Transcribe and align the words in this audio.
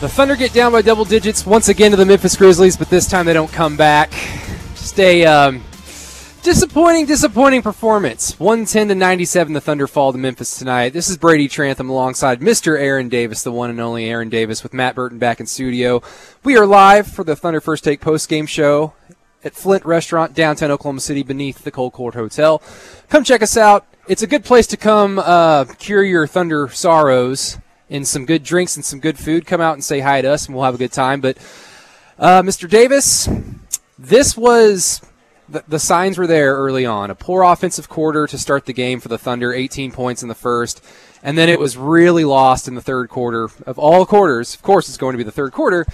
The 0.00 0.08
Thunder 0.08 0.34
get 0.34 0.54
down 0.54 0.72
by 0.72 0.80
double 0.80 1.04
digits 1.04 1.44
once 1.44 1.68
again 1.68 1.90
to 1.90 1.96
the 1.98 2.06
Memphis 2.06 2.34
Grizzlies, 2.34 2.74
but 2.74 2.88
this 2.88 3.06
time 3.06 3.26
they 3.26 3.34
don't 3.34 3.52
come 3.52 3.76
back. 3.76 4.10
Just 4.70 4.98
a 4.98 5.26
um, 5.26 5.62
disappointing, 6.42 7.04
disappointing 7.04 7.60
performance. 7.60 8.40
110 8.40 8.88
to 8.88 8.94
97, 8.94 9.52
the 9.52 9.60
Thunder 9.60 9.86
fall 9.86 10.10
to 10.12 10.16
Memphis 10.16 10.58
tonight. 10.58 10.94
This 10.94 11.10
is 11.10 11.18
Brady 11.18 11.48
Trantham 11.48 11.90
alongside 11.90 12.40
Mr. 12.40 12.80
Aaron 12.80 13.10
Davis, 13.10 13.42
the 13.42 13.52
one 13.52 13.68
and 13.68 13.78
only 13.78 14.06
Aaron 14.06 14.30
Davis, 14.30 14.62
with 14.62 14.72
Matt 14.72 14.94
Burton 14.94 15.18
back 15.18 15.38
in 15.38 15.44
studio. 15.44 16.00
We 16.42 16.56
are 16.56 16.64
live 16.64 17.06
for 17.06 17.22
the 17.22 17.36
Thunder 17.36 17.60
First 17.60 17.84
Take 17.84 18.00
post 18.00 18.26
game 18.30 18.46
show 18.46 18.94
at 19.44 19.52
Flint 19.54 19.84
Restaurant, 19.84 20.32
downtown 20.32 20.70
Oklahoma 20.70 21.00
City, 21.00 21.22
beneath 21.22 21.62
the 21.62 21.70
Colcord 21.70 22.14
Hotel. 22.14 22.62
Come 23.10 23.22
check 23.22 23.42
us 23.42 23.58
out. 23.58 23.84
It's 24.08 24.22
a 24.22 24.26
good 24.26 24.44
place 24.44 24.66
to 24.68 24.78
come 24.78 25.18
uh, 25.18 25.66
cure 25.78 26.02
your 26.02 26.26
Thunder 26.26 26.68
sorrows 26.68 27.58
and 27.90 28.06
some 28.06 28.24
good 28.24 28.42
drinks 28.42 28.76
and 28.76 28.84
some 28.84 29.00
good 29.00 29.18
food. 29.18 29.44
Come 29.44 29.60
out 29.60 29.74
and 29.74 29.84
say 29.84 30.00
hi 30.00 30.22
to 30.22 30.30
us, 30.30 30.46
and 30.46 30.54
we'll 30.54 30.64
have 30.64 30.74
a 30.74 30.78
good 30.78 30.92
time. 30.92 31.20
But, 31.20 31.36
uh, 32.18 32.42
Mr. 32.42 32.68
Davis, 32.68 33.28
this 33.98 34.36
was 34.36 35.02
the, 35.50 35.64
the 35.66 35.78
signs 35.78 36.16
were 36.16 36.26
there 36.26 36.54
early 36.54 36.86
on. 36.86 37.10
A 37.10 37.14
poor 37.14 37.42
offensive 37.42 37.88
quarter 37.88 38.26
to 38.26 38.38
start 38.38 38.66
the 38.66 38.72
game 38.72 39.00
for 39.00 39.08
the 39.08 39.18
Thunder, 39.18 39.52
18 39.52 39.90
points 39.90 40.22
in 40.22 40.28
the 40.28 40.34
first. 40.34 40.84
And 41.22 41.36
then 41.36 41.48
it 41.48 41.58
was 41.58 41.76
really 41.76 42.24
lost 42.24 42.68
in 42.68 42.74
the 42.74 42.80
third 42.80 43.10
quarter. 43.10 43.50
Of 43.66 43.78
all 43.78 44.06
quarters, 44.06 44.54
of 44.54 44.62
course, 44.62 44.88
it's 44.88 44.96
going 44.96 45.12
to 45.12 45.18
be 45.18 45.24
the 45.24 45.32
third 45.32 45.52
quarter. 45.52 45.84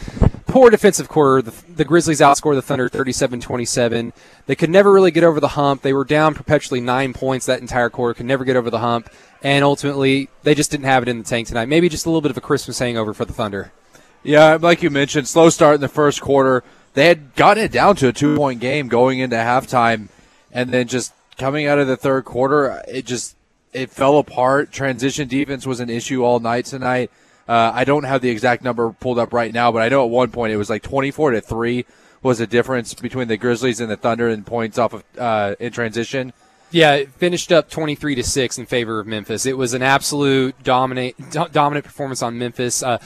Poor 0.56 0.70
defensive 0.70 1.06
quarter. 1.06 1.42
The, 1.42 1.52
the 1.70 1.84
Grizzlies 1.84 2.20
outscored 2.20 2.54
the 2.54 2.62
Thunder 2.62 2.88
37 2.88 3.42
27. 3.42 4.14
They 4.46 4.54
could 4.54 4.70
never 4.70 4.90
really 4.90 5.10
get 5.10 5.22
over 5.22 5.38
the 5.38 5.48
hump. 5.48 5.82
They 5.82 5.92
were 5.92 6.02
down 6.02 6.32
perpetually 6.32 6.80
nine 6.80 7.12
points 7.12 7.44
that 7.44 7.60
entire 7.60 7.90
quarter, 7.90 8.14
could 8.14 8.24
never 8.24 8.42
get 8.42 8.56
over 8.56 8.70
the 8.70 8.78
hump. 8.78 9.10
And 9.42 9.62
ultimately, 9.62 10.30
they 10.44 10.54
just 10.54 10.70
didn't 10.70 10.86
have 10.86 11.02
it 11.02 11.10
in 11.10 11.18
the 11.18 11.24
tank 11.24 11.48
tonight. 11.48 11.68
Maybe 11.68 11.90
just 11.90 12.06
a 12.06 12.08
little 12.08 12.22
bit 12.22 12.30
of 12.30 12.38
a 12.38 12.40
Christmas 12.40 12.78
hangover 12.78 13.12
for 13.12 13.26
the 13.26 13.34
Thunder. 13.34 13.70
Yeah, 14.22 14.56
like 14.58 14.82
you 14.82 14.88
mentioned, 14.88 15.28
slow 15.28 15.50
start 15.50 15.74
in 15.74 15.80
the 15.82 15.88
first 15.88 16.22
quarter. 16.22 16.64
They 16.94 17.08
had 17.08 17.34
gotten 17.34 17.64
it 17.64 17.70
down 17.70 17.96
to 17.96 18.08
a 18.08 18.14
two 18.14 18.34
point 18.34 18.58
game 18.58 18.88
going 18.88 19.18
into 19.18 19.36
halftime, 19.36 20.08
and 20.50 20.70
then 20.70 20.88
just 20.88 21.12
coming 21.36 21.66
out 21.66 21.78
of 21.78 21.86
the 21.86 21.98
third 21.98 22.24
quarter, 22.24 22.82
it 22.88 23.04
just 23.04 23.36
it 23.74 23.90
fell 23.90 24.16
apart. 24.16 24.72
Transition 24.72 25.28
defense 25.28 25.66
was 25.66 25.80
an 25.80 25.90
issue 25.90 26.24
all 26.24 26.40
night 26.40 26.64
tonight. 26.64 27.10
Uh, 27.48 27.70
I 27.74 27.84
don't 27.84 28.04
have 28.04 28.22
the 28.22 28.30
exact 28.30 28.64
number 28.64 28.92
pulled 28.92 29.18
up 29.18 29.32
right 29.32 29.52
now, 29.52 29.70
but 29.70 29.82
I 29.82 29.88
know 29.88 30.04
at 30.04 30.10
one 30.10 30.30
point 30.30 30.52
it 30.52 30.56
was 30.56 30.70
like 30.70 30.82
24 30.82 31.32
to 31.32 31.40
3 31.40 31.84
was 32.22 32.38
the 32.38 32.46
difference 32.46 32.92
between 32.94 33.28
the 33.28 33.36
Grizzlies 33.36 33.80
and 33.80 33.90
the 33.90 33.96
Thunder 33.96 34.28
in 34.28 34.42
points 34.42 34.78
off 34.78 34.92
of 34.92 35.04
uh, 35.16 35.54
in 35.60 35.72
transition. 35.72 36.32
Yeah, 36.72 36.94
it 36.94 37.12
finished 37.12 37.52
up 37.52 37.70
23 37.70 38.16
to 38.16 38.22
6 38.24 38.58
in 38.58 38.66
favor 38.66 38.98
of 38.98 39.06
Memphis. 39.06 39.46
It 39.46 39.56
was 39.56 39.74
an 39.74 39.82
absolute 39.82 40.60
dominate 40.64 41.16
do- 41.30 41.46
dominant 41.50 41.84
performance 41.84 42.22
on 42.22 42.38
Memphis. 42.38 42.82
Uh, 42.82 42.98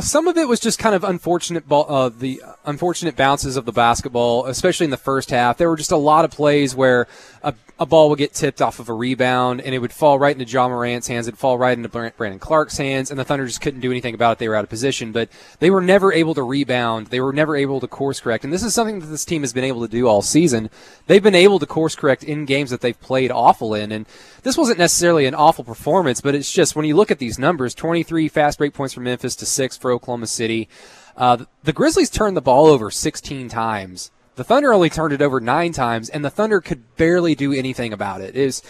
some 0.00 0.28
of 0.28 0.36
it 0.36 0.48
was 0.48 0.60
just 0.60 0.78
kind 0.78 0.94
of 0.94 1.04
unfortunate 1.04 1.68
ball, 1.68 1.86
uh, 1.88 2.08
the 2.08 2.42
unfortunate 2.64 3.16
bounces 3.16 3.56
of 3.56 3.64
the 3.64 3.72
basketball, 3.72 4.46
especially 4.46 4.84
in 4.84 4.90
the 4.90 4.96
first 4.96 5.30
half. 5.30 5.56
There 5.56 5.68
were 5.68 5.76
just 5.76 5.92
a 5.92 5.96
lot 5.96 6.24
of 6.24 6.30
plays 6.30 6.74
where 6.74 7.06
a, 7.44 7.54
a 7.78 7.86
ball 7.86 8.08
would 8.08 8.18
get 8.18 8.32
tipped 8.32 8.62
off 8.62 8.78
of 8.78 8.88
a 8.88 8.94
rebound 8.94 9.60
and 9.60 9.74
it 9.74 9.78
would 9.78 9.92
fall 9.92 10.18
right 10.18 10.36
into 10.36 10.50
Ja 10.50 10.66
Morant's 10.66 11.06
hands. 11.06 11.28
It'd 11.28 11.38
fall 11.38 11.58
right 11.58 11.76
into 11.76 11.88
Brandon 11.88 12.38
Clarke's 12.38 12.78
hands, 12.78 13.10
and 13.10 13.20
the 13.20 13.24
Thunder 13.24 13.46
just 13.46 13.60
couldn't 13.60 13.80
do 13.80 13.90
anything 13.90 14.14
about 14.14 14.32
it. 14.32 14.38
They 14.38 14.48
were 14.48 14.56
out 14.56 14.64
of 14.64 14.70
position, 14.70 15.12
but 15.12 15.28
they 15.58 15.70
were 15.70 15.82
never 15.82 16.12
able 16.12 16.34
to 16.34 16.42
rebound. 16.42 17.08
They 17.08 17.20
were 17.20 17.32
never 17.32 17.54
able 17.54 17.80
to 17.80 17.86
course 17.86 18.20
correct, 18.20 18.44
and 18.44 18.52
this 18.52 18.62
is 18.62 18.74
something 18.74 19.00
that 19.00 19.06
this 19.06 19.24
team 19.24 19.42
has 19.42 19.52
been 19.52 19.64
able 19.64 19.82
to 19.82 19.88
do 19.88 20.08
all 20.08 20.22
season. 20.22 20.70
They've 21.06 21.22
been 21.22 21.34
able 21.34 21.58
to 21.58 21.66
course 21.66 21.94
correct 21.94 22.24
in 22.24 22.46
games 22.46 22.70
that 22.70 22.80
they've 22.80 23.00
played 23.00 23.30
awful 23.30 23.74
in, 23.74 23.92
and 23.92 24.06
this 24.42 24.56
wasn't 24.56 24.78
necessarily 24.78 25.26
an 25.26 25.34
awful 25.34 25.64
performance, 25.64 26.20
but 26.20 26.34
it's 26.34 26.52
just 26.52 26.74
when 26.74 26.86
you 26.86 26.96
look 26.96 27.10
at 27.10 27.18
these 27.18 27.38
numbers 27.38 27.74
23 27.74 28.28
fast 28.28 28.58
break 28.58 28.72
points 28.72 28.94
for 28.94 29.00
Memphis 29.00 29.36
to 29.36 29.46
6 29.46 29.76
for 29.76 29.92
Oklahoma 29.92 30.26
City. 30.26 30.68
Uh, 31.16 31.44
the 31.62 31.72
Grizzlies 31.72 32.10
turned 32.10 32.36
the 32.36 32.42
ball 32.42 32.66
over 32.66 32.90
16 32.90 33.48
times. 33.48 34.10
The 34.36 34.44
Thunder 34.44 34.72
only 34.72 34.90
turned 34.90 35.12
it 35.12 35.22
over 35.22 35.40
nine 35.40 35.72
times, 35.72 36.08
and 36.08 36.24
the 36.24 36.30
Thunder 36.30 36.60
could 36.60 36.96
barely 36.96 37.34
do 37.34 37.52
anything 37.52 37.92
about 37.92 38.20
it. 38.20 38.36
Is 38.36 38.62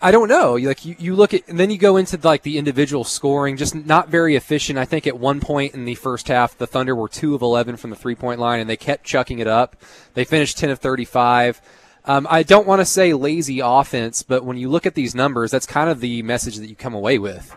I 0.00 0.10
don't 0.10 0.28
know. 0.28 0.54
Like 0.54 0.84
you, 0.84 0.96
you 0.98 1.14
look 1.14 1.34
at, 1.34 1.46
and 1.48 1.58
then 1.58 1.70
you 1.70 1.78
go 1.78 1.96
into 1.96 2.18
like 2.22 2.42
the 2.42 2.58
individual 2.58 3.04
scoring, 3.04 3.56
just 3.56 3.74
not 3.74 4.08
very 4.08 4.34
efficient. 4.36 4.78
I 4.78 4.84
think 4.84 5.06
at 5.06 5.18
one 5.18 5.40
point 5.40 5.74
in 5.74 5.84
the 5.84 5.94
first 5.94 6.28
half, 6.28 6.58
the 6.58 6.66
Thunder 6.66 6.94
were 6.94 7.08
two 7.08 7.34
of 7.34 7.42
eleven 7.42 7.76
from 7.76 7.90
the 7.90 7.96
three 7.96 8.14
point 8.14 8.40
line, 8.40 8.60
and 8.60 8.68
they 8.68 8.76
kept 8.76 9.04
chucking 9.04 9.38
it 9.38 9.46
up. 9.46 9.76
They 10.14 10.24
finished 10.24 10.58
ten 10.58 10.70
of 10.70 10.78
thirty 10.78 11.04
five. 11.04 11.60
Um, 12.04 12.26
I 12.28 12.42
don't 12.42 12.66
want 12.66 12.80
to 12.80 12.84
say 12.84 13.14
lazy 13.14 13.60
offense, 13.60 14.24
but 14.24 14.44
when 14.44 14.56
you 14.56 14.68
look 14.68 14.86
at 14.86 14.96
these 14.96 15.14
numbers, 15.14 15.52
that's 15.52 15.66
kind 15.66 15.88
of 15.88 16.00
the 16.00 16.22
message 16.22 16.56
that 16.56 16.66
you 16.66 16.74
come 16.74 16.94
away 16.94 17.18
with. 17.18 17.54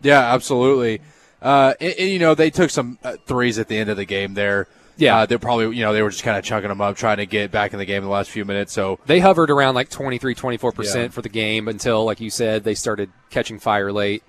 Yeah, 0.00 0.32
absolutely. 0.32 1.00
Uh, 1.42 1.74
and, 1.80 1.94
and, 1.98 2.08
you 2.08 2.20
know, 2.20 2.36
they 2.36 2.50
took 2.50 2.70
some 2.70 2.98
uh, 3.02 3.16
threes 3.26 3.58
at 3.58 3.66
the 3.66 3.76
end 3.76 3.90
of 3.90 3.96
the 3.96 4.04
game 4.04 4.34
there. 4.34 4.68
Yeah, 4.98 5.18
uh, 5.18 5.26
they're 5.26 5.38
probably 5.38 5.76
you 5.76 5.82
know 5.82 5.92
they 5.92 6.02
were 6.02 6.10
just 6.10 6.24
kind 6.24 6.36
of 6.36 6.44
chucking 6.44 6.68
them 6.68 6.80
up, 6.80 6.96
trying 6.96 7.18
to 7.18 7.26
get 7.26 7.52
back 7.52 7.72
in 7.72 7.78
the 7.78 7.84
game 7.84 7.98
in 7.98 8.04
the 8.04 8.10
last 8.10 8.30
few 8.30 8.44
minutes. 8.44 8.72
So 8.72 8.98
they 9.06 9.20
hovered 9.20 9.48
around 9.48 9.76
like 9.76 9.88
23, 9.88 10.34
24 10.34 10.72
percent 10.72 11.12
for 11.14 11.22
the 11.22 11.28
game 11.28 11.68
until, 11.68 12.04
like 12.04 12.20
you 12.20 12.30
said, 12.30 12.64
they 12.64 12.74
started 12.74 13.10
catching 13.30 13.60
fire 13.60 13.92
late. 13.92 14.24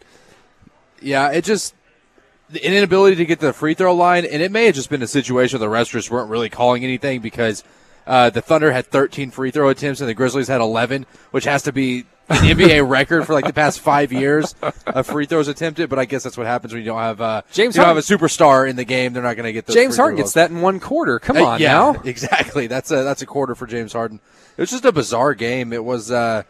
Yeah, 1.01 1.31
it 1.31 1.43
just 1.43 1.73
an 2.51 2.57
inability 2.57 3.15
to 3.15 3.25
get 3.25 3.39
to 3.39 3.47
the 3.47 3.53
free 3.53 3.73
throw 3.73 3.95
line, 3.95 4.25
and 4.25 4.43
it 4.43 4.51
may 4.51 4.65
have 4.65 4.75
just 4.75 4.91
been 4.91 5.01
a 5.01 5.07
situation 5.07 5.59
where 5.59 5.67
the 5.67 5.83
just 5.85 6.11
weren't 6.11 6.29
really 6.29 6.49
calling 6.49 6.83
anything 6.83 7.19
because 7.19 7.63
uh, 8.05 8.29
the 8.29 8.41
Thunder 8.41 8.71
had 8.71 8.87
13 8.87 9.31
free 9.31 9.51
throw 9.51 9.69
attempts 9.69 10.01
and 10.01 10.09
the 10.09 10.13
Grizzlies 10.13 10.47
had 10.47 10.61
11, 10.61 11.05
which 11.31 11.45
has 11.45 11.63
to 11.63 11.71
be 11.71 12.05
an 12.29 12.37
NBA 12.57 12.87
record 12.87 13.25
for 13.25 13.33
like 13.33 13.45
the 13.45 13.53
past 13.53 13.79
five 13.79 14.11
years 14.13 14.55
of 14.85 15.07
free 15.07 15.25
throws 15.25 15.47
attempted. 15.47 15.89
But 15.89 15.99
I 15.99 16.05
guess 16.05 16.23
that's 16.23 16.37
what 16.37 16.45
happens 16.47 16.73
when 16.73 16.81
you 16.81 16.85
don't 16.87 16.99
have 16.99 17.19
uh, 17.21 17.41
James. 17.51 17.75
You 17.75 17.81
don't 17.81 17.87
have 17.87 17.97
a 17.97 18.01
superstar 18.01 18.69
in 18.69 18.75
the 18.75 18.85
game. 18.85 19.13
They're 19.13 19.23
not 19.23 19.35
going 19.35 19.45
to 19.45 19.53
get 19.53 19.65
those 19.65 19.75
James 19.75 19.97
Harden 19.97 20.17
gets 20.17 20.33
that 20.33 20.51
in 20.51 20.61
one 20.61 20.79
quarter. 20.79 21.19
Come 21.19 21.37
Uh, 21.37 21.43
on 21.43 21.59
yeah, 21.59 21.73
now. 21.73 22.01
exactly. 22.05 22.67
That's 22.67 22.91
a 22.91 23.03
that's 23.03 23.21
a 23.21 23.25
quarter 23.25 23.55
for 23.55 23.67
James 23.67 23.93
Harden. 23.93 24.19
It 24.57 24.61
was 24.61 24.69
just 24.71 24.85
a 24.85 24.91
bizarre 24.91 25.33
game. 25.33 25.73
It 25.73 25.83
was 25.83 26.11
uh, 26.11 26.43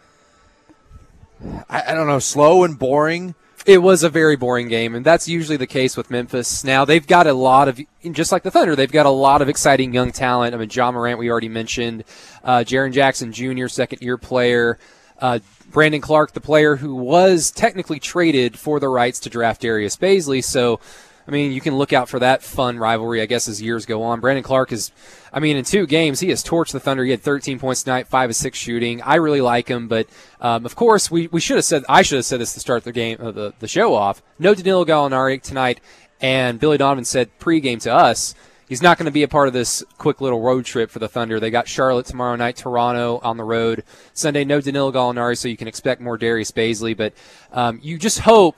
I, 1.70 1.84
I 1.90 1.94
don't 1.94 2.08
know, 2.08 2.20
slow 2.20 2.64
and 2.64 2.78
boring. 2.78 3.36
It 3.66 3.80
was 3.80 4.04
a 4.04 4.10
very 4.10 4.36
boring 4.36 4.68
game, 4.70 4.96
and 4.96 5.06
that's 5.06 5.28
usually 5.28 5.58
the 5.58 5.68
case 5.68 5.96
with 5.98 6.10
Memphis. 6.10 6.64
Now 6.64 6.86
they've 6.86 7.06
got 7.06 7.28
a 7.28 7.34
lot 7.34 7.68
of, 7.68 7.80
just 8.12 8.32
like 8.32 8.42
the 8.44 8.50
Thunder, 8.52 8.76
they've 8.76 8.92
got 8.92 9.06
a 9.06 9.10
lot 9.12 9.42
of 9.42 9.50
exciting 9.50 9.94
young 9.94 10.12
talent. 10.12 10.56
I 10.56 10.58
mean, 10.58 10.70
Ja 10.72 10.92
Morant, 10.92 11.20
we 11.20 11.30
already 11.30 11.50
mentioned, 11.50 12.04
uh, 12.44 12.60
Jaren 12.60 12.94
Jackson 12.94 13.32
Jr., 13.34 13.68
second 13.68 14.02
year 14.02 14.18
player, 14.18 14.80
uh, 15.20 15.40
Brandon 15.72 16.02
Clarke, 16.02 16.34
the 16.34 16.42
player 16.42 16.76
who 16.76 16.96
was 16.96 17.52
technically 17.52 18.00
traded 18.00 18.58
for 18.58 18.80
the 18.80 18.90
rights 18.90 19.20
to 19.22 19.30
draft 19.30 19.62
Darius 19.62 19.98
Bazley. 19.98 20.44
So, 20.44 20.80
I 21.28 21.32
mean, 21.32 21.52
you 21.52 21.62
can 21.62 21.76
look 21.78 21.94
out 21.94 22.10
for 22.10 22.20
that 22.20 22.42
fun 22.42 22.80
rivalry, 22.80 23.22
I 23.22 23.28
guess, 23.28 23.48
as 23.48 23.62
years 23.62 23.86
go 23.86 24.02
on. 24.02 24.20
Brandon 24.20 24.44
Clarke 24.44 24.72
is, 24.72 24.92
I 25.32 25.40
mean, 25.40 25.58
in 25.58 25.64
two 25.64 25.86
games, 25.86 26.20
he 26.20 26.30
has 26.30 26.44
torched 26.44 26.72
the 26.72 26.80
Thunder. 26.80 27.04
He 27.04 27.12
had 27.12 27.22
13 27.22 27.60
points 27.60 27.84
tonight, 27.84 28.08
five 28.08 28.32
of 28.32 28.36
six 28.36 28.58
shooting. 28.58 29.02
I 29.04 29.16
really 29.16 29.42
like 29.42 29.68
him, 29.68 29.88
but 29.88 30.08
um, 30.42 30.66
of 30.66 30.76
course, 30.76 31.12
we, 31.12 31.28
we 31.28 31.40
should 31.40 31.58
have 31.58 31.66
said, 31.66 31.84
I 31.88 32.02
should 32.02 32.18
have 32.18 32.26
said 32.26 32.40
this 32.40 32.54
to 32.54 32.60
start 32.60 32.84
the 32.84 32.92
game, 32.92 33.18
uh, 33.22 33.32
the, 33.32 33.54
the 33.60 33.68
show 33.68 33.94
off. 33.94 34.24
No 34.40 34.56
Danilo 34.56 34.86
Gallinari 34.86 35.40
tonight, 35.40 35.82
and 36.20 36.60
Billy 36.60 36.78
Donovan 36.78 37.06
said 37.06 37.30
pregame 37.40 37.82
to 37.82 37.94
us. 37.94 38.34
He's 38.70 38.84
not 38.84 39.00
going 39.00 39.08
to 39.08 39.12
be 39.12 39.24
a 39.24 39.28
part 39.28 39.48
of 39.48 39.54
this 39.54 39.84
quick 39.98 40.22
little 40.22 40.42
road 40.42 40.64
trip 40.64 40.92
for 40.92 41.00
the 41.00 41.10
Thunder. 41.10 41.40
They 41.40 41.50
got 41.50 41.68
Charlotte 41.68 42.06
tomorrow 42.06 42.36
night, 42.36 42.56
Toronto 42.56 43.20
on 43.24 43.36
the 43.36 43.44
road. 43.44 43.84
Sunday, 44.14 44.46
no 44.46 44.62
Danilo 44.62 44.92
Gallinari, 44.92 45.36
so 45.36 45.48
you 45.48 45.58
can 45.58 45.68
expect 45.68 46.00
more 46.00 46.20
Darius 46.20 46.52
Bazley. 46.52 46.96
But 46.96 47.14
um, 47.52 47.80
you 47.82 47.98
just 47.98 48.20
hope 48.20 48.56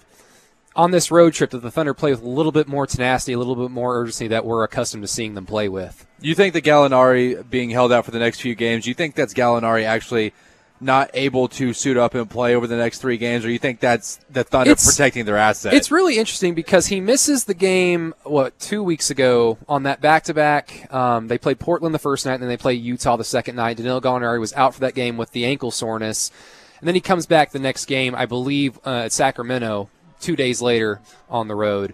on 0.76 0.92
this 0.92 1.12
road 1.12 1.34
trip 1.34 1.52
that 1.52 1.62
the 1.62 1.72
Thunder 1.72 1.94
play 1.94 2.12
with 2.12 2.22
a 2.22 2.28
little 2.28 2.52
bit 2.52 2.68
more 2.68 2.86
tenacity, 2.86 3.32
a 3.32 3.38
little 3.38 3.56
bit 3.56 3.72
more 3.72 3.98
urgency 3.98 4.28
that 4.28 4.44
we're 4.44 4.66
accustomed 4.66 5.04
to 5.04 5.08
seeing 5.08 5.34
them 5.34 5.46
play 5.46 5.70
with. 5.70 6.06
You 6.20 6.36
think 6.36 6.54
the 6.54 6.62
Gallinari 6.62 7.50
being 7.50 7.70
held 7.70 7.94
out 7.94 8.04
for 8.04 8.12
the 8.12 8.20
next 8.20 8.42
few 8.42 8.54
games? 8.54 8.86
You 8.86 8.94
think 8.94 9.16
that's 9.16 9.34
Gallinari 9.34 9.86
actually 9.86 10.34
not 10.82 11.12
able 11.14 11.48
to 11.48 11.74
suit 11.74 11.96
up 11.96 12.16
and 12.16 12.30
play 12.30 12.56
over 12.56 12.66
the 12.68 12.76
next 12.76 13.00
three 13.00 13.18
games, 13.18 13.46
or 13.46 13.52
you 13.52 13.60
think 13.60 13.80
that's 13.80 14.20
the 14.30 14.44
Thunder 14.44 14.72
It's- 14.72 14.86
protecting 14.86 15.26
their 15.26 15.38
assets? 15.38 15.76
It's 15.76 15.92
really 15.92 16.18
interesting 16.18 16.56
because 16.56 16.88
he 16.88 17.00
misses 17.00 17.46
the 17.46 17.54
game, 17.54 18.14
what, 18.24 18.58
two 18.60 18.82
weeks 18.84 19.10
ago 19.10 19.58
on 19.70 19.84
that 19.84 20.02
back 20.02 20.24
to 20.24 20.34
back. 20.34 20.90
They 20.92 21.38
played 21.38 21.60
Portland 21.60 21.94
the 21.94 22.00
first 22.00 22.26
night, 22.26 22.34
and 22.34 22.44
then 22.44 22.50
they 22.50 22.58
played 22.58 22.82
Utah 22.82 23.16
the 23.16 23.24
second 23.24 23.56
night. 23.56 23.78
Danilo 23.78 24.02
Gallinari 24.02 24.40
was 24.40 24.54
out 24.54 24.74
for 24.74 24.80
that 24.82 24.96
game 24.96 25.18
with 25.18 25.32
the 25.32 25.46
ankle 25.46 25.72
soreness. 25.72 26.32
And 26.80 26.88
then 26.88 26.96
he 26.96 27.02
comes 27.02 27.28
back 27.28 27.52
the 27.52 27.60
next 27.60 27.86
game, 27.86 28.16
I 28.16 28.26
believe, 28.26 28.80
uh, 28.86 29.04
at 29.06 29.12
Sacramento 29.12 29.90
two 30.20 30.36
days 30.36 30.62
later 30.64 31.00
on 31.30 31.48
the 31.48 31.56
road. 31.56 31.94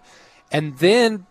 And 0.50 0.78
then 0.78 1.26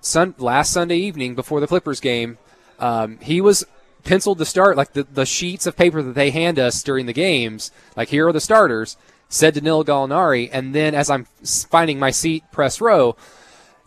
sun, 0.00 0.34
last 0.38 0.72
Sunday 0.72 0.96
evening 0.96 1.34
before 1.34 1.60
the 1.60 1.66
Clippers 1.66 2.00
game, 2.00 2.38
um, 2.78 3.18
he 3.20 3.42
was 3.42 3.66
penciled 4.04 4.38
to 4.38 4.44
start. 4.44 4.76
Like 4.76 4.92
the, 4.92 5.04
the 5.04 5.26
sheets 5.26 5.66
of 5.66 5.76
paper 5.76 6.02
that 6.02 6.14
they 6.14 6.30
hand 6.30 6.58
us 6.58 6.82
during 6.82 7.06
the 7.06 7.12
games, 7.12 7.70
like 7.96 8.08
here 8.08 8.28
are 8.28 8.32
the 8.32 8.40
starters, 8.40 8.96
said 9.28 9.54
Danilo 9.54 9.84
Gallinari. 9.84 10.48
And 10.52 10.74
then 10.74 10.94
as 10.94 11.10
I'm 11.10 11.26
finding 11.70 11.98
my 11.98 12.10
seat 12.10 12.44
press 12.52 12.80
row, 12.80 13.16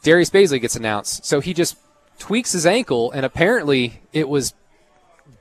Darius 0.04 0.30
Bazley 0.30 0.62
gets 0.62 0.76
announced. 0.76 1.26
So 1.26 1.40
he 1.40 1.54
just 1.54 1.78
tweaks 2.20 2.54
his 2.54 2.66
ankle, 2.66 3.12
and 3.12 3.26
apparently 3.26 4.02
it 4.14 4.30
was 4.30 4.54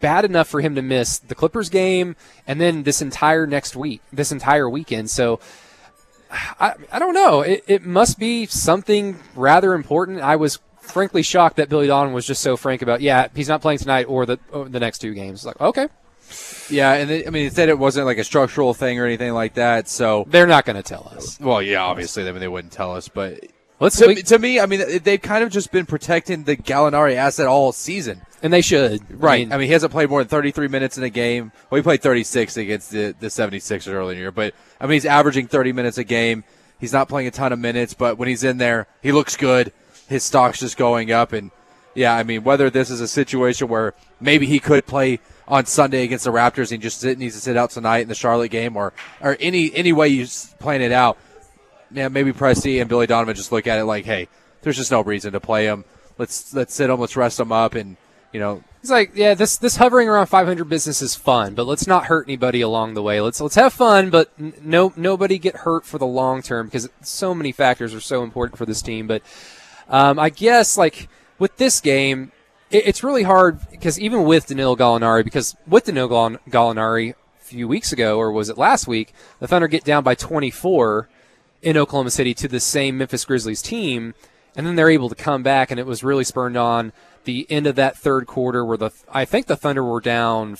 bad 0.01 0.25
enough 0.25 0.49
for 0.49 0.61
him 0.61 0.75
to 0.75 0.83
miss 0.83 1.19
the 1.19 1.35
Clippers 1.35 1.69
game 1.71 2.17
and 2.47 2.61
then 2.61 2.83
this 2.83 3.01
entire 3.01 3.47
next 3.47 3.77
week, 3.77 4.03
this 4.13 4.33
entire 4.33 4.69
weekend. 4.69 5.09
So 5.09 5.41
I, 6.31 6.75
I 6.93 6.99
don't 6.99 7.15
know. 7.15 7.41
It, 7.43 7.65
it 7.67 7.85
must 7.85 8.19
be 8.19 8.47
something 8.47 9.19
rather 9.35 9.73
important. 9.73 10.21
I 10.21 10.37
was 10.37 10.59
frankly 10.85 11.23
shocked 11.23 11.57
that 11.57 11.69
Billy 11.69 11.87
Donovan 11.87 12.15
was 12.15 12.27
just 12.27 12.43
so 12.43 12.57
frank 12.57 12.83
about, 12.83 13.01
yeah, 13.01 13.29
he's 13.35 13.49
not 13.49 13.61
playing 13.63 13.79
tonight 13.79 14.05
or 14.05 14.27
the 14.27 14.39
or 14.53 14.69
the 14.69 14.81
next 14.81 14.99
two 14.99 15.15
games. 15.15 15.45
Like, 15.45 15.61
okay. 15.61 15.89
Yeah, 16.71 16.95
and 16.95 17.11
they, 17.11 17.27
I 17.27 17.31
mean, 17.31 17.47
it 17.47 17.53
said 17.53 17.69
it 17.69 17.79
wasn't 17.79 18.07
like 18.07 18.19
a 18.19 18.25
structural 18.25 18.73
thing 18.73 18.99
or 18.99 19.05
anything 19.05 19.33
like 19.33 19.55
that. 19.55 19.89
So 19.89 20.25
they're 20.29 20.47
not 20.47 20.65
going 20.65 20.77
to 20.77 20.83
tell 20.83 21.13
us. 21.15 21.39
Well, 21.39 21.61
yeah, 21.61 21.83
obviously, 21.83 22.27
I 22.27 22.33
mean, 22.33 22.41
they 22.41 22.49
wouldn't 22.49 22.73
tell 22.73 22.95
us, 22.95 23.09
but 23.09 23.41
Let's 23.81 23.99
to, 23.99 24.15
to 24.15 24.39
me, 24.39 24.61
I 24.61 24.67
mean, 24.67 25.03
they've 25.03 25.21
kind 25.21 25.43
of 25.43 25.51
just 25.51 25.73
been 25.73 25.85
protecting 25.85 26.45
the 26.45 26.57
Gallinari 26.57 27.17
asset 27.17 27.47
all 27.47 27.73
season. 27.73 28.23
And 28.43 28.53
they 28.53 28.63
should. 28.63 29.03
Right. 29.11 29.35
I 29.35 29.39
mean, 29.39 29.53
I 29.53 29.57
mean, 29.59 29.67
he 29.67 29.73
hasn't 29.73 29.91
played 29.91 30.11
more 30.11 30.21
than 30.21 30.29
33 30.29 30.69
minutes 30.69 30.97
in 30.97 31.05
a 31.05 31.11
game. 31.11 31.51
Well, 31.71 31.79
he 31.79 31.83
played 31.83 32.03
36 32.03 32.57
against 32.57 32.91
the, 32.91 33.15
the 33.19 33.27
76ers 33.27 33.89
earlier 33.89 34.13
in 34.13 34.17
the 34.17 34.21
year, 34.23 34.31
but 34.31 34.55
I 34.81 34.85
mean, 34.85 34.95
he's 34.95 35.07
averaging 35.07 35.49
30 35.49 35.73
minutes 35.73 35.99
a 35.99 36.05
game. 36.05 36.45
He's 36.79 36.93
not 36.93 37.09
playing 37.09 37.29
a 37.29 37.31
ton 37.31 37.53
of 37.53 37.59
minutes, 37.59 37.95
but 37.95 38.17
when 38.17 38.29
he's 38.29 38.45
in 38.45 38.59
there, 38.59 38.87
he 39.03 39.13
looks 39.13 39.37
good. 39.37 39.73
His 40.09 40.23
stock's 40.23 40.61
just 40.61 40.77
going 40.77 41.13
up. 41.13 41.33
And 41.33 41.51
yeah, 41.95 42.15
I 42.15 42.23
mean, 42.23 42.45
whether 42.45 42.71
this 42.71 42.91
is 42.91 43.01
a 43.01 43.09
situation 43.09 43.69
where 43.69 43.95
maybe 44.21 44.47
he 44.47 44.61
could 44.61 44.87
play 44.87 45.21
on 45.47 45.67
Sunday 45.67 46.05
against 46.05 46.25
the 46.25 46.33
Raptors 46.33 46.73
and 46.73 46.83
just 46.83 47.01
sit, 47.01 47.19
needs 47.19 47.35
to 47.35 47.41
sit 47.41 47.57
out 47.57 47.71
tonight 47.71 47.99
in 47.99 48.09
the 48.09 48.15
Charlotte 48.15 48.51
game 48.51 48.77
or, 48.77 48.93
or 49.21 49.37
any, 49.41 49.75
any 49.75 49.93
way 49.93 50.09
you 50.09 50.27
plan 50.59 50.81
it 50.81 50.93
out, 50.93 51.19
yeah, 51.91 52.09
maybe 52.09 52.33
Presti 52.33 52.81
and 52.81 52.89
Billy 52.89 53.07
Donovan 53.07 53.35
just 53.35 53.53
look 53.53 53.67
at 53.67 53.79
it 53.79 53.85
like, 53.85 54.05
hey, 54.05 54.29
there's 54.63 54.77
just 54.77 54.91
no 54.91 55.03
reason 55.03 55.33
to 55.33 55.41
play 55.41 55.67
him. 55.67 55.85
Let's 56.19 56.55
let's 56.55 56.75
sit 56.75 56.91
him. 56.91 57.01
Let's 57.01 57.17
rest 57.17 57.41
him 57.41 57.53
up, 57.53 57.75
and 57.75 57.97
you 58.33 58.41
know. 58.41 58.63
It's 58.81 58.91
like, 58.91 59.13
yeah, 59.15 59.35
this 59.35 59.57
this 59.57 59.77
hovering 59.77 60.09
around 60.09 60.27
500 60.27 60.69
business 60.69 61.01
is 61.01 61.15
fun, 61.15 61.55
but 61.55 61.67
let's 61.67 61.87
not 61.87 62.07
hurt 62.07 62.27
anybody 62.29 62.61
along 62.61 62.95
the 62.95 63.03
way. 63.03 63.21
Let's 63.21 63.41
let's 63.41 63.55
have 63.55 63.73
fun, 63.73 64.11
but 64.11 64.31
no 64.39 64.93
nobody 64.97 65.39
get 65.39 65.57
hurt 65.57 65.87
for 65.87 65.99
the 65.99 66.07
long 66.07 66.43
term 66.43 66.67
because 66.67 66.89
so 67.01 67.35
many 67.35 67.51
factors 67.51 67.95
are 67.95 68.01
so 68.01 68.23
important 68.23 68.59
for 68.59 68.67
this 68.67 68.83
team. 68.83 69.07
But 69.07 69.23
um, 69.89 70.19
I 70.19 70.31
guess 70.31 70.77
like 70.77 71.09
with 71.39 71.57
this 71.57 71.81
game, 71.81 72.33
it, 72.71 72.87
it's 72.87 73.05
really 73.05 73.23
hard 73.23 73.59
because 73.71 73.99
even 73.99 74.25
with 74.25 74.47
Danilo 74.47 74.77
Gallinari, 74.77 75.25
because 75.25 75.57
with 75.67 75.85
Danilo 75.85 76.39
Gallinari 76.49 77.11
a 77.13 77.45
few 77.45 77.69
weeks 77.69 77.93
ago, 77.93 78.19
or 78.19 78.33
was 78.33 78.49
it 78.49 78.59
last 78.59 78.87
week, 78.87 79.13
the 79.41 79.49
Thunder 79.49 79.69
get 79.69 79.85
down 79.85 80.03
by 80.03 80.15
24 80.15 81.09
in 81.63 81.77
Oklahoma 81.77 82.11
City 82.11 82.35
to 82.35 82.49
the 82.49 82.61
same 82.61 82.99
Memphis 82.99 83.25
Grizzlies 83.25 83.63
team, 83.63 84.15
and 84.57 84.67
then 84.67 84.77
they're 84.77 84.91
able 84.91 85.09
to 85.09 85.15
come 85.15 85.43
back, 85.43 85.71
and 85.71 85.81
it 85.81 85.87
was 85.87 86.05
really 86.05 86.25
spurned 86.25 86.57
on 86.57 86.93
the 87.25 87.47
end 87.51 87.67
of 87.67 87.75
that 87.77 87.97
third 87.97 88.27
quarter 88.27 88.65
where 88.65 88.77
the 88.77 88.91
I 89.11 89.25
think 89.25 89.47
the 89.47 89.57
Thunder 89.57 89.83
were 89.83 90.01
down 90.01 90.57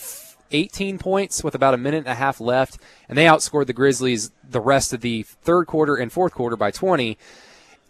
18 0.51 0.99
points 0.99 1.45
with 1.45 1.55
about 1.55 1.75
a 1.75 1.79
minute 1.79 1.99
and 1.99 2.09
a 2.09 2.15
half 2.15 2.41
left, 2.41 2.79
and 3.09 3.19
they 3.19 3.25
outscored 3.27 3.67
the 3.67 3.73
Grizzlies 3.73 4.31
the 4.49 4.61
rest 4.61 4.93
of 4.93 5.01
the 5.01 5.23
third 5.23 5.67
quarter 5.67 5.97
and 5.97 6.13
fourth 6.13 6.33
quarter 6.33 6.57
by 6.57 6.71
20. 6.71 7.19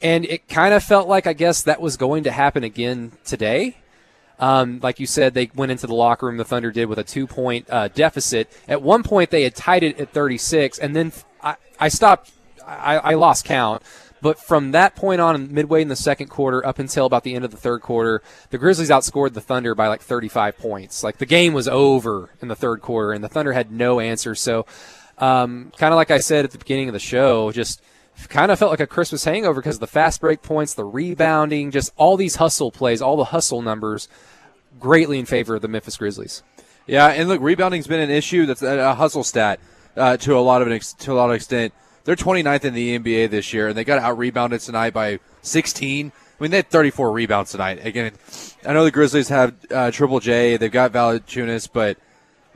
And 0.02 0.25
it 0.25 0.49
kind 0.49 0.75
of 0.75 0.82
felt 0.82 1.08
like 1.08 1.26
I 1.26 1.32
guess 1.32 1.62
that 1.62 1.81
was 1.81 1.96
going 1.96 2.25
to 2.25 2.31
happen 2.31 2.64
again 2.64 3.12
today. 3.25 3.79
Um, 4.38 4.81
like 4.82 4.99
you 5.00 5.06
said, 5.06 5.35
they 5.35 5.50
went 5.55 5.73
into 5.73 5.87
the 5.87 5.94
locker 5.94 6.26
room. 6.26 6.37
The 6.37 6.44
Thunder 6.44 6.70
did 6.70 6.87
with 6.87 6.99
a 6.99 7.05
two-point 7.05 7.67
uh, 7.70 7.88
deficit. 7.88 8.50
At 8.69 8.82
one 8.82 9.02
point, 9.02 9.31
they 9.31 9.44
had 9.44 9.55
tied 9.55 9.85
it 9.85 9.99
at 10.00 10.11
36, 10.11 10.79
and 10.79 10.94
then 10.94 11.12
I, 11.41 11.56
I 11.79 11.88
stopped 11.88 12.32
I, 12.67 12.96
I 12.96 13.14
lost 13.14 13.44
count. 13.44 13.82
But 14.20 14.38
from 14.38 14.73
that 14.73 14.96
point 14.96 15.20
on, 15.20 15.52
midway 15.52 15.82
in 15.82 15.88
the 15.88 15.97
second 15.97 16.29
quarter 16.29 16.67
up 16.67 16.79
until 16.79 17.05
about 17.05 17.25
the 17.25 17.35
end 17.35 17.44
of 17.44 17.50
the 17.50 17.58
third 17.58 17.82
quarter, 17.82 18.23
the 18.49 18.56
Grizzlies 18.56 18.88
outscored 18.88 19.35
the 19.35 19.40
Thunder 19.43 19.75
by 19.75 19.88
like 19.88 20.00
35 20.00 20.56
points. 20.56 21.05
Like 21.05 21.19
the 21.19 21.26
game 21.26 21.52
was 21.52 21.69
over 21.69 22.31
in 22.40 22.49
the 22.49 22.56
third 22.56 22.81
quarter, 22.81 23.12
and 23.12 23.23
the 23.23 23.29
Thunder 23.29 23.52
had 23.52 23.70
no 23.70 24.00
answer. 24.00 24.35
So, 24.35 24.64
um, 25.19 25.73
kind 25.76 25.93
of 25.93 25.97
like 25.97 26.11
I 26.11 26.19
said 26.19 26.47
at 26.47 26.52
the 26.52 26.58
beginning 26.58 26.88
of 26.88 26.94
the 26.94 27.00
show, 27.00 27.52
just 27.52 27.82
kind 28.28 28.50
of 28.50 28.58
felt 28.58 28.70
like 28.70 28.81
a 28.81 28.87
Christmas 28.87 29.25
hangover 29.25 29.61
because 29.61 29.78
the 29.78 29.87
fast 29.87 30.20
break 30.20 30.43
points, 30.43 30.75
the 30.75 30.84
rebounding, 30.84 31.70
just 31.70 31.93
all 31.96 32.16
these 32.16 32.37
hustle 32.37 32.70
plays, 32.70 33.02
all 33.02 33.16
the 33.16 33.25
hustle 33.25 33.62
numbers, 33.62 34.08
greatly 34.78 35.19
in 35.19 35.26
favor 35.26 35.56
of 35.56 35.62
the 35.62 35.69
Memphis 35.69 35.96
Grizzlies. 35.96 36.43
Yeah, 36.87 37.08
and 37.08 37.28
look, 37.28 37.40
rebounding's 37.40 37.87
been 37.87 38.00
an 38.00 38.11
issue. 38.11 38.46
That's 38.46 38.62
a 38.62 38.94
hustle 38.94 39.25
stat 39.25 39.58
uh, 39.96 40.16
to 40.19 40.37
a 40.37 40.40
lot 40.40 40.62
of 40.62 40.69
an 40.69 40.75
ex- 40.75 40.93
to 40.94 41.12
a 41.12 41.14
lot 41.14 41.31
of 41.31 41.37
extent. 41.37 41.72
They're 42.05 42.16
29th 42.16 42.64
in 42.64 42.75
the 42.75 42.99
NBA 42.99 43.31
this 43.31 43.52
year, 43.55 43.69
and 43.69 43.76
they 43.76 43.84
got 43.84 43.99
out 43.99 44.19
rebounded 44.19 44.61
tonight 44.61 44.93
by 44.93 45.20
16. 45.40 46.12
I 46.12 46.43
mean, 46.43 46.50
they 46.50 46.58
had 46.58 46.69
34 46.69 47.12
rebounds 47.12 47.52
tonight. 47.52 47.84
Again, 47.84 48.12
I 48.66 48.75
know 48.75 48.84
the 48.84 48.90
Grizzlies 48.90 49.28
have 49.28 49.55
uh, 49.70 49.90
Triple 49.90 50.20
J, 50.20 50.56
they've 50.58 50.70
got 50.70 50.93
Valanciunas, 50.93 51.69
but 51.72 51.96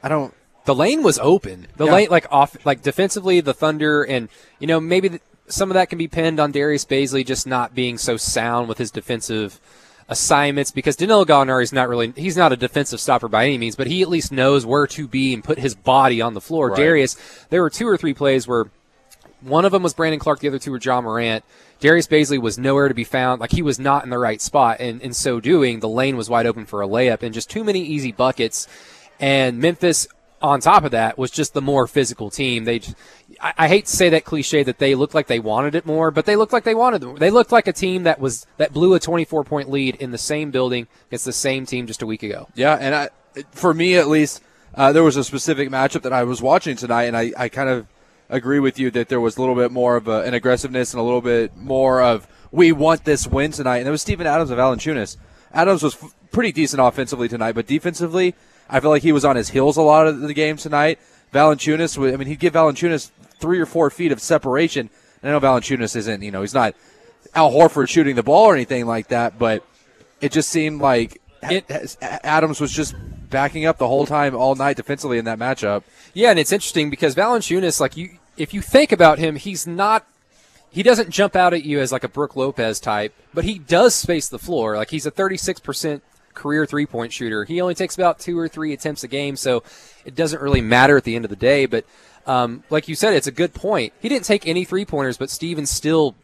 I 0.02 0.08
don't. 0.08 0.34
The 0.66 0.74
lane 0.74 1.02
was 1.02 1.18
open. 1.18 1.66
The 1.76 1.86
yeah. 1.86 1.92
lane, 1.92 2.08
like 2.10 2.26
off, 2.30 2.66
like 2.66 2.82
defensively, 2.82 3.40
the 3.40 3.54
Thunder, 3.54 4.02
and 4.02 4.28
you 4.58 4.66
know 4.66 4.80
maybe 4.80 5.08
the, 5.08 5.20
some 5.48 5.70
of 5.70 5.74
that 5.74 5.88
can 5.88 5.98
be 5.98 6.08
pinned 6.08 6.40
on 6.40 6.52
Darius 6.52 6.84
Bazley 6.84 7.24
just 7.24 7.46
not 7.46 7.74
being 7.74 7.98
so 7.98 8.16
sound 8.16 8.68
with 8.68 8.78
his 8.78 8.90
defensive 8.90 9.60
assignments 10.08 10.70
because 10.70 10.96
Danilo 10.96 11.24
Gallinari 11.24 11.62
is 11.62 11.72
not 11.72 11.88
really 11.88 12.12
he's 12.16 12.36
not 12.36 12.52
a 12.52 12.56
defensive 12.56 13.00
stopper 13.00 13.28
by 13.28 13.44
any 13.44 13.58
means, 13.58 13.76
but 13.76 13.86
he 13.86 14.02
at 14.02 14.08
least 14.08 14.32
knows 14.32 14.64
where 14.64 14.86
to 14.86 15.06
be 15.06 15.34
and 15.34 15.44
put 15.44 15.58
his 15.58 15.74
body 15.74 16.20
on 16.20 16.34
the 16.34 16.40
floor. 16.40 16.70
Right. 16.70 16.76
Darius, 16.76 17.16
there 17.50 17.62
were 17.62 17.70
two 17.70 17.86
or 17.86 17.96
three 17.96 18.14
plays 18.14 18.48
where 18.48 18.66
one 19.40 19.64
of 19.64 19.72
them 19.72 19.82
was 19.82 19.94
Brandon 19.94 20.18
Clarke, 20.18 20.40
the 20.40 20.48
other 20.48 20.58
two 20.58 20.72
were 20.72 20.80
Ja 20.82 21.00
Morant. 21.00 21.44
Darius 21.80 22.08
Bazley 22.08 22.40
was 22.40 22.58
nowhere 22.58 22.88
to 22.88 22.94
be 22.94 23.04
found. 23.04 23.40
Like 23.40 23.52
he 23.52 23.62
was 23.62 23.78
not 23.78 24.02
in 24.04 24.10
the 24.10 24.18
right 24.18 24.40
spot. 24.40 24.80
And 24.80 25.00
in 25.00 25.12
so 25.12 25.40
doing, 25.40 25.80
the 25.80 25.88
lane 25.88 26.16
was 26.16 26.28
wide 26.28 26.46
open 26.46 26.66
for 26.66 26.82
a 26.82 26.88
layup 26.88 27.22
and 27.22 27.32
just 27.32 27.48
too 27.48 27.62
many 27.62 27.80
easy 27.80 28.10
buckets. 28.10 28.66
And 29.20 29.58
Memphis, 29.58 30.08
on 30.40 30.60
top 30.60 30.84
of 30.84 30.92
that, 30.92 31.18
was 31.18 31.30
just 31.30 31.54
the 31.54 31.62
more 31.62 31.86
physical 31.86 32.30
team. 32.30 32.64
They, 32.64 32.80
I, 33.40 33.54
I 33.58 33.68
hate 33.68 33.86
to 33.86 33.96
say 33.96 34.08
that 34.10 34.24
cliche 34.24 34.62
that 34.62 34.78
they 34.78 34.94
looked 34.94 35.14
like 35.14 35.26
they 35.26 35.40
wanted 35.40 35.74
it 35.74 35.84
more, 35.86 36.10
but 36.10 36.26
they 36.26 36.36
looked 36.36 36.52
like 36.52 36.64
they 36.64 36.74
wanted 36.74 37.02
it. 37.02 37.18
They 37.18 37.30
looked 37.30 37.52
like 37.52 37.66
a 37.66 37.72
team 37.72 38.04
that 38.04 38.20
was 38.20 38.46
that 38.56 38.72
blew 38.72 38.94
a 38.94 39.00
24 39.00 39.44
point 39.44 39.70
lead 39.70 39.96
in 39.96 40.10
the 40.10 40.18
same 40.18 40.50
building 40.50 40.86
against 41.08 41.24
the 41.24 41.32
same 41.32 41.66
team 41.66 41.86
just 41.86 42.02
a 42.02 42.06
week 42.06 42.22
ago. 42.22 42.48
Yeah, 42.54 42.74
and 42.74 42.94
I, 42.94 43.08
for 43.50 43.74
me 43.74 43.96
at 43.96 44.08
least, 44.08 44.42
uh, 44.74 44.92
there 44.92 45.02
was 45.02 45.16
a 45.16 45.24
specific 45.24 45.70
matchup 45.70 46.02
that 46.02 46.12
I 46.12 46.24
was 46.24 46.40
watching 46.40 46.76
tonight, 46.76 47.04
and 47.04 47.16
I, 47.16 47.32
I 47.36 47.48
kind 47.48 47.68
of 47.68 47.86
agree 48.28 48.60
with 48.60 48.78
you 48.78 48.90
that 48.92 49.08
there 49.08 49.20
was 49.20 49.36
a 49.36 49.40
little 49.40 49.54
bit 49.54 49.72
more 49.72 49.96
of 49.96 50.06
a, 50.08 50.22
an 50.22 50.34
aggressiveness 50.34 50.92
and 50.92 51.00
a 51.00 51.02
little 51.02 51.22
bit 51.22 51.56
more 51.56 52.02
of 52.02 52.28
we 52.50 52.72
want 52.72 53.04
this 53.04 53.26
win 53.26 53.50
tonight. 53.52 53.78
And 53.78 53.88
it 53.88 53.90
was 53.90 54.02
Steven 54.02 54.26
Adams 54.26 54.50
of 54.50 54.58
Valanciunas. 54.58 55.16
Adams 55.52 55.82
was 55.82 55.94
f- 55.94 56.14
pretty 56.30 56.52
decent 56.52 56.80
offensively 56.80 57.28
tonight, 57.28 57.54
but 57.54 57.66
defensively, 57.66 58.34
I 58.68 58.80
feel 58.80 58.90
like 58.90 59.02
he 59.02 59.12
was 59.12 59.24
on 59.24 59.36
his 59.36 59.50
heels 59.50 59.76
a 59.76 59.82
lot 59.82 60.06
of 60.06 60.20
the 60.20 60.34
game 60.34 60.56
tonight. 60.56 60.98
Valanciunas, 61.32 62.12
I 62.12 62.16
mean, 62.16 62.28
he'd 62.28 62.38
give 62.38 62.54
Valanciunas 62.54 63.10
three 63.38 63.60
or 63.60 63.66
four 63.66 63.90
feet 63.90 64.12
of 64.12 64.20
separation. 64.20 64.90
And 65.22 65.30
I 65.30 65.32
know 65.32 65.40
Valanciunas 65.40 65.96
isn't, 65.96 66.22
you 66.22 66.30
know, 66.30 66.42
he's 66.42 66.54
not 66.54 66.74
Al 67.34 67.52
Horford 67.52 67.88
shooting 67.88 68.16
the 68.16 68.22
ball 68.22 68.46
or 68.46 68.54
anything 68.54 68.86
like 68.86 69.08
that, 69.08 69.38
but 69.38 69.64
it 70.20 70.32
just 70.32 70.50
seemed 70.50 70.80
like 70.80 71.20
it, 71.42 71.96
Adams 72.00 72.60
was 72.60 72.72
just 72.72 72.94
backing 73.30 73.66
up 73.66 73.78
the 73.78 73.86
whole 73.86 74.06
time, 74.06 74.34
all 74.34 74.54
night 74.54 74.76
defensively 74.76 75.18
in 75.18 75.24
that 75.26 75.38
matchup. 75.38 75.82
Yeah, 76.14 76.30
and 76.30 76.38
it's 76.38 76.52
interesting 76.52 76.90
because 76.90 77.14
Valanciunas, 77.14 77.80
like 77.80 77.96
you, 77.96 78.18
if 78.36 78.54
you 78.54 78.62
think 78.62 78.92
about 78.92 79.18
him, 79.18 79.36
he's 79.36 79.66
not. 79.66 80.06
He 80.70 80.82
doesn't 80.82 81.10
jump 81.10 81.34
out 81.34 81.54
at 81.54 81.64
you 81.64 81.80
as 81.80 81.92
like 81.92 82.04
a 82.04 82.08
Brook 82.08 82.36
Lopez 82.36 82.78
type, 82.78 83.14
but 83.32 83.44
he 83.44 83.58
does 83.58 83.94
space 83.94 84.28
the 84.28 84.38
floor. 84.38 84.76
Like 84.76 84.90
he's 84.90 85.06
a 85.06 85.10
36% 85.10 86.02
career 86.34 86.66
three 86.66 86.86
point 86.86 87.12
shooter. 87.12 87.44
He 87.44 87.60
only 87.60 87.74
takes 87.74 87.94
about 87.94 88.18
two 88.18 88.38
or 88.38 88.48
three 88.48 88.72
attempts 88.72 89.04
a 89.04 89.08
game, 89.08 89.36
so 89.36 89.62
it 90.04 90.14
doesn't 90.14 90.40
really 90.40 90.60
matter 90.60 90.96
at 90.96 91.04
the 91.04 91.16
end 91.16 91.24
of 91.24 91.30
the 91.30 91.36
day. 91.36 91.66
But 91.66 91.84
um, 92.26 92.62
like 92.70 92.88
you 92.88 92.94
said, 92.94 93.14
it's 93.14 93.26
a 93.26 93.32
good 93.32 93.54
point. 93.54 93.92
He 94.00 94.08
didn't 94.08 94.26
take 94.26 94.46
any 94.46 94.64
three 94.64 94.84
pointers, 94.84 95.16
but 95.16 95.30
Stevens 95.30 95.70
still 95.70 96.14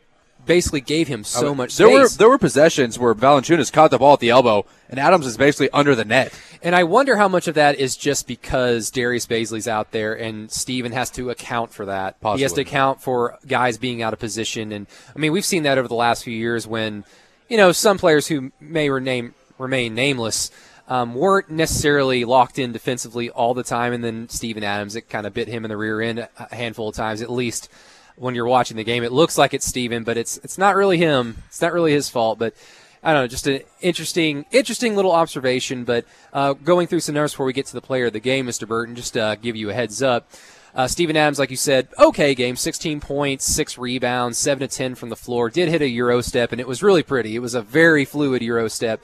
basically 0.47 0.81
gave 0.81 1.09
him 1.09 1.25
so 1.25 1.49
mean, 1.49 1.57
much 1.57 1.77
there 1.77 1.89
were 1.89 2.09
there 2.09 2.29
were 2.29 2.39
possessions 2.39 2.99
where 2.99 3.15
Valanciunas 3.15 3.73
caught 3.73 3.91
the 3.91 3.99
ball 3.99 4.15
at 4.15 4.21
the 4.21 4.31
elbow 4.31 4.67
and 4.89 5.01
Adams 5.01 5.27
is 5.27 5.37
basically 5.37 5.71
under 5.71 5.95
the 5.95 6.05
net. 6.05 6.39
And 6.63 6.75
I 6.75 6.85
wonder 6.85 7.17
how 7.17 7.29
much 7.29 7.49
of 7.49 7.55
that 7.55 7.79
is 7.79 7.97
just 7.97 8.27
because 8.27 8.91
Darius 8.91 9.27
Bazley's 9.27 9.69
out 9.69 9.91
there 9.91 10.15
and 10.15 10.51
Steven 10.51 10.93
has 10.93 11.11
to 11.13 11.31
account 11.31 11.73
for 11.73 11.87
that. 11.87 12.21
Possibly. 12.21 12.39
He 12.39 12.43
has 12.43 12.53
to 12.55 12.61
account 12.61 13.03
for 13.03 13.39
guys 13.47 13.79
being 13.79 14.03
out 14.03 14.13
of 14.13 14.19
position 14.19 14.73
and 14.73 14.87
I 15.15 15.19
mean 15.19 15.33
we've 15.33 15.45
seen 15.45 15.63
that 15.65 15.79
over 15.79 15.89
the 15.89 15.95
last 15.95 16.25
few 16.25 16.37
years 16.37 16.67
when 16.67 17.05
you 17.49 17.57
know 17.57 17.73
some 17.73 17.99
players 17.99 18.27
who 18.27 18.53
may 18.61 18.91
rename, 18.91 19.35
remain 19.59 19.95
nameless 19.95 20.51
um, 20.87 21.15
weren't 21.15 21.49
necessarily 21.49 22.25
locked 22.25 22.59
in 22.59 22.73
defensively 22.73 23.31
all 23.31 23.55
the 23.55 23.63
time 23.63 23.93
and 23.93 24.05
then 24.05 24.29
Steven 24.29 24.63
Adams 24.63 24.97
it 24.97 25.09
kind 25.09 25.27
of 25.27 25.35
bit 25.35 25.49
him 25.49 25.65
in 25.65 25.69
the 25.69 25.77
rear 25.77 26.01
end 26.01 26.29
a 26.39 26.55
handful 26.55 26.89
of 26.89 26.95
times 26.95 27.23
at 27.23 27.31
least 27.31 27.69
when 28.17 28.35
you're 28.35 28.47
watching 28.47 28.77
the 28.77 28.85
game. 28.85 29.03
It 29.03 29.13
looks 29.13 29.37
like 29.37 29.55
it's 29.55 29.67
Steven, 29.67 30.05
but 30.05 30.17
it's 30.17 30.39
it's 30.39 30.59
not 30.59 30.77
really 30.77 30.99
him. 30.99 31.43
It's 31.49 31.61
not 31.61 31.73
really 31.73 31.93
his 31.93 32.09
fault, 32.09 32.39
but 32.39 32.55
I 33.03 33.13
don't 33.13 33.23
know, 33.23 33.29
just 33.29 33.47
an 33.47 33.61
interesting, 33.81 34.47
interesting 34.51 34.97
little 34.97 35.13
observation. 35.13 35.85
But 35.85 36.07
uh, 36.33 36.55
going 36.55 36.87
through 36.87 37.01
some 37.01 37.15
numbers 37.15 37.33
before 37.33 37.47
we 37.47 37.53
get 37.53 37.67
to 37.67 37.75
the 37.75 37.83
player 37.83 38.07
of 38.07 38.13
the 38.13 38.21
game, 38.21 38.47
Mr. 38.47 38.67
Burton, 38.67 38.95
just 38.95 39.15
to 39.15 39.23
uh, 39.23 39.35
give 39.35 39.57
you 39.57 39.71
a 39.71 39.75
heads 39.75 40.03
up. 40.03 40.31
Uh, 40.75 40.89
Steven 40.89 41.17
Adams, 41.17 41.39
like 41.39 41.51
you 41.51 41.57
said, 41.57 41.87
okay 42.01 42.35
game, 42.35 42.57
16 42.57 43.01
points, 43.01 43.45
six 43.45 43.79
rebounds, 43.79 44.39
seven 44.39 44.69
to 44.69 44.77
10 44.77 44.97
from 44.97 45.09
the 45.09 45.17
floor. 45.17 45.49
Did 45.49 45.69
hit 45.69 45.83
a 45.83 45.89
euro 45.89 46.21
step, 46.21 46.51
and 46.51 46.61
it 46.61 46.67
was 46.67 46.83
really 46.83 47.05
pretty. 47.05 47.37
It 47.37 47.41
was 47.41 47.55
a 47.55 47.63
very 47.63 48.05
fluid 48.05 48.43
euro 48.43 48.67
step. 48.67 49.01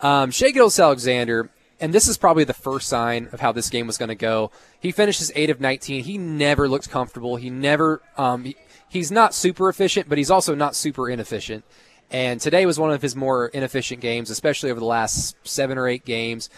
Um, 0.00 0.30
Shai 0.30 0.50
Gilgeous-Alexander, 0.50 1.50
and 1.80 1.92
this 1.92 2.08
is 2.08 2.18
probably 2.18 2.44
the 2.44 2.54
first 2.54 2.88
sign 2.88 3.28
of 3.32 3.40
how 3.40 3.52
this 3.52 3.70
game 3.70 3.86
was 3.86 3.98
going 3.98 4.08
to 4.08 4.14
go. 4.14 4.50
He 4.78 4.92
finishes 4.92 5.32
eight 5.34 5.50
of 5.50 5.60
19. 5.60 6.04
He 6.04 6.18
never 6.18 6.68
looks 6.68 6.86
comfortable. 6.86 7.36
He 7.36 7.50
never. 7.50 8.02
Um, 8.16 8.44
he, 8.44 8.56
he's 8.88 9.10
not 9.10 9.34
super 9.34 9.68
efficient, 9.68 10.08
but 10.08 10.18
he's 10.18 10.30
also 10.30 10.54
not 10.54 10.74
super 10.74 11.08
inefficient. 11.08 11.64
And 12.10 12.40
today 12.40 12.66
was 12.66 12.78
one 12.78 12.92
of 12.92 13.02
his 13.02 13.16
more 13.16 13.48
inefficient 13.48 14.00
games, 14.00 14.30
especially 14.30 14.70
over 14.70 14.80
the 14.80 14.86
last 14.86 15.36
seven 15.44 15.76
or 15.76 15.88
eight 15.88 16.04
games. 16.04 16.48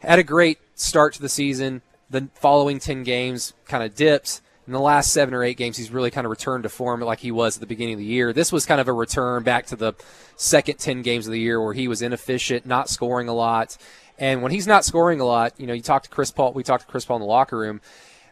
Had 0.00 0.18
a 0.18 0.24
great 0.24 0.58
start 0.74 1.14
to 1.14 1.20
the 1.20 1.28
season. 1.28 1.82
The 2.10 2.28
following 2.34 2.78
10 2.78 3.02
games 3.02 3.52
kind 3.66 3.82
of 3.82 3.94
dipped. 3.94 4.40
In 4.68 4.72
the 4.72 4.80
last 4.80 5.12
seven 5.12 5.34
or 5.34 5.42
eight 5.42 5.56
games, 5.56 5.76
he's 5.76 5.90
really 5.90 6.10
kind 6.10 6.26
of 6.26 6.30
returned 6.30 6.62
to 6.62 6.68
form 6.68 7.00
like 7.00 7.18
he 7.18 7.32
was 7.32 7.56
at 7.56 7.60
the 7.60 7.66
beginning 7.66 7.94
of 7.94 7.98
the 7.98 8.04
year. 8.04 8.32
This 8.32 8.52
was 8.52 8.66
kind 8.66 8.80
of 8.80 8.86
a 8.86 8.92
return 8.92 9.42
back 9.42 9.66
to 9.66 9.76
the 9.76 9.94
second 10.36 10.78
10 10.78 11.02
games 11.02 11.26
of 11.26 11.32
the 11.32 11.40
year 11.40 11.60
where 11.60 11.72
he 11.72 11.88
was 11.88 12.02
inefficient, 12.02 12.66
not 12.66 12.88
scoring 12.88 13.28
a 13.28 13.34
lot. 13.34 13.76
And 14.18 14.42
when 14.42 14.52
he's 14.52 14.66
not 14.66 14.84
scoring 14.84 15.20
a 15.20 15.24
lot, 15.24 15.54
you 15.58 15.66
know, 15.66 15.72
you 15.72 15.80
talk 15.80 16.02
to 16.04 16.10
Chris 16.10 16.30
Paul, 16.30 16.52
we 16.52 16.62
talked 16.62 16.84
to 16.84 16.90
Chris 16.90 17.04
Paul 17.04 17.16
in 17.16 17.22
the 17.22 17.26
locker 17.26 17.58
room 17.58 17.80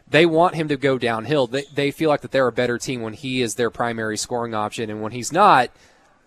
they 0.09 0.25
want 0.25 0.55
him 0.55 0.67
to 0.69 0.77
go 0.77 0.97
downhill. 0.97 1.47
They, 1.47 1.63
they 1.73 1.91
feel 1.91 2.09
like 2.09 2.21
that 2.21 2.31
they're 2.31 2.47
a 2.47 2.51
better 2.51 2.77
team 2.77 3.01
when 3.01 3.13
he 3.13 3.41
is 3.41 3.55
their 3.55 3.69
primary 3.69 4.17
scoring 4.17 4.53
option, 4.53 4.89
and 4.89 5.01
when 5.01 5.11
he's 5.11 5.31
not, 5.31 5.69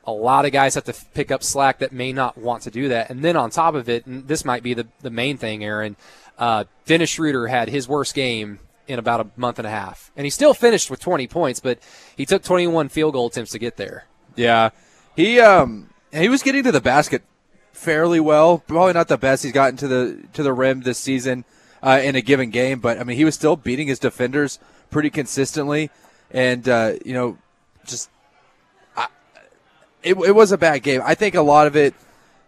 a 0.05 0.13
lot 0.13 0.45
of 0.45 0.53
guys 0.53 0.75
have 0.75 0.85
to 0.85 0.95
pick 1.15 1.31
up 1.31 1.43
slack 1.43 1.79
that 1.79 1.93
may 1.93 2.13
not 2.13 2.37
want 2.37 2.63
to 2.65 2.71
do 2.71 2.89
that. 2.89 3.11
And 3.11 3.25
then 3.25 3.37
on 3.37 3.51
top 3.51 3.75
of 3.75 3.89
it, 3.89 4.07
and 4.07 4.27
this 4.29 4.45
might 4.45 4.63
be 4.63 4.75
the, 4.75 4.87
the 5.01 5.11
main 5.11 5.37
thing, 5.37 5.65
Aaron, 5.65 5.97
uh, 6.39 6.65
Dennis 6.87 7.11
Schroeder 7.11 7.47
had 7.47 7.69
his 7.69 7.89
worst 7.89 8.15
game 8.15 8.59
in 8.91 8.99
about 8.99 9.21
a 9.21 9.27
month 9.37 9.59
and 9.59 9.67
a 9.67 9.71
half. 9.71 10.11
And 10.17 10.25
he 10.25 10.31
still 10.31 10.55
finished 10.55 10.91
with 10.91 11.01
20 11.01 11.27
points, 11.27 11.61
but 11.61 11.79
he 12.17 12.27
took 12.27 12.43
21 12.43 12.89
field 12.89 13.15
goal 13.15 13.29
attempts 13.29 13.53
to 13.53 13.59
get 13.59 13.77
there. 13.77 14.05
Yeah. 14.37 14.71
He 15.17 15.41
um 15.41 15.91
he 16.13 16.29
was 16.29 16.43
getting 16.43 16.65
to 16.65 16.73
the 16.73 16.81
basket 16.81 17.23
fairly 17.73 18.21
well. 18.21 18.59
Probably 18.59 18.93
not 18.93 19.09
the 19.09 19.19
best 19.19 19.43
he's 19.43 19.53
gotten 19.53 19.77
to 19.79 19.89
the 19.89 20.23
to 20.33 20.43
the 20.43 20.53
rim 20.53 20.83
this 20.83 20.99
season 20.99 21.45
uh, 21.83 22.01
in 22.03 22.17
a 22.17 22.21
given 22.21 22.51
game, 22.51 22.81
but 22.81 22.99
I 22.99 23.05
mean 23.05 23.17
he 23.17 23.25
was 23.25 23.35
still 23.35 23.57
beating 23.57 23.89
his 23.89 23.99
defenders 23.99 24.59
pretty 24.91 25.11
consistently 25.11 25.91
and 26.31 26.69
uh, 26.69 26.95
you 27.05 27.15
know 27.15 27.39
just 27.85 28.11
it, 30.03 30.17
it 30.17 30.35
was 30.35 30.53
a 30.53 30.59
bad 30.59 30.83
game. 30.83 31.03
I 31.05 31.15
think 31.15 31.35
a 31.35 31.43
lot 31.43 31.67
of 31.67 31.77
it 31.77 31.95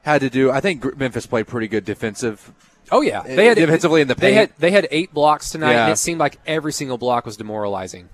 had 0.02 0.20
to 0.22 0.30
do. 0.30 0.50
I 0.50 0.60
think 0.60 0.96
Memphis 0.96 1.26
played 1.26 1.46
pretty 1.46 1.68
good 1.68 1.84
defensive. 1.84 2.52
Oh 2.92 3.00
yeah, 3.00 3.22
they 3.22 3.46
had 3.46 3.56
defensively 3.56 4.02
in 4.02 4.08
the 4.08 4.14
paint. 4.14 4.20
They 4.20 4.34
had 4.34 4.52
they 4.58 4.70
had 4.70 4.88
eight 4.90 5.14
blocks 5.14 5.50
tonight, 5.50 5.72
yeah. 5.72 5.84
and 5.84 5.92
it 5.92 5.96
seemed 5.96 6.20
like 6.20 6.38
every 6.46 6.72
single 6.72 6.98
block 6.98 7.24
was 7.24 7.38
demoralizing. 7.38 8.10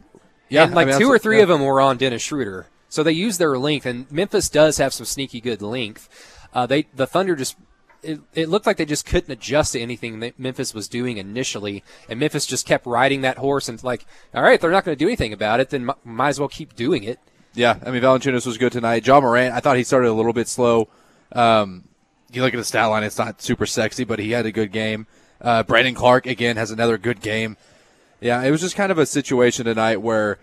Yeah, 0.49 0.64
and 0.64 0.75
like 0.75 0.87
I 0.87 0.92
mean, 0.92 1.00
two 1.00 1.08
or 1.08 1.18
three 1.18 1.38
yeah. 1.38 1.42
of 1.42 1.49
them 1.49 1.62
were 1.62 1.80
on 1.80 1.97
Dennis 1.99 2.23
Schroeder, 2.23 2.68
so 2.88 3.02
they 3.02 3.12
used 3.12 3.40
their 3.40 3.58
length. 3.58 3.87
And 3.87 4.11
Memphis 4.11 4.49
does 4.49 4.78
have 4.78 4.94
some 4.94 5.04
sneaky 5.04 5.40
good 5.40 5.61
length. 5.61 6.08
Uh, 6.54 6.64
they 6.64 6.87
the 6.94 7.08
Thunder 7.08 7.35
just 7.35 7.56
it, 8.02 8.20
it, 8.35 8.49
looked 8.49 8.66
like 8.66 8.76
they 8.76 8.85
just 8.85 9.04
couldn't 9.04 9.32
adjust 9.32 9.73
to 9.73 9.80
anything 9.80 10.20
that 10.20 10.38
Memphis 10.38 10.73
was 10.73 10.88
doing 10.88 11.16
initially, 11.16 11.82
and 12.08 12.20
Memphis 12.20 12.47
just 12.47 12.66
kept 12.66 12.87
riding 12.87 13.23
that 13.23 13.38
horse 13.38 13.68
and 13.68 13.82
like, 13.82 14.06
all 14.32 14.42
right, 14.42 14.61
they're 14.61 14.70
not 14.70 14.85
going 14.85 14.97
to 14.97 15.04
do 15.04 15.08
anything 15.08 15.32
about 15.32 15.61
it, 15.61 15.70
then 15.70 15.90
m- 15.90 15.97
might 16.04 16.28
as 16.28 16.38
well 16.38 16.49
keep 16.49 16.76
doing 16.76 17.02
it. 17.02 17.18
Yeah, 17.54 17.78
I 17.85 17.90
mean 17.90 18.02
Valanciunas 18.02 18.47
was 18.47 18.58
good 18.58 18.73
tonight. 18.73 19.06
Ja 19.06 19.20
Morant, 19.20 19.54
I 19.54 19.61
thought 19.61 19.76
he 19.76 19.85
started 19.85 20.08
a 20.08 20.12
little 20.12 20.32
bit 20.32 20.47
slow. 20.47 20.88
Um, 21.32 21.88
you 22.30 22.42
look 22.42 22.54
at 22.54 22.56
the 22.56 22.64
stat 22.64 22.88
line; 22.88 23.02
it's 23.02 23.18
not 23.18 23.40
super 23.40 23.66
sexy, 23.66 24.04
but 24.04 24.18
he 24.18 24.32
had 24.32 24.47
a 24.47 24.52
good 24.52 24.73
game. 24.73 25.06
Uh, 25.40 25.62
Brandon 25.62 25.94
Clarke 25.94 26.26
again 26.26 26.56
has 26.56 26.70
another 26.70 26.99
good 26.99 27.20
game. 27.20 27.56
Yeah, 28.20 28.42
it 28.42 28.50
was 28.50 28.61
just 28.61 28.76
kind 28.76 28.90
of 28.90 28.99
a 28.99 29.06
situation 29.06 29.64
tonight 29.66 29.99
where 29.99 30.38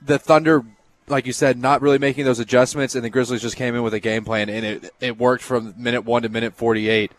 the 0.00 0.18
Thunder, 0.18 0.64
like 1.08 1.26
you 1.26 1.32
said, 1.32 1.58
not 1.58 1.82
really 1.82 1.98
making 1.98 2.24
those 2.24 2.38
adjustments, 2.38 2.94
and 2.94 3.04
the 3.04 3.10
Grizzlies 3.10 3.42
just 3.42 3.56
came 3.56 3.74
in 3.74 3.82
with 3.82 3.94
a 3.94 4.00
game 4.00 4.24
plan, 4.24 4.48
and 4.48 4.64
it 4.64 4.94
it 5.00 5.18
worked 5.18 5.42
from 5.42 5.74
minute 5.76 6.04
one 6.04 6.22
to 6.22 6.28
minute 6.28 6.54
forty 6.54 6.88
eight, 6.88 7.12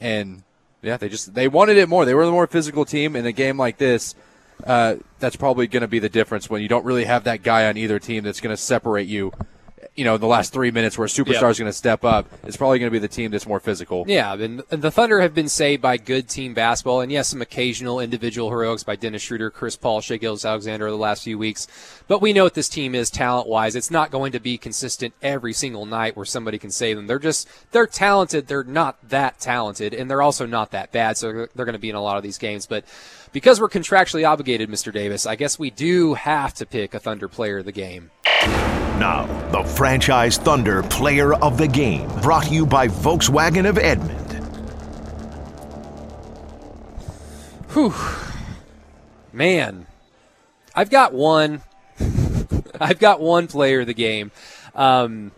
and 0.00 0.42
yeah, 0.82 0.96
they 0.96 1.08
just 1.08 1.34
they 1.34 1.48
wanted 1.48 1.76
it 1.76 1.88
more. 1.88 2.04
They 2.04 2.14
were 2.14 2.26
the 2.26 2.32
more 2.32 2.46
physical 2.46 2.84
team 2.84 3.16
in 3.16 3.26
a 3.26 3.32
game 3.32 3.56
like 3.56 3.78
this 3.78 4.14
uh, 4.64 4.96
that's 5.18 5.36
probably 5.36 5.66
going 5.66 5.80
to 5.80 5.88
be 5.88 5.98
the 5.98 6.08
difference 6.08 6.48
when 6.48 6.62
you 6.62 6.68
don't 6.68 6.84
really 6.84 7.04
have 7.04 7.24
that 7.24 7.42
guy 7.42 7.66
on 7.66 7.76
either 7.76 7.98
team 7.98 8.24
that's 8.24 8.40
going 8.40 8.54
to 8.54 8.60
separate 8.60 9.08
you. 9.08 9.32
You 9.94 10.04
know, 10.06 10.16
the 10.16 10.26
last 10.26 10.54
three 10.54 10.70
minutes 10.70 10.96
where 10.96 11.04
a 11.04 11.08
superstar 11.08 11.50
is 11.50 11.58
going 11.58 11.68
to 11.68 11.72
step 11.72 12.02
up, 12.02 12.26
it's 12.44 12.56
probably 12.56 12.78
going 12.78 12.90
to 12.90 12.92
be 12.92 12.98
the 12.98 13.08
team 13.08 13.30
that's 13.30 13.46
more 13.46 13.60
physical. 13.60 14.04
Yeah, 14.08 14.32
and 14.32 14.60
the 14.70 14.90
Thunder 14.90 15.20
have 15.20 15.34
been 15.34 15.50
saved 15.50 15.82
by 15.82 15.98
good 15.98 16.30
team 16.30 16.54
basketball, 16.54 17.02
and 17.02 17.12
yes, 17.12 17.28
some 17.28 17.42
occasional 17.42 18.00
individual 18.00 18.48
heroics 18.48 18.84
by 18.84 18.96
Dennis 18.96 19.20
Schroeder, 19.20 19.50
Chris 19.50 19.76
Paul, 19.76 20.00
Shai 20.00 20.16
Gilgeous-Alexander 20.16 20.88
the 20.88 20.96
last 20.96 21.24
few 21.24 21.36
weeks. 21.36 21.68
But 22.08 22.22
we 22.22 22.32
know 22.32 22.44
what 22.44 22.54
this 22.54 22.70
team 22.70 22.94
is 22.94 23.10
talent 23.10 23.48
wise. 23.48 23.76
It's 23.76 23.90
not 23.90 24.10
going 24.10 24.32
to 24.32 24.40
be 24.40 24.56
consistent 24.56 25.12
every 25.20 25.52
single 25.52 25.84
night 25.84 26.16
where 26.16 26.24
somebody 26.24 26.56
can 26.58 26.70
save 26.70 26.96
them. 26.96 27.06
They're 27.06 27.18
just 27.18 27.46
they're 27.72 27.86
talented. 27.86 28.46
They're 28.46 28.64
not 28.64 28.96
that 29.10 29.40
talented, 29.40 29.92
and 29.92 30.10
they're 30.10 30.22
also 30.22 30.46
not 30.46 30.70
that 30.70 30.90
bad. 30.90 31.18
So 31.18 31.48
they're 31.54 31.66
going 31.66 31.74
to 31.74 31.78
be 31.78 31.90
in 31.90 31.96
a 31.96 32.02
lot 32.02 32.16
of 32.16 32.22
these 32.22 32.38
games, 32.38 32.64
but 32.64 32.86
because 33.32 33.60
we're 33.60 33.68
contractually 33.68 34.26
obligated, 34.26 34.70
Mr. 34.70 34.90
Davis, 34.90 35.26
I 35.26 35.36
guess 35.36 35.58
we 35.58 35.70
do 35.70 36.14
have 36.14 36.54
to 36.54 36.64
pick 36.64 36.94
a 36.94 36.98
Thunder 36.98 37.28
player 37.28 37.58
of 37.58 37.66
the 37.66 37.72
game. 37.72 38.10
Now, 38.98 39.26
the 39.50 39.64
franchise 39.64 40.38
Thunder 40.38 40.82
player 40.84 41.34
of 41.34 41.58
the 41.58 41.68
game, 41.68 42.08
brought 42.20 42.44
to 42.44 42.54
you 42.54 42.66
by 42.66 42.88
Volkswagen 42.88 43.68
of 43.68 43.78
Edmond. 43.78 44.18
Whew. 47.72 47.94
Man, 49.32 49.86
I've 50.74 50.90
got 50.90 51.14
one. 51.14 51.62
I've 52.80 52.98
got 52.98 53.20
one 53.20 53.46
player 53.46 53.80
of 53.80 53.86
the 53.86 53.94
game. 53.94 54.30
Um, 54.74 55.32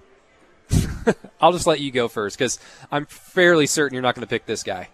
I'll 1.41 1.53
just 1.53 1.67
let 1.67 1.81
you 1.81 1.91
go 1.91 2.09
first 2.09 2.39
because 2.39 2.59
I'm 2.91 3.07
fairly 3.07 3.67
certain 3.67 3.95
you're 3.95 4.03
not 4.03 4.15
going 4.15 4.27
to 4.27 4.31
pick 4.31 4.47
this 4.47 4.63
guy. 4.63 4.89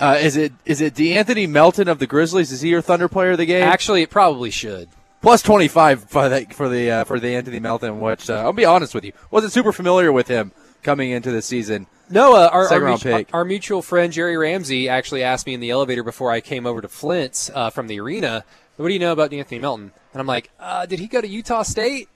Uh, 0.00 0.18
is 0.20 0.36
it 0.36 0.52
is 0.64 0.80
it 0.80 0.94
De'Anthony 0.94 1.48
Melton 1.48 1.88
of 1.88 1.98
the 1.98 2.06
Grizzlies? 2.06 2.52
Is 2.52 2.60
he 2.60 2.70
your 2.70 2.80
Thunder 2.80 3.08
player 3.08 3.32
of 3.32 3.38
the 3.38 3.46
game? 3.46 3.64
Actually, 3.64 4.02
it 4.02 4.10
probably 4.10 4.50
should. 4.50 4.88
Plus 5.20 5.42
twenty 5.42 5.68
five 5.68 6.04
for 6.04 6.28
the 6.28 6.46
for 6.50 6.68
the 6.68 6.90
uh, 6.90 7.04
for 7.04 7.18
De'Anthony 7.18 7.60
Melton, 7.60 8.00
which 8.00 8.30
uh, 8.30 8.34
I'll 8.34 8.52
be 8.52 8.64
honest 8.64 8.94
with 8.94 9.04
you, 9.04 9.12
wasn't 9.30 9.52
super 9.52 9.72
familiar 9.72 10.12
with 10.12 10.28
him 10.28 10.52
coming 10.82 11.10
into 11.10 11.32
the 11.32 11.42
season. 11.42 11.86
No, 12.10 12.34
uh, 12.34 12.48
our, 12.52 12.72
our, 12.72 12.88
our, 12.88 13.24
our, 13.32 13.44
mutual 13.44 13.82
friend 13.82 14.12
Jerry 14.12 14.36
Ramsey 14.36 14.88
actually 14.88 15.22
asked 15.22 15.46
me 15.46 15.52
in 15.52 15.60
the 15.60 15.70
elevator 15.70 16.02
before 16.02 16.30
I 16.30 16.40
came 16.40 16.66
over 16.66 16.80
to 16.80 16.88
Flint 16.88 17.50
uh, 17.52 17.68
from 17.70 17.88
the 17.88 18.00
arena, 18.00 18.44
"What 18.76 18.86
do 18.86 18.94
you 18.94 19.00
know 19.00 19.12
about 19.12 19.32
Anthony 19.32 19.58
Melton?" 19.58 19.92
And 20.12 20.20
I'm 20.20 20.26
like, 20.26 20.50
uh, 20.60 20.86
"Did 20.86 21.00
he 21.00 21.08
go 21.08 21.20
to 21.20 21.28
Utah 21.28 21.62
State?" 21.62 22.08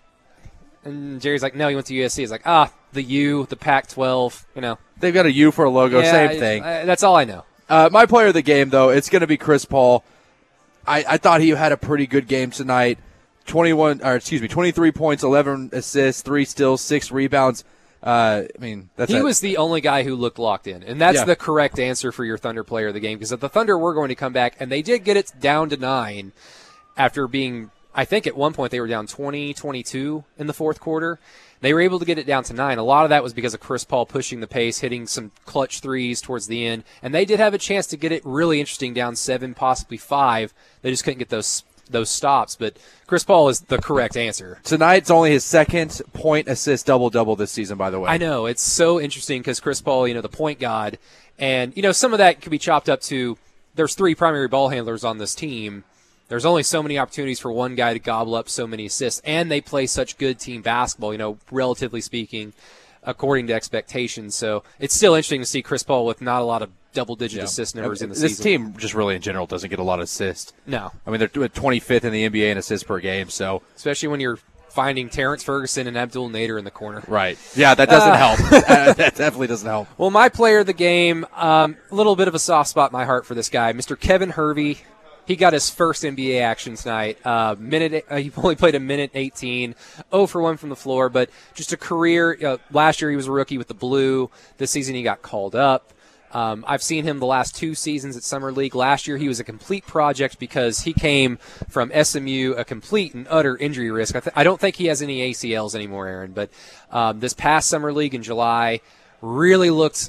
And 0.85 1.21
Jerry's 1.21 1.43
like, 1.43 1.57
"No, 1.57 1.69
he 1.69 1.75
went 1.75 1.89
to 1.89 1.95
USC." 1.95 2.19
He's 2.19 2.31
like, 2.31 2.47
"Ah, 2.47 2.73
the 2.93 3.03
U, 3.03 3.47
the 3.47 3.57
Pac-12, 3.57 4.45
you 4.55 4.61
know." 4.63 4.79
They've 4.99 5.13
got 5.13 5.27
a 5.27 5.33
U 5.33 5.51
for 5.51 5.65
a 5.65 5.71
logo, 5.71 6.01
yeah, 6.01 6.11
same 6.13 6.39
thing. 6.39 6.63
that's 6.63 7.03
all 7.03 7.17
I 7.17 7.25
know. 7.25 7.45
Uh, 7.69 7.89
my 7.91 8.07
player 8.07 8.29
of 8.29 8.35
the 8.35 8.43
game, 8.43 8.71
though, 8.71 8.91
it's 8.91 9.09
going 9.09 9.21
to 9.21 9.27
be 9.27 9.37
Chris 9.37 9.65
Paul. 9.65 10.05
I, 10.87 11.05
I 11.09 11.17
thought 11.17 11.41
he 11.41 11.51
had 11.51 11.73
a 11.73 11.77
pretty 11.77 12.07
good 12.07 12.29
game 12.29 12.51
tonight. 12.51 12.99
21, 13.47 14.03
or 14.05 14.15
excuse 14.15 14.41
me, 14.41 14.49
23 14.49 14.93
points, 14.93 15.23
11 15.23 15.71
assists, 15.73 16.23
three 16.23 16.45
steals, 16.45 16.81
six 16.81 17.11
rebounds. 17.11 17.65
Uh, 18.03 18.45
I 18.57 18.61
mean, 18.61 18.91
that's 18.97 19.11
he 19.11 19.19
a, 19.19 19.23
was 19.23 19.41
the 19.41 19.57
only 19.57 19.81
guy 19.81 20.03
who 20.03 20.15
looked 20.15 20.39
locked 20.39 20.67
in, 20.67 20.83
and 20.83 21.01
that's 21.01 21.19
yeah. 21.19 21.25
the 21.25 21.37
correct 21.37 21.79
answer 21.79 22.11
for 22.13 22.25
your 22.25 22.39
Thunder 22.39 22.65
player 22.65 22.89
of 22.89 22.95
the 22.95 23.01
game. 23.01 23.19
Because 23.19 23.31
the 23.31 23.49
Thunder 23.49 23.79
were 23.79 23.95
going 23.95 24.09
to 24.09 24.15
come 24.15 24.33
back, 24.33 24.57
and 24.59 24.71
they 24.71 24.83
did 24.83 25.05
get 25.05 25.17
it 25.17 25.33
down 25.41 25.69
to 25.71 25.77
nine 25.77 26.33
after 26.97 27.29
being, 27.29 27.71
I 27.95 28.05
think, 28.05 28.27
at 28.27 28.37
one 28.37 28.53
point 28.53 28.71
they 28.71 28.81
were 28.81 28.87
down 28.87 29.07
20, 29.07 29.55
22 29.55 30.25
in 30.39 30.47
the 30.47 30.53
fourth 30.53 30.81
quarter. 30.81 31.19
They 31.61 31.73
were 31.73 31.81
able 31.81 31.99
to 31.99 32.05
get 32.05 32.19
it 32.19 32.27
down 32.27 32.43
to 32.45 32.53
nine. 32.53 32.79
A 32.79 32.83
lot 32.83 33.05
of 33.05 33.11
that 33.11 33.23
was 33.23 33.33
because 33.33 33.55
of 33.55 33.61
Chris 33.61 33.85
Paul 33.85 34.05
pushing 34.07 34.41
the 34.41 34.47
pace, 34.49 34.81
hitting 34.81 35.07
some 35.07 35.31
clutch 35.47 35.81
threes 35.81 36.21
towards 36.21 36.49
the 36.49 36.67
end, 36.67 36.85
and 37.03 37.15
they 37.15 37.25
did 37.25 37.39
have 37.39 37.55
a 37.55 37.59
chance 37.59 37.87
to 37.89 37.97
get 37.97 38.13
it 38.13 38.23
really 38.25 38.61
interesting 38.61 38.95
down 38.95 39.15
seven, 39.15 39.55
possibly 39.55 39.97
five. 39.97 40.53
They 40.83 40.91
just 40.91 41.05
couldn't 41.05 41.19
get 41.19 41.29
those 41.29 41.63
those 41.89 42.11
stops. 42.11 42.57
But 42.57 42.77
Chris 43.07 43.23
Paul 43.23 43.49
is 43.49 43.61
the 43.61 43.79
correct 43.79 44.17
answer. 44.17 44.59
Tonight's 44.65 45.11
only 45.11 45.31
his 45.31 45.45
second 45.45 46.01
point 46.13 46.49
assist 46.49 46.87
double 46.87 47.11
double 47.11 47.37
this 47.37 47.53
season, 47.53 47.79
by 47.79 47.91
the 47.91 48.01
way. 48.01 48.11
I 48.11 48.19
know 48.19 48.47
it's 48.47 48.63
so 48.63 49.01
interesting 49.01 49.41
because 49.41 49.61
Chris 49.61 49.81
Paul, 49.81 50.09
you 50.09 50.15
know, 50.15 50.21
the 50.21 50.29
point 50.29 50.59
god, 50.59 50.99
and 51.39 51.77
you 51.77 51.83
know 51.83 51.93
some 51.93 52.13
of 52.13 52.19
that 52.19 52.41
could 52.41 52.51
be 52.51 52.59
chopped 52.59 52.89
up 52.89 53.01
to 53.03 53.39
there's 53.75 53.95
three 53.95 54.15
primary 54.15 54.49
ball 54.49 54.69
handlers 54.69 55.05
on 55.05 55.19
this 55.19 55.35
team 55.35 55.85
there's 56.33 56.47
only 56.47 56.63
so 56.63 56.83
many 56.83 56.99
opportunities 56.99 57.39
for 57.39 57.53
one 57.53 57.75
guy 57.75 57.93
to 57.93 57.99
gobble 57.99 58.35
up 58.35 58.49
so 58.49 58.67
many 58.67 58.87
assists, 58.87 59.21
and 59.23 59.51
they 59.51 59.61
play 59.61 59.87
such 59.87 60.17
good 60.17 60.39
team 60.39 60.63
basketball. 60.63 61.13
You 61.13 61.19
know, 61.19 61.37
relatively 61.51 62.01
speaking, 62.01 62.55
according 63.03 63.49
to 63.49 63.53
expectations. 63.53 64.35
So 64.35 64.63
it's 64.81 64.95
still 64.95 65.13
interesting 65.15 65.43
to 65.43 65.47
see 65.47 65.61
Chris 65.61 65.83
Paul 65.83 66.07
with 66.07 66.23
not 66.23 66.41
a 66.41 66.45
lot 66.47 66.63
of 66.63 66.71
double-digit 66.95 67.37
Yeah. 67.37 67.45
assist 67.45 67.77
numbers 67.77 68.01
in 68.01 68.09
the 68.09 68.15
this 68.15 68.23
season. 68.23 68.37
This 68.37 68.45
team 68.45 68.75
just 68.79 68.95
really 68.95 69.15
in 69.15 69.21
general 69.21 69.45
doesn't 69.47 69.69
get 69.69 69.79
a 69.79 69.83
lot 69.83 69.99
of 69.99 70.05
assists. 70.05 70.55
No, 70.67 70.91
I 71.07 71.11
mean, 71.11 71.19
they're 71.19 71.29
25th 71.29 72.05
in 72.05 72.13
the 72.15 72.25
NBA 72.25 72.51
in 72.51 72.57
assists 72.57 72.85
per 72.87 72.99
game. 72.99 73.29
So 73.29 73.61
especially 73.77 74.09
when 74.09 74.21
you're 74.21 74.39
finding 74.71 75.11
Terrence 75.11 75.43
Ferguson 75.43 75.87
and 75.87 75.99
Abdel 75.99 76.31
Nader 76.31 76.59
in 76.59 76.65
the 76.65 76.71
corner. 76.71 77.03
right, 77.07 77.37
yeah, 77.55 77.75
that 77.75 77.91
doesn't 77.91 78.15
help. 78.15 78.41
Uh, 78.73 78.93
that 78.95 79.15
definitely 79.17 79.49
doesn't 79.49 79.69
help. 79.69 79.87
Well, 79.99 80.11
my 80.11 80.31
player 80.31 80.61
of 80.61 80.67
the 80.67 80.73
game, 80.73 81.27
um, 81.37 81.77
a 81.91 81.95
little 81.95 82.17
bit 82.17 82.27
of 82.27 82.35
a 82.35 82.39
soft 82.39 82.71
spot 82.71 82.91
in 82.91 82.93
my 82.95 83.05
heart 83.05 83.27
for 83.27 83.35
this 83.35 83.51
guy, 83.51 83.73
Mr. 83.75 83.99
Kevin 84.01 84.31
Hervey. 84.31 84.79
He 85.27 85.37
got 85.37 85.53
his 85.53 85.71
first 85.71 86.03
NBA 86.03 86.41
action 86.41 86.75
tonight. 86.75 87.19
Uh, 87.25 87.55
minute, 87.59 88.05
uh, 88.11 88.17
he 88.17 88.33
only 88.37 88.57
played 88.57 88.75
a 88.75 88.81
minute 88.81 89.13
18, 89.15 89.75
0 90.11 90.27
for 90.27 90.43
1 90.43 90.57
from 90.57 90.69
the 90.69 90.77
floor, 90.77 91.09
but 91.09 91.31
just 91.55 91.73
a 91.73 91.77
career. 91.77 92.37
Uh, 92.45 92.57
last 92.71 93.01
year 93.01 93.11
he 93.11 93.17
was 93.17 93.29
a 93.29 93.33
rookie 93.33 93.59
with 93.59 93.69
the 93.69 93.75
Blue. 93.75 94.31
This 94.59 94.71
season 94.71 94.95
he 94.95 95.03
got 95.03 95.23
called 95.23 95.55
up. 95.55 95.93
Um, 96.33 96.65
I've 96.67 96.83
seen 96.83 97.05
him 97.05 97.19
the 97.19 97.27
last 97.27 97.55
two 97.55 97.75
seasons 97.75 98.17
at 98.17 98.23
Summer 98.23 98.53
League. 98.53 98.75
Last 98.75 99.07
year, 99.07 99.19
he 99.19 99.29
was 99.29 99.39
a 99.39 99.45
complete 99.45 99.87
project 99.87 100.39
because 100.39 100.81
he 100.81 100.95
came 100.95 101.37
from 101.69 101.93
SMU, 101.93 102.55
a 102.57 102.65
complete 102.65 103.13
and 103.13 103.27
utter 103.29 103.57
injury 103.57 103.91
risk. 103.91 104.17
I, 104.17 104.21
th- 104.21 104.33
I 104.35 104.43
don't 104.43 104.59
think 104.59 104.77
he 104.77 104.87
has 104.87 105.03
any 105.03 105.31
ACLs 105.31 105.75
anymore, 105.75 106.07
Aaron, 106.07 106.33
but 106.33 106.51
um, 106.91 107.21
this 107.21 107.35
past 107.35 107.69
Summer 107.69 107.93
League 107.93 108.15
in 108.15 108.23
July 108.23 108.81
really 109.21 109.69
looked, 109.69 110.09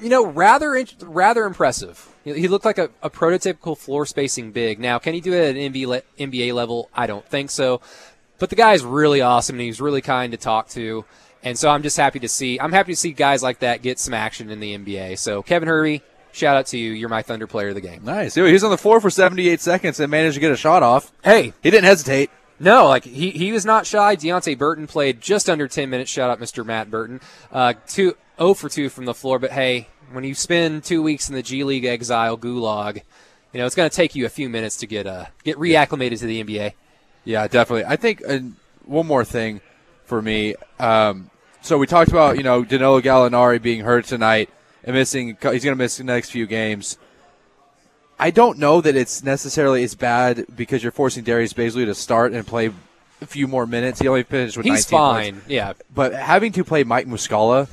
you 0.00 0.08
know, 0.08 0.26
rather 0.26 0.82
rather 1.02 1.44
impressive. 1.44 2.08
He 2.24 2.48
looked 2.48 2.64
like 2.64 2.78
a, 2.78 2.90
a 3.02 3.10
prototypical 3.10 3.76
floor 3.76 4.06
spacing 4.06 4.50
big. 4.52 4.78
Now, 4.80 4.98
can 4.98 5.12
he 5.14 5.20
do 5.20 5.32
it 5.34 5.50
at 5.50 5.56
an 5.56 5.72
NBA, 5.72 6.02
NBA 6.18 6.54
level? 6.54 6.88
I 6.94 7.06
don't 7.06 7.26
think 7.28 7.50
so. 7.50 7.80
But 8.38 8.50
the 8.50 8.56
guy 8.56 8.72
is 8.72 8.82
really 8.84 9.20
awesome, 9.20 9.56
and 9.56 9.62
he's 9.62 9.80
really 9.80 10.00
kind 10.00 10.32
to 10.32 10.38
talk 10.38 10.68
to. 10.70 11.04
And 11.42 11.58
so 11.58 11.68
I'm 11.68 11.82
just 11.82 11.96
happy 11.98 12.18
to 12.20 12.28
see. 12.28 12.58
I'm 12.58 12.72
happy 12.72 12.92
to 12.92 12.96
see 12.96 13.12
guys 13.12 13.42
like 13.42 13.58
that 13.58 13.82
get 13.82 13.98
some 13.98 14.14
action 14.14 14.50
in 14.50 14.60
the 14.60 14.76
NBA. 14.76 15.18
So 15.18 15.42
Kevin 15.42 15.68
Hervey, 15.68 16.00
shout 16.32 16.56
out 16.56 16.66
to 16.68 16.78
you. 16.78 16.92
You're 16.92 17.10
my 17.10 17.20
Thunder 17.22 17.46
player 17.46 17.68
of 17.68 17.74
the 17.74 17.82
game. 17.82 18.02
Nice. 18.04 18.34
He 18.34 18.40
was 18.40 18.64
on 18.64 18.70
the 18.70 18.78
floor 18.78 19.00
for 19.00 19.10
78 19.10 19.60
seconds 19.60 20.00
and 20.00 20.10
managed 20.10 20.34
to 20.34 20.40
get 20.40 20.50
a 20.50 20.56
shot 20.56 20.82
off. 20.82 21.12
Hey, 21.22 21.52
He 21.62 21.70
didn't 21.70 21.84
hesitate. 21.84 22.30
no, 22.58 22.88
like 22.88 23.04
he, 23.04 23.30
he 23.30 23.52
was 23.52 23.66
not 23.66 23.86
shy. 23.86 24.16
Deonte 24.16 24.56
Burton 24.56 24.86
played 24.86 25.20
just 25.20 25.50
under 25.50 25.68
10 25.68 25.90
minutes. 25.90 26.10
Shout 26.10 26.30
out 26.30 26.40
Mr. 26.40 26.64
Matt 26.64 26.90
Burton. 26.90 27.20
Uh, 27.52 27.74
two, 27.86 28.16
0 28.38 28.54
for 28.54 28.70
2 28.70 28.88
from 28.88 29.04
the 29.04 29.14
floor. 29.14 29.38
But 29.38 29.52
hey, 29.52 29.88
when 30.14 30.24
you 30.24 30.34
spend 30.34 30.84
two 30.84 31.02
weeks 31.02 31.28
in 31.28 31.34
the 31.34 31.42
G 31.42 31.64
League 31.64 31.84
exile 31.84 32.36
gulag, 32.38 33.02
you 33.52 33.60
know 33.60 33.66
it's 33.66 33.74
going 33.74 33.88
to 33.88 33.94
take 33.94 34.14
you 34.14 34.26
a 34.26 34.28
few 34.30 34.48
minutes 34.48 34.76
to 34.78 34.86
get 34.86 35.06
uh, 35.06 35.26
get 35.44 35.56
reacclimated 35.56 36.18
to 36.20 36.26
the 36.26 36.42
NBA. 36.42 36.72
Yeah, 37.24 37.46
definitely. 37.48 37.84
I 37.86 37.96
think 37.96 38.22
uh, 38.28 38.38
one 38.84 39.06
more 39.06 39.24
thing 39.24 39.60
for 40.04 40.20
me. 40.20 40.54
Um, 40.78 41.30
so 41.62 41.78
we 41.78 41.86
talked 41.86 42.10
about 42.10 42.36
you 42.36 42.42
know 42.42 42.64
Danilo 42.64 43.00
Gallinari 43.00 43.60
being 43.60 43.80
hurt 43.80 44.04
tonight 44.06 44.50
and 44.84 44.94
missing. 44.94 45.28
He's 45.28 45.38
going 45.40 45.60
to 45.62 45.76
miss 45.76 45.96
the 45.98 46.04
next 46.04 46.30
few 46.30 46.46
games. 46.46 46.98
I 48.18 48.30
don't 48.30 48.58
know 48.58 48.80
that 48.80 48.94
it's 48.94 49.24
necessarily 49.24 49.82
as 49.82 49.94
bad 49.96 50.46
because 50.54 50.82
you're 50.84 50.92
forcing 50.92 51.24
Darius 51.24 51.52
Bazley 51.52 51.84
to 51.84 51.94
start 51.96 52.32
and 52.32 52.46
play 52.46 52.70
a 53.20 53.26
few 53.26 53.48
more 53.48 53.66
minutes. 53.66 54.00
He 54.00 54.06
only 54.06 54.22
finished 54.22 54.56
with 54.56 54.66
He's 54.66 54.88
19 54.90 54.98
fine. 54.98 55.32
points. 55.32 55.48
Yeah. 55.48 55.72
but 55.92 56.12
having 56.12 56.52
to 56.52 56.62
play 56.64 56.84
Mike 56.84 57.08
Muscala, 57.08 57.68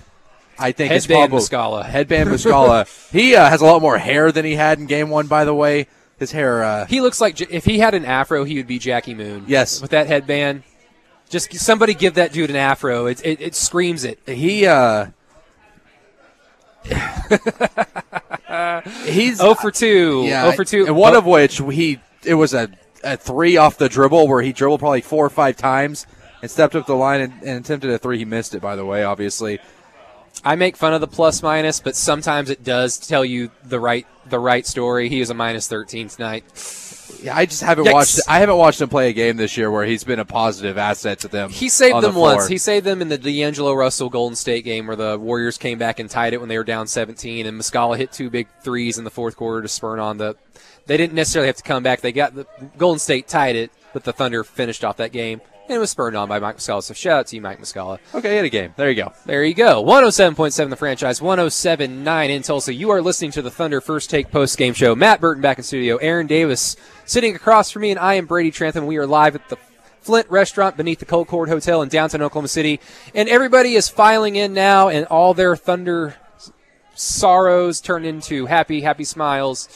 I 0.62 0.72
think 0.72 0.92
is 0.94 1.06
Headband 1.06 1.32
probably 1.32 1.46
Muscala. 1.48 1.86
headband 1.86 2.30
Muscala. 2.34 3.12
he 3.12 3.36
uh, 3.36 3.50
has 3.50 3.62
a 3.62 3.66
lot 3.66 3.82
more 3.82 3.98
hair 3.98 4.32
than 4.32 4.46
he 4.46 4.56
had 4.56 4.80
in 4.80 4.86
game 4.86 5.10
one. 5.10 5.28
By 5.28 5.44
the 5.46 5.54
way, 5.54 5.88
his 6.20 6.32
hair. 6.32 6.64
Uh, 6.64 6.86
He 6.86 7.02
looks 7.02 7.20
like 7.20 7.42
if 7.42 7.66
he 7.66 7.80
had 7.80 7.94
an 7.94 8.06
afro, 8.06 8.44
he 8.44 8.58
would 8.58 8.68
be 8.68 8.80
Jackie 8.80 9.16
Moon. 9.16 9.46
Yes. 9.48 9.82
With 9.82 9.92
that 9.92 10.08
headband. 10.08 10.64
Just 11.30 11.54
somebody 11.56 11.94
give 11.94 12.16
that 12.16 12.34
dude 12.34 12.50
an 12.50 12.56
afro. 12.58 13.06
It, 13.06 13.26
it, 13.26 13.40
it 13.42 13.56
screams 13.56 14.04
it. 14.04 14.20
he 14.28 14.66
uh 14.68 15.08
he's 19.06 19.38
0 19.38 19.54
for 19.56 19.72
2. 19.72 20.24
yeah 20.26 20.44
0 20.44 20.54
for 20.56 20.66
2. 20.66 20.88
and 20.88 20.96
one 20.96 21.14
But- 21.14 21.20
of 21.20 21.26
which 21.26 21.58
he 21.58 22.00
it 22.26 22.34
was 22.36 22.54
a, 22.54 22.70
a 23.04 23.18
three 23.18 23.58
off 23.58 23.78
the 23.78 23.90
dribble 23.90 24.28
where 24.28 24.42
he 24.42 24.52
dribbled 24.54 24.80
probably 24.80 25.02
four 25.02 25.26
or 25.26 25.30
five 25.30 25.58
times 25.58 26.06
and 26.42 26.50
stepped 26.50 26.76
up 26.76 26.86
the 26.88 26.96
line 26.96 27.22
and, 27.22 27.34
and 27.44 27.64
attempted 27.66 27.92
a 27.92 27.98
three 27.98 28.18
he 28.18 28.26
missed 28.26 28.54
it 28.56 28.62
by 28.62 28.76
the 28.76 28.86
way 28.86 29.04
obviously 29.04 29.60
I 30.44 30.56
make 30.56 30.76
fun 30.76 30.94
of 30.94 31.02
the 31.02 31.08
plus 31.08 31.44
minus, 31.44 31.80
but 31.80 31.96
sometimes 31.96 32.50
it 32.50 32.64
does 32.64 32.98
tell 32.98 33.24
you 33.24 33.52
the 33.64 33.80
right 33.80 34.08
the 34.28 34.40
right 34.40 34.66
story. 34.66 35.10
He 35.10 35.20
was 35.20 35.30
a 35.30 35.34
minus 35.34 35.68
13 35.68 36.08
tonight. 36.08 36.44
yeah 37.22 37.36
i 37.36 37.46
just 37.46 37.62
haven't 37.62 37.86
Yikes. 37.86 37.94
watched 37.94 38.20
i 38.28 38.40
haven't 38.40 38.56
watched 38.58 38.80
him 38.80 38.88
play 38.88 39.10
a 39.10 39.14
game 39.14 39.36
this 39.36 39.58
year 39.58 39.70
where 39.70 39.84
he's 39.86 40.04
been 40.06 40.20
a 40.20 40.26
positive 40.26 40.78
asset 40.78 41.20
to 41.20 41.28
them 41.28 41.50
He 41.50 41.68
saved 41.70 41.96
on 41.96 42.02
the 42.02 42.08
them 42.08 42.16
once. 42.16 42.48
He 42.48 42.58
saved 42.58 42.86
them 42.86 43.02
in 43.02 43.10
the 43.10 43.18
D'Angelo 43.18 43.74
Russell 43.74 44.10
Golden 44.10 44.36
State 44.36 44.64
game 44.64 44.88
where 44.88 44.96
the 44.96 45.20
Warriors 45.20 45.58
came 45.58 45.78
back 45.78 46.00
and 46.00 46.10
tied 46.10 46.34
it 46.34 46.40
when 46.40 46.50
they 46.50 46.58
were 46.58 46.64
down 46.64 46.88
17, 46.88 47.46
and 47.46 47.60
Muscala 47.60 47.98
hit 47.98 48.12
two 48.12 48.30
big 48.30 48.48
threes 48.64 48.98
in 48.98 49.04
the 49.04 49.10
fourth 49.12 49.36
quarter 49.36 49.62
to 49.62 49.68
spurn 49.68 50.00
on 50.00 50.18
the. 50.18 50.36
They 50.88 50.98
didn't 50.98 51.14
necessarily 51.14 51.48
have 51.48 51.58
to 51.58 51.64
come 51.64 51.84
back. 51.84 52.02
They 52.02 52.12
got 52.12 52.34
the 52.34 52.48
Golden 52.78 53.00
State 53.00 53.28
tied 53.28 53.56
it, 53.56 53.72
but 53.94 54.04
the 54.04 54.14
Thunder 54.14 54.44
finished 54.44 54.84
off 54.84 54.98
that 54.98 55.12
game, 55.12 55.42
and 55.72 55.78
it 55.78 55.80
was 55.80 55.90
spurred 55.90 56.16
on 56.16 56.28
by 56.28 56.38
Mike 56.38 56.58
Muscala. 56.58 56.84
So 56.84 56.94
shout 56.94 57.20
out 57.20 57.28
to 57.28 57.36
you, 57.38 57.42
Mike 57.42 57.62
Muscala. 57.62 57.98
okay 58.14 58.36
had 58.36 58.44
a 58.44 58.50
game 58.50 58.74
there 58.76 58.90
you 58.90 59.02
go 59.02 59.14
There 59.26 59.42
you 59.42 59.54
go. 59.54 59.82
107.7 59.82 60.70
the 60.70 60.76
franchise, 60.76 61.22
107.9 61.22 62.30
in 62.30 62.42
Tulsa. 62.42 62.74
You 62.74 62.90
are 62.90 63.02
listening 63.02 63.32
to 63.32 63.42
the 63.42 63.50
Thunder 63.50 63.80
First 63.80 64.10
Take 64.10 64.32
Post 64.32 64.58
Game 64.58 64.74
Show. 64.74 64.96
Matt 64.96 65.22
Burton 65.22 65.42
back 65.42 65.58
in 65.58 65.64
studio. 65.64 65.96
Aaron 65.98 66.28
Davis 66.28 66.76
sitting 67.06 67.36
across 67.38 67.72
from 67.72 67.84
me, 67.84 67.92
and 67.92 68.00
I 68.00 68.16
am 68.16 68.26
Brady 68.26 68.52
Trantham. 68.52 68.86
We 68.86 68.98
are 68.98 69.08
live 69.08 69.34
at 69.36 69.48
the 69.48 69.56
Flint 70.02 70.30
Restaurant 70.30 70.76
beneath 70.76 71.00
the 71.00 71.06
Colcord 71.06 71.48
Hotel 71.48 71.82
in 71.82 71.88
downtown 71.88 72.22
Oklahoma 72.22 72.50
City. 72.50 72.82
And 73.16 73.30
everybody 73.30 73.76
is 73.76 73.88
filing 73.88 74.36
in 74.36 74.54
now, 74.54 74.90
and 74.90 75.06
all 75.06 75.34
their 75.34 75.56
Thunder 75.56 76.18
sorrows 76.96 77.80
turn 77.80 78.04
into 78.04 78.48
happy, 78.48 78.82
happy 78.82 79.06
smiles 79.06 79.70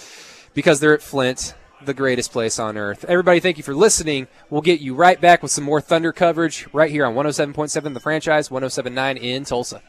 because 0.54 0.82
they're 0.82 0.94
at 0.94 1.02
Flint, 1.02 1.54
the 1.86 1.94
greatest 1.94 2.32
place 2.32 2.60
on 2.60 2.78
earth. 2.78 3.06
Everybody, 3.08 3.40
thank 3.40 3.58
you 3.58 3.64
for 3.64 3.76
listening. 3.76 4.28
We'll 4.50 4.62
get 4.62 4.80
you 4.80 4.96
right 4.96 5.20
back 5.20 5.42
with 5.42 5.52
some 5.52 5.64
more 5.64 5.82
Thunder 5.82 6.12
coverage 6.12 6.68
right 6.74 6.92
here 6.92 7.06
on 7.06 7.16
107.7 7.16 7.94
The 7.94 8.00
Franchise, 8.00 8.50
107.9 8.50 9.18
in 9.22 9.46
Tulsa. 9.46 9.82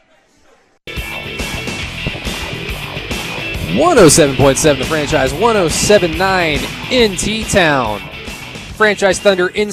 107.7 3.77 4.77
The 4.77 4.85
Franchise, 4.85 5.33
107.9 5.33 6.91
in 6.91 7.15
T-Town. 7.15 7.99
Franchise 8.75 9.19
Thunder 9.19 9.49
in 9.49 9.71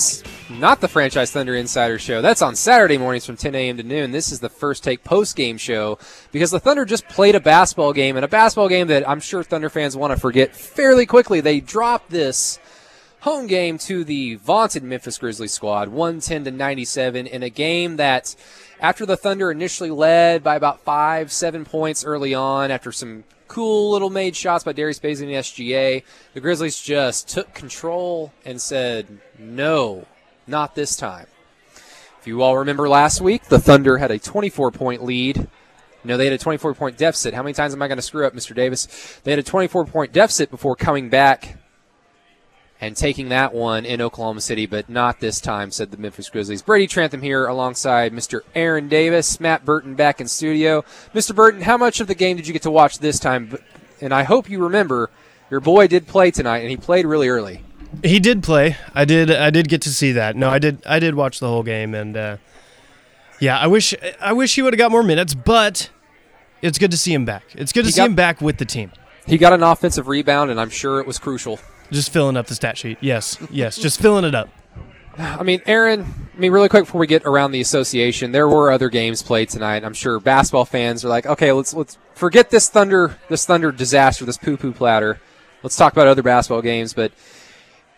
not 0.65 0.81
the 0.81 0.89
Franchise 0.89 1.31
Thunder 1.31 1.55
Insider 1.55 1.99
Show. 1.99 2.23
That's 2.23 2.41
on 2.41 2.57
Saturday 2.57 2.97
mornings 2.97 3.27
from 3.27 3.37
10 3.37 3.55
a.m. 3.55 3.77
to 3.77 3.83
noon. 3.83 4.13
This 4.13 4.33
is 4.33 4.41
the 4.41 4.49
first 4.49 4.83
take 4.83 5.05
post 5.05 5.37
game 5.37 5.59
show 5.59 5.99
because 6.33 6.51
the 6.51 6.59
Thunder 6.59 6.87
just 6.87 7.07
played 7.07 7.35
a 7.35 7.41
basketball 7.41 7.93
game 7.93 8.17
and 8.17 8.25
a 8.25 8.29
basketball 8.29 8.71
game 8.71 8.87
that 8.87 9.07
I'm 9.07 9.21
sure 9.21 9.43
Thunder 9.43 9.69
fans 9.69 9.95
want 9.95 10.15
to 10.15 10.19
forget 10.19 10.57
fairly 10.57 11.05
quickly. 11.05 11.43
They 11.43 11.61
dropped 11.61 12.09
this 12.09 12.59
home 13.21 13.47
game 13.47 13.77
to 13.81 14.05
the 14.05 14.37
vaunted 14.37 14.83
Memphis 14.83 15.19
Grizzlies 15.19 15.53
squad, 15.53 15.91
110 15.91 16.45
to 16.45 16.51
97, 16.51 17.27
in 17.27 17.43
a 17.43 17.51
game 17.51 17.97
that, 17.97 18.35
after 18.81 19.05
the 19.05 19.19
Thunder 19.19 19.51
initially 19.51 19.91
led 19.91 20.43
by 20.43 20.57
about 20.57 20.81
five, 20.81 21.31
seven 21.31 21.67
points 21.67 22.07
early 22.07 22.33
on, 22.33 22.71
after 22.71 22.91
some 22.91 23.25
cool 23.49 23.93
little 23.93 24.09
made 24.09 24.35
shots 24.35 24.65
by 24.65 24.73
Darius 24.73 24.99
Bazley 24.99 25.25
and 25.25 25.29
the 25.29 25.35
SGA, 25.35 26.03
the 26.33 26.41
Grizzlies 26.41 26.81
just 26.81 27.29
took 27.29 27.53
control 27.53 28.33
and 28.47 28.59
said, 28.63 29.19
no, 29.39 30.07
not 30.47 30.75
this 30.75 30.97
time. 30.97 31.27
If 32.21 32.27
you 32.27 32.43
all 32.43 32.59
remember 32.59 32.89
last 32.89 33.21
week, 33.21 33.45
the 33.45 33.59
Thunder 33.59 33.99
had 33.99 34.11
a 34.11 34.19
24 34.19 34.71
point 34.71 35.05
lead. 35.05 35.49
Know, 36.05 36.19
they 36.19 36.25
had 36.25 36.35
a 36.35 36.39
24 36.39 36.75
point 36.75 36.99
deficit. 36.99 37.35
How 37.35 37.43
many 37.43 37.55
times 37.55 37.73
am 37.73 37.81
I 37.81 37.89
going 37.89 37.97
to 37.97 38.03
screw 38.03 38.27
up, 38.27 38.35
Mr. 38.35 38.55
Davis? 38.55 38.87
They 39.25 39.31
had 39.33 39.39
a 39.39 39.43
24 39.43 39.87
point 39.87 40.13
deficit 40.13 40.51
before 40.51 40.77
coming 40.77 41.09
back 41.09 41.57
and 42.81 42.97
taking 42.97 43.31
that 43.31 43.55
one 43.55 43.87
in 43.87 44.03
Oklahoma 44.03 44.43
City, 44.43 44.67
but 44.67 44.91
not 44.91 45.21
this 45.21 45.41
time, 45.41 45.71
said 45.71 45.91
the 45.91 45.97
Memphis 45.97 46.29
Grizzlies. 46.29 46.61
Brady 46.61 46.87
Trantham 46.87 47.23
here 47.23 47.47
alongside 47.47 48.13
Mr. 48.13 48.41
Aaron 48.55 48.89
Davis, 48.89 49.41
Matt 49.41 49.65
Burton 49.65 49.95
back 49.95 50.21
in 50.21 50.29
studio. 50.29 50.85
Mr. 51.15 51.35
Burton, 51.35 51.63
how 51.63 51.79
much 51.79 52.01
of 52.01 52.09
the 52.09 52.15
game 52.15 52.37
did 52.37 52.47
you 52.47 52.53
get 52.53 52.63
to 52.63 52.71
watch 52.71 52.99
this 52.99 53.19
time? 53.19 53.57
And 54.01 54.13
I 54.13 54.25
hope 54.25 54.51
you 54.51 54.63
remember 54.63 55.11
your 55.51 55.61
boy 55.61 55.87
did 55.87 56.07
play 56.07 56.31
tonight, 56.31 56.59
and 56.59 56.69
he 56.69 56.77
played 56.77 57.07
really 57.07 57.29
early. 57.29 57.63
He 58.03 58.19
did 58.21 58.43
play. 58.43 58.77
I 58.95 59.05
did. 59.05 59.31
I 59.31 59.51
did 59.51 59.69
get 59.69 59.83
to 59.83 59.91
see 59.91 60.13
that. 60.13 60.37
No, 60.37 60.49
I 60.51 60.59
did. 60.59 60.83
I 60.87 60.99
did 60.99 61.15
watch 61.15 61.41
the 61.41 61.49
whole 61.49 61.63
game, 61.63 61.95
and 61.95 62.17
uh, 62.17 62.37
yeah, 63.41 63.59
I 63.59 63.67
wish. 63.67 63.95
I 64.21 64.33
wish 64.33 64.55
he 64.55 64.63
would 64.63 64.73
have 64.73 64.79
got 64.79 64.91
more 64.91 65.03
minutes, 65.03 65.35
but 65.35 65.91
it's 66.63 66.79
good 66.79 66.91
to 66.91 66.97
see 66.97 67.13
him 67.13 67.25
back. 67.25 67.45
It's 67.55 67.73
good 67.73 67.83
to 67.83 67.87
He 67.89 67.93
see 67.93 67.97
got- 67.99 68.07
him 68.11 68.15
back 68.15 68.41
with 68.41 68.59
the 68.59 68.65
team. 68.65 68.93
He 69.27 69.39
got 69.39 69.53
an 69.55 69.63
offensive 69.63 70.07
rebound, 70.09 70.51
and 70.51 70.61
I'm 70.61 70.69
sure 70.71 71.01
it 71.01 71.07
was 71.07 71.19
crucial. 71.19 71.59
Just 71.91 72.13
filling 72.13 72.37
up 72.37 72.47
the 72.47 72.55
stat 72.55 72.77
sheet. 72.77 72.99
Yes, 73.01 73.39
yes, 73.51 73.77
just 73.79 74.01
filling 74.01 74.25
it 74.25 74.35
up. 74.35 74.49
I 75.19 75.43
mean, 75.43 75.63
Aaron, 75.67 76.05
I 76.35 76.39
mean, 76.39 76.53
really 76.53 76.69
quick 76.69 76.85
before 76.85 76.99
we 76.99 77.07
get 77.07 77.25
around 77.25 77.53
the 77.53 77.61
association, 77.61 78.33
there 78.33 78.49
were 78.49 78.71
other 78.71 78.89
games 78.91 79.23
played 79.23 79.49
tonight. 79.49 79.83
I'm 79.85 79.95
sure 79.95 80.21
basketball 80.21 80.65
fans 80.67 81.05
are 81.05 81.09
like, 81.09 81.25
okay, 81.27 81.53
let's 81.53 81.73
let's 81.73 81.97
forget 82.15 82.51
this 82.51 82.69
thunder, 82.69 83.17
this 83.31 83.47
thunder 83.47 83.73
disaster, 83.73 84.25
this 84.27 84.37
poo 84.37 84.57
poo 84.57 84.73
platter. 84.73 85.21
Let's 85.63 85.77
talk 85.77 85.93
about 85.95 86.07
other 86.07 86.23
basketball 86.23 86.61
games. 86.63 86.93
But 86.93 87.13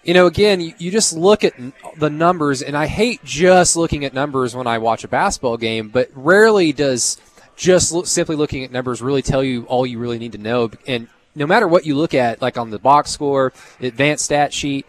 you 0.06 0.14
know, 0.14 0.26
again, 0.26 0.60
you, 0.60 0.72
you 0.78 0.90
just 0.90 1.12
look 1.16 1.42
at 1.44 1.54
the 1.98 2.08
numbers, 2.08 2.62
and 2.62 2.76
I 2.76 2.86
hate 2.86 3.24
just 3.24 3.76
looking 3.76 4.04
at 4.04 4.14
numbers 4.14 4.54
when 4.54 4.66
I 4.66 4.78
watch 4.78 5.02
a 5.04 5.08
basketball 5.08 5.56
game, 5.56 5.88
but 5.88 6.10
rarely 6.14 6.72
does 6.72 7.18
just 7.56 8.06
simply 8.06 8.36
looking 8.36 8.62
at 8.64 8.70
numbers 8.70 9.02
really 9.02 9.22
tell 9.22 9.42
you 9.42 9.64
all 9.64 9.84
you 9.86 9.98
really 9.98 10.18
need 10.18 10.32
to 10.32 10.38
know. 10.38 10.70
And 10.86 11.08
no 11.34 11.46
matter 11.46 11.66
what 11.66 11.84
you 11.84 11.96
look 11.96 12.14
at, 12.14 12.40
like 12.40 12.56
on 12.56 12.70
the 12.70 12.78
box 12.78 13.10
score, 13.10 13.52
advanced 13.80 14.26
stat 14.26 14.54
sheet, 14.54 14.86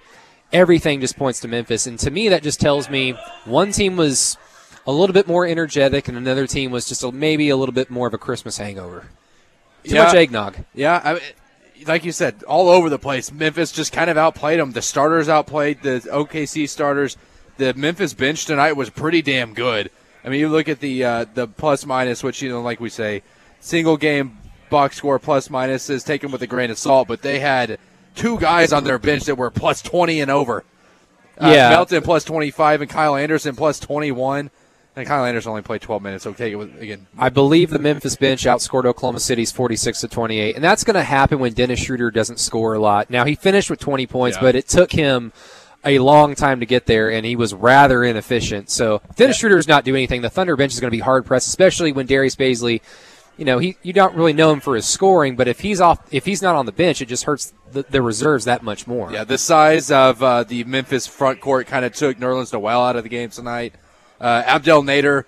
everything 0.54 1.02
just 1.02 1.18
points 1.18 1.40
to 1.42 1.48
Memphis. 1.48 1.88
And 1.88 1.98
to 2.00 2.12
me, 2.12 2.30
that 2.30 2.44
just 2.44 2.60
tells 2.62 2.90
me 2.90 3.14
one 3.46 3.72
team 3.72 3.98
was 3.98 4.38
a 4.86 4.92
little 4.92 5.14
bit 5.14 5.28
more 5.28 5.46
energetic, 5.46 6.08
and 6.08 6.18
another 6.18 6.46
team 6.46 6.72
was 6.72 6.88
just 6.88 7.04
a, 7.04 7.12
maybe 7.12 7.50
a 7.50 7.58
little 7.58 7.74
bit 7.74 7.90
more 7.90 8.08
of 8.08 8.14
a 8.14 8.18
Christmas 8.18 8.58
hangover. 8.58 9.08
Too 9.84 9.96
Yeah. 9.96 10.04
much 10.04 10.14
eggnog. 10.16 10.58
Yeah, 10.74 11.02
I 11.04 11.20
like 11.86 12.04
you 12.06 12.12
said, 12.12 12.44
all 12.44 12.70
over 12.70 12.90
the 12.90 13.00
place. 13.00 13.32
Memphis 13.32 13.72
just 13.72 13.92
kind 13.94 14.10
of 14.10 14.18
outplayed 14.18 14.60
them. 14.60 14.72
The 14.72 14.82
starters 14.82 15.30
outplayed 15.30 15.82
the 15.84 16.00
OKC 16.12 16.68
starters. 16.68 17.18
The 17.58 17.74
Memphis 17.74 18.14
bench 18.14 18.46
tonight 18.46 18.74
was 18.74 18.90
pretty 18.90 19.22
damn 19.22 19.54
good. 19.54 19.90
I 20.24 20.30
mean, 20.30 20.40
you 20.40 20.50
look 20.50 20.68
at 20.70 20.80
the 20.80 21.04
uh, 21.04 21.26
the 21.34 21.48
plus 21.48 21.86
minus, 21.86 22.24
which 22.24 22.42
you 22.42 22.50
know, 22.50 22.62
like 22.62 22.80
we 22.80 22.90
say, 22.90 23.24
single 23.60 23.98
game 23.98 24.38
box 24.70 24.98
score 24.98 25.20
plus 25.20 25.50
minus 25.50 25.90
is 25.90 26.04
taken 26.04 26.32
with 26.32 26.42
a 26.42 26.48
grain 26.48 26.70
of 26.72 26.78
salt. 26.78 27.08
But 27.08 27.22
they 27.22 27.40
had 27.40 27.80
two 28.16 28.40
guys 28.40 28.74
on 28.74 28.84
their 28.84 29.00
bench 29.00 29.24
that 29.26 29.36
were 29.36 29.52
plus 29.52 29.82
twenty 29.82 30.20
and 30.22 30.30
over. 30.32 30.64
Uh, 31.40 31.52
Yeah. 31.54 31.70
Melton 31.70 32.02
plus 32.04 32.24
twenty 32.24 32.52
five 32.52 32.82
and 32.82 32.90
Kyle 32.90 33.16
Anderson 33.16 33.56
plus 33.56 33.80
twenty 33.80 34.12
one. 34.12 34.50
And 34.98 35.06
Kyle 35.06 35.24
Anderson 35.26 35.52
only 35.52 35.62
played 35.62 35.82
twelve 35.82 36.02
minutes, 36.02 36.24
so 36.24 36.34
take 36.34 36.56
it 36.56 36.82
again. 36.82 37.06
I 37.20 37.30
believe 37.30 37.70
the 37.70 37.78
Memphis 37.78 38.16
bench 38.16 38.46
outscored 38.46 38.86
Oklahoma 38.86 39.20
City's 39.20 39.52
46 39.52 40.02
to 40.02 40.08
28, 40.08 40.56
and 40.56 40.64
that's 40.64 40.84
going 40.84 40.96
to 40.96 41.04
happen 41.04 41.38
when 41.38 41.54
Dennis 41.54 41.80
Schroeder 41.80 42.10
doesn't 42.10 42.40
score 42.40 42.74
a 42.74 42.80
lot. 42.80 43.12
Now 43.12 43.24
he 43.24 43.36
finished 43.36 43.70
with 43.70 43.80
20 43.80 44.08
points, 44.08 44.38
Yeah. 44.38 44.42
but 44.42 44.56
it 44.56 44.68
took 44.68 44.92
him 44.92 45.34
a 45.86 46.00
long 46.00 46.34
time 46.34 46.60
to 46.62 46.66
get 46.66 46.88
there, 46.88 47.12
and 47.12 47.28
he 47.28 47.36
was 47.36 47.54
rather 47.54 48.04
inefficient. 48.04 48.72
So 48.72 49.02
Dennis 49.16 49.38
Schroeder 49.38 49.58
does 49.58 49.68
not 49.68 49.86
do 49.86 49.96
anything. 49.96 50.24
The 50.24 50.32
Thunder 50.32 50.56
bench 50.56 50.74
is 50.74 50.80
going 50.80 50.90
to 50.90 50.98
be 50.98 51.02
hard 51.02 51.28
pressed, 51.28 51.48
especially 51.48 51.92
when 51.92 52.08
Darius 52.08 52.36
Bazley. 52.36 52.82
You 53.38 53.46
know, 53.46 53.60
he 53.60 53.78
you 53.84 53.94
don't 53.94 54.16
really 54.16 54.34
know 54.34 54.52
him 54.52 54.60
for 54.62 54.76
his 54.76 54.88
scoring, 54.88 55.36
but 55.36 55.48
if 55.48 55.60
he's 55.60 55.80
off, 55.80 56.00
if 56.12 56.26
he's 56.26 56.42
not 56.42 56.56
on 56.56 56.66
the 56.66 56.72
bench, 56.72 57.04
it 57.04 57.06
just 57.06 57.26
hurts 57.26 57.54
the, 57.72 57.84
the 57.88 58.02
reserves 58.02 58.46
that 58.46 58.64
much 58.64 58.88
more. 58.88 59.12
Yeah, 59.12 59.26
the 59.26 59.38
size 59.38 59.92
of 59.92 60.24
uh, 60.24 60.44
the 60.44 60.64
Memphis 60.64 61.06
front 61.06 61.40
court 61.40 61.68
kind 61.68 61.86
of 61.86 61.94
took 61.94 62.18
Nerlens 62.18 62.52
Noel 62.52 62.82
out 62.84 62.96
of 62.96 63.04
the 63.04 63.10
game 63.10 63.30
tonight. 63.30 63.76
Uh, 64.20 64.44
Abdel 64.46 64.84
Nader, 64.84 65.26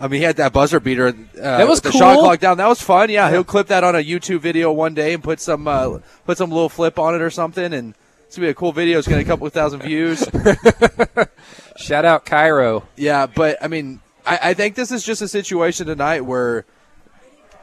I 0.00 0.08
mean, 0.08 0.20
he 0.20 0.24
had 0.24 0.36
that 0.36 0.52
buzzer 0.52 0.80
beater. 0.80 1.08
Uh, 1.08 1.12
That 1.58 1.68
was 1.68 1.80
the 1.80 1.92
shot 1.92 2.14
cool. 2.14 2.22
clock 2.24 2.40
down. 2.40 2.56
That 2.56 2.68
was 2.68 2.82
fun. 2.82 3.10
Yeah, 3.10 3.30
he'll 3.30 3.44
clip 3.44 3.68
that 3.68 3.84
on 3.84 3.94
a 3.94 3.98
YouTube 4.04 4.40
video 4.40 4.72
one 4.72 4.94
day 4.94 5.14
and 5.14 5.22
put 5.22 5.38
some 5.40 5.68
uh, 5.68 5.98
put 6.24 6.38
some 6.38 6.50
little 6.50 6.68
flip 6.68 6.98
on 6.98 7.14
it 7.14 7.20
or 7.20 7.30
something, 7.30 7.72
and 7.72 7.94
it's 8.26 8.36
gonna 8.36 8.46
be 8.46 8.50
a 8.50 8.54
cool 8.54 8.72
video. 8.72 8.98
It's 8.98 9.06
gonna 9.06 9.22
get 9.22 9.26
a 9.28 9.32
couple 9.32 9.46
of 9.46 9.52
thousand 9.52 9.80
views. 9.82 10.26
Shout 11.76 12.04
out 12.04 12.24
Cairo. 12.24 12.84
Yeah, 12.96 13.26
but 13.26 13.58
I 13.62 13.68
mean, 13.68 14.00
I, 14.26 14.38
I 14.50 14.54
think 14.54 14.74
this 14.74 14.90
is 14.90 15.04
just 15.04 15.22
a 15.22 15.28
situation 15.28 15.86
tonight 15.86 16.22
where 16.22 16.64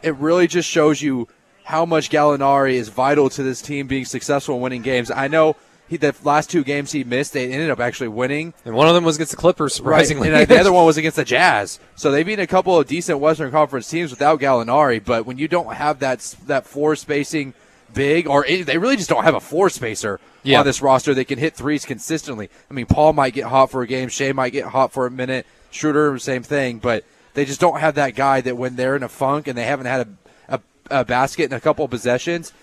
it 0.01 0.15
really 0.15 0.47
just 0.47 0.69
shows 0.69 1.01
you 1.01 1.27
how 1.63 1.85
much 1.85 2.09
Gallinari 2.09 2.73
is 2.73 2.89
vital 2.89 3.29
to 3.31 3.43
this 3.43 3.61
team 3.61 3.87
being 3.87 4.05
successful 4.05 4.55
in 4.55 4.61
winning 4.61 4.81
games. 4.81 5.11
I 5.11 5.27
know 5.27 5.55
he, 5.89 5.97
the 5.97 6.15
last 6.23 6.49
two 6.51 6.63
games 6.63 6.91
he 6.91 7.03
missed, 7.03 7.33
they 7.33 7.51
ended 7.51 7.71
up 7.71 7.79
actually 7.79 8.09
winning. 8.09 8.53
And 8.63 8.75
one 8.75 8.87
of 8.87 8.93
them 8.93 9.03
was 9.03 9.15
against 9.15 9.31
the 9.31 9.37
Clippers, 9.37 9.73
surprisingly. 9.73 10.29
Right. 10.29 10.41
And 10.43 10.51
uh, 10.51 10.53
the 10.53 10.59
other 10.59 10.71
one 10.73 10.85
was 10.85 10.97
against 10.97 11.17
the 11.17 11.25
Jazz. 11.25 11.79
So 11.95 12.11
they've 12.11 12.25
beaten 12.25 12.43
a 12.43 12.47
couple 12.47 12.77
of 12.77 12.87
decent 12.87 13.19
Western 13.19 13.49
Conference 13.51 13.89
teams 13.89 14.11
without 14.11 14.39
Gallinari. 14.39 15.03
But 15.03 15.25
when 15.25 15.39
you 15.39 15.47
don't 15.47 15.73
have 15.73 15.99
that 15.99 16.19
that 16.45 16.67
floor 16.67 16.95
spacing 16.95 17.55
big, 17.93 18.27
or 18.27 18.45
it, 18.45 18.67
they 18.67 18.77
really 18.77 18.97
just 18.97 19.09
don't 19.09 19.23
have 19.23 19.33
a 19.33 19.39
floor 19.39 19.69
spacer 19.69 20.19
Yeah. 20.43 20.59
on 20.59 20.65
this 20.65 20.81
roster 20.81 21.13
that 21.15 21.25
can 21.25 21.39
hit 21.39 21.55
threes 21.55 21.85
consistently. 21.85 22.49
I 22.69 22.73
mean, 22.75 22.85
Paul 22.85 23.13
might 23.13 23.33
get 23.33 23.45
hot 23.45 23.71
for 23.71 23.81
a 23.81 23.87
game, 23.87 24.09
Shai 24.09 24.31
might 24.31 24.51
get 24.51 24.65
hot 24.65 24.91
for 24.91 25.07
a 25.07 25.11
minute, 25.11 25.47
Schroeder 25.71 26.19
same 26.19 26.43
thing, 26.43 26.77
but 26.77 27.03
they 27.33 27.45
just 27.45 27.59
don't 27.59 27.79
have 27.79 27.95
that 27.95 28.13
guy 28.15 28.41
that 28.41 28.57
when 28.57 28.75
they're 28.75 28.95
in 28.95 29.01
a 29.01 29.09
funk 29.09 29.47
and 29.47 29.57
they 29.57 29.63
haven't 29.65 29.87
had 29.87 30.07
a, 30.47 30.55
a, 30.55 30.99
a 31.01 31.05
basket 31.05 31.45
in 31.45 31.53
a 31.53 31.59
couple 31.59 31.85
of 31.85 31.89
possessions 31.91 32.53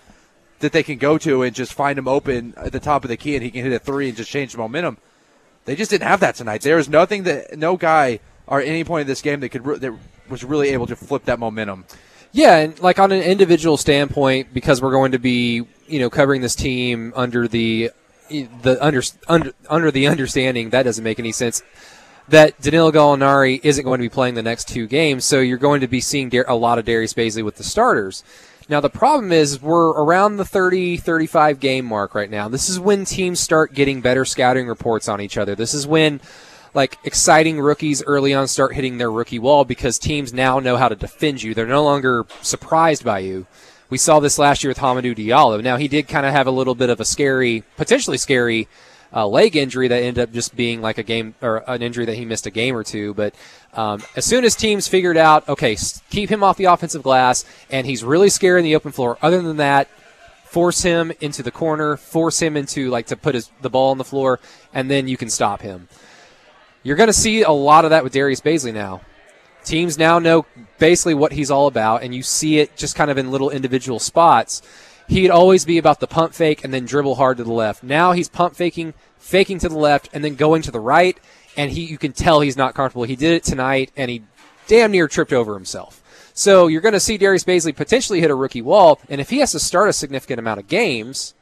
that 0.59 0.71
they 0.71 0.83
can 0.83 0.97
go 0.97 1.17
to 1.19 1.43
and 1.43 1.55
just 1.55 1.73
find 1.73 1.97
him 1.97 2.07
open 2.07 2.53
at 2.57 2.71
the 2.71 2.79
top 2.79 3.03
of 3.03 3.09
the 3.09 3.17
key 3.17 3.35
and 3.35 3.43
he 3.43 3.51
can 3.51 3.63
hit 3.63 3.73
a 3.73 3.79
three 3.79 4.07
and 4.07 4.17
just 4.17 4.29
change 4.29 4.53
the 4.53 4.57
momentum. 4.57 4.97
They 5.65 5.75
just 5.75 5.91
didn't 5.91 6.07
have 6.07 6.21
that 6.21 6.35
tonight. 6.35 6.61
There 6.61 6.77
was 6.77 6.89
nothing 6.89 7.23
that 7.23 7.57
no 7.57 7.77
guy 7.77 8.19
or 8.47 8.61
any 8.61 8.83
point 8.83 9.01
in 9.01 9.07
this 9.07 9.21
game 9.21 9.41
that 9.41 9.49
could 9.49 9.63
that 9.63 9.93
was 10.29 10.43
really 10.43 10.69
able 10.69 10.87
to 10.87 10.95
flip 10.95 11.25
that 11.25 11.39
momentum. 11.39 11.85
Yeah, 12.31 12.57
and 12.57 12.79
like 12.79 12.99
on 12.99 13.11
an 13.11 13.21
individual 13.21 13.77
standpoint, 13.77 14.53
because 14.53 14.81
we're 14.81 14.91
going 14.91 15.11
to 15.13 15.19
be, 15.19 15.65
you 15.87 15.99
know, 15.99 16.09
covering 16.09 16.41
this 16.41 16.55
team 16.55 17.13
under 17.15 17.47
the 17.47 17.91
the 18.29 18.77
under, 18.81 19.01
under 19.27 19.53
under 19.69 19.91
the 19.91 20.07
understanding 20.07 20.69
that 20.71 20.83
doesn't 20.83 21.03
make 21.03 21.19
any 21.19 21.31
sense 21.31 21.63
that 22.27 22.59
Danilo 22.59 22.91
Gallinari 22.91 23.61
isn't 23.63 23.83
going 23.83 23.99
to 23.99 24.03
be 24.03 24.09
playing 24.09 24.35
the 24.35 24.43
next 24.43 24.67
two 24.67 24.85
games, 24.85 25.23
so 25.23 25.39
you're 25.39 25.57
going 25.57 25.81
to 25.81 25.87
be 25.87 26.01
seeing 26.01 26.33
a 26.47 26.55
lot 26.55 26.77
of 26.77 26.85
Darius 26.85 27.13
Bazley 27.13 27.43
with 27.43 27.55
the 27.55 27.63
starters. 27.63 28.23
Now 28.69 28.81
the 28.81 28.89
problem 28.89 29.31
is 29.31 29.61
we're 29.61 29.89
around 29.91 30.37
the 30.37 30.45
30 30.45 30.97
35 30.97 31.59
game 31.59 31.85
mark 31.85 32.13
right 32.13 32.29
now. 32.29 32.49
This 32.49 32.67
is 32.67 32.79
when 32.79 33.05
teams 33.05 33.39
start 33.39 33.73
getting 33.73 34.01
better 34.01 34.25
scouting 34.25 34.67
reports 34.67 35.07
on 35.07 35.21
each 35.21 35.37
other. 35.37 35.55
This 35.55 35.73
is 35.73 35.87
when 35.87 36.19
like 36.73 36.97
exciting 37.05 37.61
rookies 37.61 38.03
early 38.03 38.33
on 38.33 38.47
start 38.47 38.75
hitting 38.75 38.97
their 38.97 39.11
rookie 39.11 39.39
wall 39.39 39.63
because 39.63 39.97
teams 39.97 40.33
now 40.33 40.59
know 40.59 40.75
how 40.75 40.89
to 40.89 40.95
defend 40.95 41.41
you. 41.41 41.53
They're 41.53 41.65
no 41.65 41.83
longer 41.83 42.25
surprised 42.41 43.05
by 43.05 43.19
you. 43.19 43.47
We 43.89 43.97
saw 43.97 44.19
this 44.19 44.37
last 44.37 44.63
year 44.63 44.69
with 44.69 44.79
Hamidou 44.79 45.15
Diallo. 45.15 45.63
Now 45.63 45.77
he 45.77 45.87
did 45.87 46.09
kind 46.09 46.25
of 46.25 46.33
have 46.33 46.45
a 46.47 46.51
little 46.51 46.75
bit 46.75 46.89
of 46.89 46.99
a 46.99 47.05
scary, 47.05 47.63
potentially 47.77 48.17
scary 48.17 48.67
uh, 49.13 49.27
leg 49.27 49.55
injury 49.55 49.87
that 49.87 50.01
ended 50.01 50.23
up 50.23 50.33
just 50.33 50.55
being 50.55 50.81
like 50.81 50.97
a 50.97 51.03
game 51.03 51.35
or 51.41 51.63
an 51.67 51.81
injury 51.81 52.05
that 52.05 52.15
he 52.15 52.25
missed 52.25 52.45
a 52.45 52.51
game 52.51 52.75
or 52.75 52.83
two. 52.83 53.13
But 53.13 53.35
um, 53.73 54.03
as 54.15 54.25
soon 54.25 54.43
as 54.43 54.55
teams 54.55 54.87
figured 54.87 55.17
out, 55.17 55.47
okay, 55.47 55.77
keep 56.09 56.29
him 56.29 56.43
off 56.43 56.57
the 56.57 56.65
offensive 56.65 57.03
glass, 57.03 57.45
and 57.69 57.85
he's 57.85 58.03
really 58.03 58.29
scary 58.29 58.59
in 58.59 58.63
the 58.63 58.75
open 58.75 58.91
floor. 58.91 59.17
Other 59.21 59.41
than 59.41 59.57
that, 59.57 59.87
force 60.45 60.81
him 60.81 61.11
into 61.19 61.43
the 61.43 61.51
corner, 61.51 61.97
force 61.97 62.41
him 62.41 62.57
into 62.57 62.89
like 62.89 63.07
to 63.07 63.15
put 63.17 63.35
his 63.35 63.51
the 63.61 63.69
ball 63.69 63.91
on 63.91 63.97
the 63.97 64.03
floor, 64.03 64.39
and 64.73 64.89
then 64.89 65.07
you 65.07 65.17
can 65.17 65.29
stop 65.29 65.61
him. 65.61 65.87
You're 66.83 66.95
going 66.95 67.07
to 67.07 67.13
see 67.13 67.43
a 67.43 67.51
lot 67.51 67.83
of 67.83 67.91
that 67.91 68.03
with 68.03 68.13
Darius 68.13 68.41
Bazley 68.41 68.73
now. 68.73 69.01
Teams 69.65 69.97
now 69.97 70.19
know 70.19 70.45
basically 70.79 71.13
what 71.13 71.33
he's 71.33 71.51
all 71.51 71.67
about, 71.67 72.01
and 72.01 72.15
you 72.15 72.23
see 72.23 72.59
it 72.59 72.77
just 72.77 72.95
kind 72.95 73.11
of 73.11 73.17
in 73.17 73.29
little 73.31 73.49
individual 73.49 73.99
spots. 73.99 74.61
He'd 75.07 75.29
always 75.29 75.63
be 75.63 75.77
about 75.77 75.99
the 75.99 76.07
pump 76.07 76.33
fake 76.33 76.63
and 76.63 76.73
then 76.73 76.85
dribble 76.85 77.15
hard 77.15 77.37
to 77.37 77.43
the 77.43 77.53
left. 77.53 77.81
Now 77.81 78.11
he's 78.11 78.27
pump 78.27 78.55
faking, 78.55 78.93
faking 79.17 79.59
to 79.59 79.69
the 79.69 79.77
left, 79.77 80.09
and 80.13 80.23
then 80.23 80.35
going 80.35 80.61
to 80.63 80.71
the 80.71 80.79
right, 80.79 81.17
and 81.55 81.71
he 81.71 81.85
you 81.85 81.97
can 81.97 82.11
tell 82.11 82.41
he's 82.41 82.57
not 82.57 82.75
comfortable. 82.75 83.03
He 83.03 83.15
did 83.15 83.33
it 83.33 83.43
tonight, 83.43 83.91
and 83.95 84.11
he 84.11 84.23
damn 84.67 84.91
near 84.91 85.07
tripped 85.07 85.33
over 85.33 85.53
himself. 85.53 86.03
So 86.33 86.67
you're 86.67 86.81
going 86.81 86.93
to 86.93 86.99
see 86.99 87.17
Darius 87.17 87.45
Bazley 87.45 87.75
potentially 87.75 88.21
hit 88.21 88.29
a 88.29 88.35
rookie 88.35 88.61
wall, 88.61 88.99
and 89.09 89.19
if 89.19 89.29
he 89.29 89.39
has 89.39 89.53
to 89.53 89.59
start 89.59 89.89
a 89.89 89.93
significant 89.93 90.39
amount 90.39 90.59
of 90.59 90.67
games, 90.67 91.33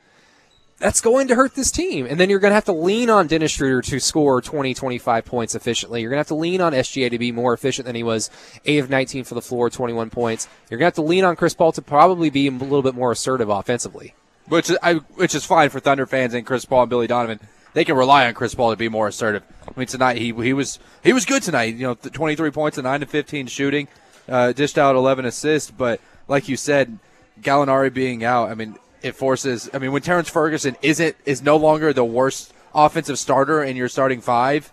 that's 0.78 1.00
going 1.02 1.28
to 1.30 1.36
hurt 1.36 1.56
this 1.56 1.72
team. 1.72 2.06
And 2.06 2.20
then 2.20 2.30
you're 2.30 2.40
going 2.40 2.52
to 2.52 2.56
have 2.56 2.66
to 2.66 2.74
lean 2.74 3.10
on 3.10 3.28
Dennis 3.28 3.52
Schroeder 3.52 3.82
to 3.84 4.00
score 4.00 4.42
20, 4.42 4.74
25 4.74 5.26
points 5.26 5.56
efficiently. 5.56 6.02
You're 6.02 6.10
going 6.10 6.18
to 6.18 6.22
have 6.22 6.28
to 6.28 6.36
lean 6.36 6.60
on 6.62 6.74
SGA 6.74 7.10
to 7.12 7.18
be 7.20 7.32
more 7.32 7.54
efficient 7.54 7.86
than 7.86 7.96
he 7.96 8.04
was 8.04 8.30
8 8.66 8.80
of 8.80 8.90
19 8.90 9.24
for 9.24 9.36
the 9.36 9.42
floor, 9.42 9.70
21 9.70 10.10
points. 10.10 10.48
You're 10.70 10.78
going 10.78 10.92
to 10.92 10.98
have 10.98 11.06
to 11.06 11.10
lean 11.10 11.24
on 11.24 11.36
Chris 11.36 11.54
Paul 11.54 11.72
to 11.74 11.82
probably 11.82 12.30
be 12.30 12.48
a 12.48 12.52
little 12.52 12.82
bit 12.82 12.96
more 12.96 13.12
assertive 13.12 13.50
offensively. 13.50 14.14
which 14.48 14.70
is, 14.70 14.78
I, 14.84 14.96
which 14.96 15.34
is 15.34 15.46
fine 15.46 15.70
for 15.70 15.80
Thunder 15.80 16.06
fans 16.06 16.34
and 16.34 16.46
Chris 16.46 16.66
Paul 16.66 16.82
and 16.84 16.90
Billy 16.90 17.08
Donovan. 17.08 17.40
They 17.74 17.84
can 17.86 17.96
rely 17.98 18.26
on 18.28 18.34
Chris 18.34 18.56
Paul 18.56 18.72
to 18.72 18.78
be 18.78 18.88
more 18.90 19.08
assertive. 19.08 19.44
I 19.68 19.78
mean, 19.78 19.88
tonight 19.88 20.18
he 20.18 20.32
he 20.32 20.54
was 20.54 20.80
he 21.04 21.12
was 21.12 21.26
good 21.26 21.44
tonight. 21.44 21.76
You 21.76 21.88
know, 21.88 21.96
th- 21.96 22.14
23 22.14 22.50
points 22.52 22.78
and 22.78 22.86
nine 22.86 23.02
to 23.02 23.06
15 23.06 23.48
shooting, 23.48 23.90
uh, 24.30 24.54
dished 24.54 24.78
out 24.78 24.96
11 24.96 25.26
assists. 25.26 25.72
But 25.72 26.00
like 26.30 26.48
you 26.48 26.56
said, 26.56 27.00
Gallinari 27.42 27.94
being 27.94 28.24
out, 28.24 28.50
I 28.50 28.56
mean, 28.56 28.78
it 29.06 29.15
forces. 29.15 29.70
I 29.74 29.78
mean, 29.78 29.91
when 29.91 30.02
Terrence 30.02 30.30
Ferguson 30.30 30.76
isn't 30.82 31.15
is 31.26 31.41
no 31.41 31.58
longer 31.58 31.94
the 31.94 32.04
worst 32.04 32.54
offensive 32.74 33.20
starter 33.20 33.63
in 33.63 33.76
your 33.76 33.88
starting 33.88 34.20
five, 34.20 34.72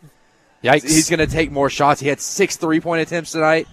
Yikes. 0.65 0.83
he's 0.83 1.11
going 1.11 1.21
to 1.21 1.27
take 1.27 1.53
more 1.53 1.69
shots. 1.71 2.01
He 2.01 2.09
had 2.09 2.21
six 2.21 2.57
three 2.57 2.81
point 2.81 3.03
attempts 3.03 3.33
tonight. 3.33 3.69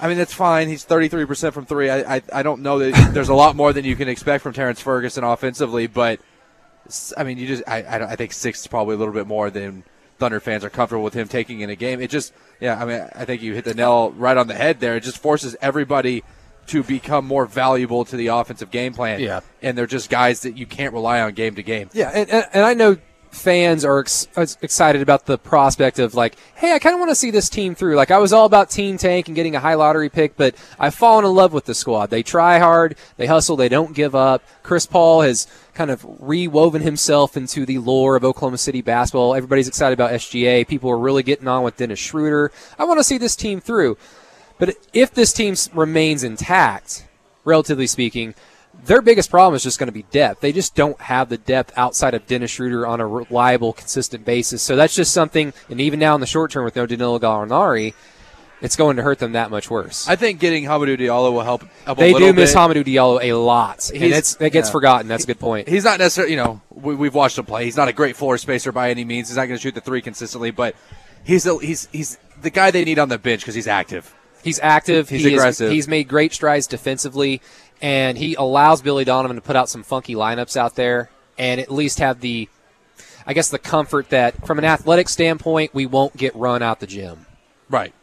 I 0.00 0.08
mean, 0.08 0.18
that's 0.18 0.34
fine. 0.34 0.66
He's 0.66 0.84
33% 0.84 1.52
from 1.52 1.64
three. 1.64 1.88
I, 1.88 2.16
I, 2.16 2.22
I 2.32 2.42
don't 2.42 2.62
know 2.62 2.80
that 2.80 3.10
there's 3.14 3.28
a 3.28 3.34
lot 3.34 3.54
more 3.54 3.72
than 3.72 3.84
you 3.84 3.94
can 3.94 4.08
expect 4.08 4.42
from 4.42 4.52
Terrence 4.52 4.80
Ferguson 4.80 5.22
offensively, 5.22 5.86
but 5.86 6.18
I 7.16 7.22
mean, 7.22 7.38
you 7.38 7.46
just 7.46 7.62
I, 7.68 7.84
I, 7.88 7.98
don't- 7.98 8.10
I 8.10 8.16
think 8.16 8.32
six 8.32 8.62
is 8.62 8.66
probably 8.66 8.96
a 8.96 8.98
little 8.98 9.14
bit 9.14 9.28
more 9.28 9.48
than 9.48 9.84
Thunder 10.18 10.40
fans 10.40 10.64
are 10.64 10.70
comfortable 10.70 11.04
with 11.04 11.14
him 11.14 11.28
taking 11.28 11.60
in 11.60 11.70
a 11.70 11.76
game. 11.76 12.00
It 12.00 12.10
just, 12.10 12.32
yeah, 12.60 12.82
I 12.82 12.84
mean, 12.84 13.00
I 13.14 13.24
think 13.24 13.42
you 13.42 13.54
hit 13.54 13.64
the 13.64 13.74
nail 13.74 14.10
right 14.12 14.36
on 14.36 14.48
the 14.48 14.54
head 14.54 14.80
there. 14.80 14.96
It 14.96 15.04
just 15.04 15.18
forces 15.18 15.54
everybody 15.62 16.24
to 16.68 16.82
become 16.82 17.26
more 17.26 17.46
valuable 17.46 18.04
to 18.04 18.16
the 18.16 18.28
offensive 18.28 18.70
game 18.70 18.94
plan. 18.94 19.20
Yeah. 19.20 19.40
And 19.60 19.76
they're 19.76 19.86
just 19.86 20.10
guys 20.10 20.40
that 20.42 20.56
you 20.56 20.66
can't 20.66 20.92
rely 20.92 21.20
on 21.20 21.32
game 21.34 21.54
to 21.56 21.62
game. 21.62 21.90
Yeah, 21.92 22.10
and, 22.14 22.30
and, 22.30 22.46
and 22.52 22.64
I 22.64 22.74
know 22.74 22.96
fans 23.32 23.84
are 23.84 24.00
ex- 24.00 24.28
ex- 24.36 24.58
excited 24.60 25.00
about 25.00 25.26
the 25.26 25.38
prospect 25.38 25.98
of 25.98 26.14
like, 26.14 26.36
hey, 26.54 26.74
I 26.74 26.78
kind 26.78 26.94
of 26.94 27.00
want 27.00 27.10
to 27.10 27.14
see 27.14 27.30
this 27.30 27.48
team 27.48 27.74
through. 27.74 27.96
Like 27.96 28.10
I 28.10 28.18
was 28.18 28.32
all 28.32 28.46
about 28.46 28.70
Team 28.70 28.98
Tank 28.98 29.26
and 29.26 29.34
getting 29.34 29.56
a 29.56 29.60
high 29.60 29.74
lottery 29.74 30.10
pick, 30.10 30.36
but 30.36 30.54
I've 30.78 30.94
fallen 30.94 31.24
in 31.24 31.34
love 31.34 31.52
with 31.52 31.64
the 31.64 31.74
squad. 31.74 32.10
They 32.10 32.22
try 32.22 32.58
hard, 32.58 32.96
they 33.16 33.26
hustle, 33.26 33.56
they 33.56 33.68
don't 33.68 33.94
give 33.94 34.14
up. 34.14 34.42
Chris 34.62 34.86
Paul 34.86 35.22
has 35.22 35.46
kind 35.74 35.90
of 35.90 36.04
rewoven 36.20 36.82
himself 36.82 37.36
into 37.36 37.64
the 37.64 37.78
lore 37.78 38.16
of 38.16 38.24
Oklahoma 38.24 38.58
City 38.58 38.82
basketball. 38.82 39.34
Everybody's 39.34 39.68
excited 39.68 39.94
about 39.94 40.12
SGA. 40.12 40.68
People 40.68 40.90
are 40.90 40.98
really 40.98 41.22
getting 41.22 41.48
on 41.48 41.62
with 41.62 41.76
Dennis 41.76 41.98
Schroeder. 41.98 42.52
I 42.78 42.84
want 42.84 43.00
to 43.00 43.04
see 43.04 43.18
this 43.18 43.34
team 43.34 43.60
through. 43.60 43.96
But 44.62 44.76
if 44.92 45.12
this 45.12 45.32
team 45.32 45.56
remains 45.74 46.22
intact, 46.22 47.04
relatively 47.44 47.88
speaking, 47.88 48.36
their 48.84 49.02
biggest 49.02 49.28
problem 49.28 49.56
is 49.56 49.64
just 49.64 49.76
going 49.80 49.88
to 49.88 49.92
be 49.92 50.04
depth. 50.12 50.40
They 50.40 50.52
just 50.52 50.76
don't 50.76 51.00
have 51.00 51.28
the 51.28 51.36
depth 51.36 51.72
outside 51.76 52.14
of 52.14 52.28
Dennis 52.28 52.52
Schroeder 52.52 52.86
on 52.86 53.00
a 53.00 53.06
reliable, 53.08 53.72
consistent 53.72 54.24
basis. 54.24 54.62
So 54.62 54.76
that's 54.76 54.94
just 54.94 55.12
something, 55.12 55.52
and 55.68 55.80
even 55.80 55.98
now 55.98 56.14
in 56.14 56.20
the 56.20 56.28
short 56.28 56.52
term 56.52 56.64
with 56.64 56.76
no 56.76 56.86
Danilo 56.86 57.18
Gallinari, 57.18 57.94
it's 58.60 58.76
going 58.76 58.98
to 58.98 59.02
hurt 59.02 59.18
them 59.18 59.32
that 59.32 59.50
much 59.50 59.68
worse. 59.68 60.08
I 60.08 60.14
think 60.14 60.38
getting 60.38 60.62
Hamidou 60.62 60.96
Diallo 60.96 61.32
will 61.32 61.42
help. 61.42 61.64
help 61.84 61.98
they 61.98 62.12
do 62.12 62.32
miss 62.32 62.52
bit. 62.52 62.58
Hamidou 62.60 62.84
Diallo 62.84 63.20
a 63.20 63.32
lot, 63.32 63.90
and 63.90 64.00
it's, 64.00 64.40
it 64.40 64.50
gets 64.50 64.68
yeah. 64.68 64.72
forgotten. 64.72 65.08
That's 65.08 65.24
a 65.24 65.26
good 65.26 65.40
point. 65.40 65.68
He's 65.68 65.82
not 65.82 65.98
necessarily, 65.98 66.34
you 66.34 66.38
know, 66.38 66.60
we, 66.70 66.94
we've 66.94 67.16
watched 67.16 67.36
him 67.36 67.46
play. 67.46 67.64
He's 67.64 67.76
not 67.76 67.88
a 67.88 67.92
great 67.92 68.14
floor 68.14 68.38
spacer 68.38 68.70
by 68.70 68.90
any 68.90 69.04
means. 69.04 69.26
He's 69.28 69.38
not 69.38 69.46
going 69.46 69.58
to 69.58 69.60
shoot 69.60 69.74
the 69.74 69.80
three 69.80 70.02
consistently, 70.02 70.52
but 70.52 70.76
he's 71.24 71.46
a, 71.46 71.58
he's 71.58 71.88
he's 71.90 72.16
the 72.40 72.50
guy 72.50 72.70
they 72.70 72.84
need 72.84 73.00
on 73.00 73.08
the 73.08 73.18
bench 73.18 73.40
because 73.40 73.56
he's 73.56 73.66
active. 73.66 74.14
He's 74.42 74.60
active. 74.62 75.08
He's 75.08 75.22
he 75.22 75.28
is- 75.28 75.32
aggressive. 75.34 75.70
he's 75.72 75.88
made 75.88 76.08
great 76.08 76.32
strides 76.32 76.66
defensively, 76.66 77.40
and 77.80 78.16
he 78.18 78.34
allows 78.34 78.82
Billy 78.82 79.04
Donovan 79.04 79.36
to 79.36 79.40
put 79.42 79.56
out 79.56 79.68
some 79.68 79.82
funky 79.82 80.14
lineups 80.14 80.56
out 80.56 80.74
there, 80.74 81.10
and 81.38 81.60
at 81.60 81.70
least 81.70 81.98
have 81.98 82.20
the, 82.20 82.48
I 83.26 83.32
guess, 83.34 83.48
the 83.50 83.58
comfort 83.58 84.10
that 84.10 84.46
from 84.46 84.58
an 84.58 84.64
athletic 84.64 85.08
standpoint, 85.08 85.74
we 85.74 85.86
won't 85.86 86.16
get 86.16 86.34
run 86.36 86.62
out 86.62 86.80
the 86.80 86.86
gym. 86.86 87.26
Right. 87.68 87.94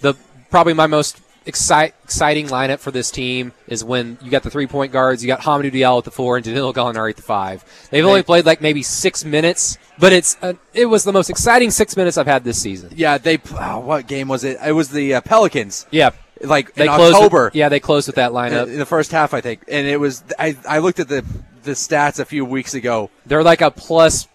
The 0.00 0.14
probably 0.50 0.74
my 0.74 0.86
most 0.86 1.18
excite, 1.46 1.94
exciting 2.04 2.46
lineup 2.48 2.78
for 2.78 2.90
this 2.90 3.10
team 3.10 3.52
is 3.66 3.84
when 3.84 4.18
you 4.22 4.30
got 4.30 4.42
the 4.42 4.50
three 4.50 4.66
point 4.66 4.92
guards, 4.92 5.22
you 5.22 5.28
got 5.28 5.40
Hamidou 5.40 5.72
Diallo 5.72 5.98
at 5.98 6.04
the 6.04 6.10
four, 6.10 6.36
and 6.36 6.44
Danilo 6.44 6.72
Gallinari 6.72 7.10
at 7.10 7.16
the 7.16 7.22
five. 7.22 7.64
They've 7.90 8.04
only 8.04 8.22
played 8.22 8.46
like 8.46 8.60
maybe 8.60 8.82
six 8.82 9.24
minutes, 9.24 9.78
but 9.98 10.12
it's 10.12 10.36
uh, 10.42 10.54
it 10.72 10.86
was 10.86 11.04
the 11.04 11.12
most 11.12 11.30
exciting 11.30 11.70
six 11.70 11.96
minutes 11.96 12.16
I've 12.18 12.26
had 12.26 12.44
this 12.44 12.60
season. 12.60 12.92
Yeah. 12.96 13.18
They. 13.18 13.38
Oh, 13.58 13.80
what 13.80 14.06
game 14.06 14.28
was 14.28 14.44
it? 14.44 14.58
It 14.64 14.72
was 14.72 14.88
the 14.90 15.14
uh, 15.14 15.20
Pelicans. 15.20 15.86
Yeah, 15.90 16.10
Like 16.40 16.74
they 16.74 16.86
in 16.86 16.92
closed. 16.94 17.14
October. 17.16 17.44
With, 17.46 17.54
yeah, 17.54 17.68
they 17.68 17.80
closed 17.80 18.06
with 18.08 18.16
that 18.16 18.32
lineup. 18.32 18.66
in 18.68 18.78
the 18.78 18.86
first 18.86 19.12
half, 19.12 19.34
I 19.34 19.40
think, 19.40 19.62
and 19.68 19.86
it 19.86 19.98
was. 20.00 20.24
I, 20.38 20.56
I 20.68 20.78
looked 20.78 21.00
at 21.00 21.08
the 21.08 21.24
the 21.62 21.72
stats 21.72 22.18
a 22.18 22.24
few 22.24 22.44
weeks 22.44 22.74
ago. 22.74 23.10
They're 23.26 23.42
like 23.42 23.62
a 23.62 23.70
plus 23.70 24.28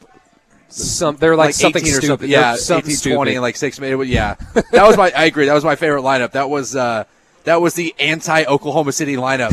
some. 0.69 1.17
They're 1.17 1.35
like, 1.35 1.47
Like, 1.47 1.55
something 1.55 1.81
18 1.81 1.93
or 1.93 1.97
stupid. 1.97 2.07
something. 2.07 2.29
Yeah, 2.29 2.55
something 2.55 2.91
18, 2.91 3.15
20 3.15 3.35
in 3.35 3.41
like 3.41 3.55
six 3.55 3.79
minutes. 3.79 4.09
Yeah, 4.09 4.35
that 4.71 4.85
was 4.85 4.97
my. 4.97 5.11
I 5.15 5.25
agree. 5.25 5.45
That 5.45 5.53
was 5.53 5.63
my 5.63 5.75
favorite 5.75 6.01
lineup. 6.03 6.31
That 6.31 6.49
was 6.49 6.75
uh, 6.75 7.05
that 7.43 7.61
was 7.61 7.73
the 7.73 7.95
anti 7.99 8.43
Oklahoma 8.45 8.91
City 8.91 9.15
lineup, 9.15 9.51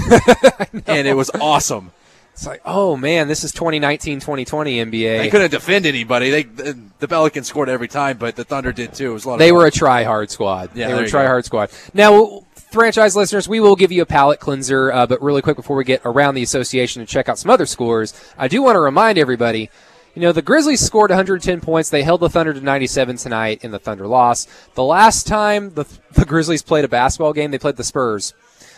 and 0.87 1.07
it 1.09 1.14
was 1.14 1.31
awesome. 1.40 1.92
It's 2.33 2.46
like, 2.46 2.61
oh 2.66 2.98
man, 2.98 3.29
this 3.29 3.44
is 3.44 3.52
2019, 3.52 4.20
2020 4.20 4.85
NBA. 4.85 4.90
They 4.90 5.31
couldn't 5.31 5.50
defend 5.50 5.87
anybody. 5.87 6.29
They 6.29 6.42
the, 6.42 7.09
Pelicans 7.09 7.46
scored 7.46 7.70
every 7.70 7.88
time, 7.88 8.18
but 8.18 8.37
the 8.37 8.44
Thunder 8.44 8.72
did 8.72 8.92
too. 8.92 9.12
It 9.12 9.14
was 9.14 9.24
a 9.24 9.31
lot 9.31 9.38
They 9.38 9.52
were 9.52 9.64
a 9.64 9.70
try 9.70 10.05
hard 10.05 10.31
squad. 10.31 10.70
Yeah, 10.74 10.88
they 10.88 10.94
were 10.94 11.05
a 11.05 11.09
try 11.09 11.24
hard 11.24 11.46
squad. 11.46 11.70
Now, 11.94 12.44
franchise 12.70 13.16
listeners, 13.16 13.48
we 13.48 13.59
will 13.59 13.74
give 13.74 13.90
you 13.90 14.02
a 14.02 14.07
palate 14.07 14.38
cleanser, 14.38 14.92
uh, 14.92 15.07
but 15.07 15.22
really 15.22 15.40
quick 15.40 15.57
before 15.57 15.76
we 15.76 15.85
get 15.85 16.02
around 16.05 16.35
the 16.35 16.42
association 16.42 17.00
and 17.00 17.09
check 17.09 17.31
out 17.31 17.38
some 17.38 17.50
other 17.50 17.64
scores, 17.64 18.12
I 18.37 18.48
do 18.48 18.62
want 18.62 18.76
to 18.76 18.81
remind 18.81 19.16
everybody. 19.16 19.70
You 20.16 20.22
know, 20.22 20.33
the 20.33 20.40
Grizzlies 20.40 20.81
scored 20.81 21.11
110 21.11 21.61
points. 21.61 21.90
They 21.90 22.02
held 22.02 22.22
the 22.22 22.31
Thunder 22.31 22.55
to 22.55 22.61
97 22.62 23.18
tonight 23.18 23.62
in 23.62 23.70
the 23.70 23.79
Thunder 23.79 24.07
loss. 24.07 24.46
The 24.72 24.83
last 24.83 25.26
time 25.26 25.74
the, 25.74 25.85
the 26.12 26.24
Grizzlies 26.24 26.62
played 26.62 26.87
a 26.87 26.88
basketball 26.88 27.35
game, 27.35 27.50
they 27.50 27.59
played 27.59 27.76
the 27.76 27.85
Spurs. 27.85 28.33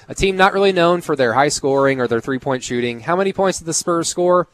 A 0.09 0.17
team 0.17 0.37
not 0.37 0.53
really 0.53 0.73
known 0.73 1.01
for 1.01 1.15
their 1.15 1.35
high 1.35 1.51
scoring 1.51 2.01
or 2.01 2.09
their 2.09 2.21
three 2.21 2.41
point 2.41 2.65
shooting. 2.65 2.99
How 2.99 3.15
many 3.15 3.33
points 3.33 3.61
did 3.61 3.67
the 3.67 3.73
Spurs 3.73 4.09
score? 4.09 4.49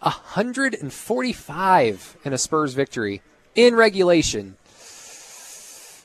145 0.00 2.16
in 2.24 2.32
a 2.32 2.38
Spurs 2.38 2.74
victory 2.74 3.22
in 3.54 3.76
regulation. 3.76 4.56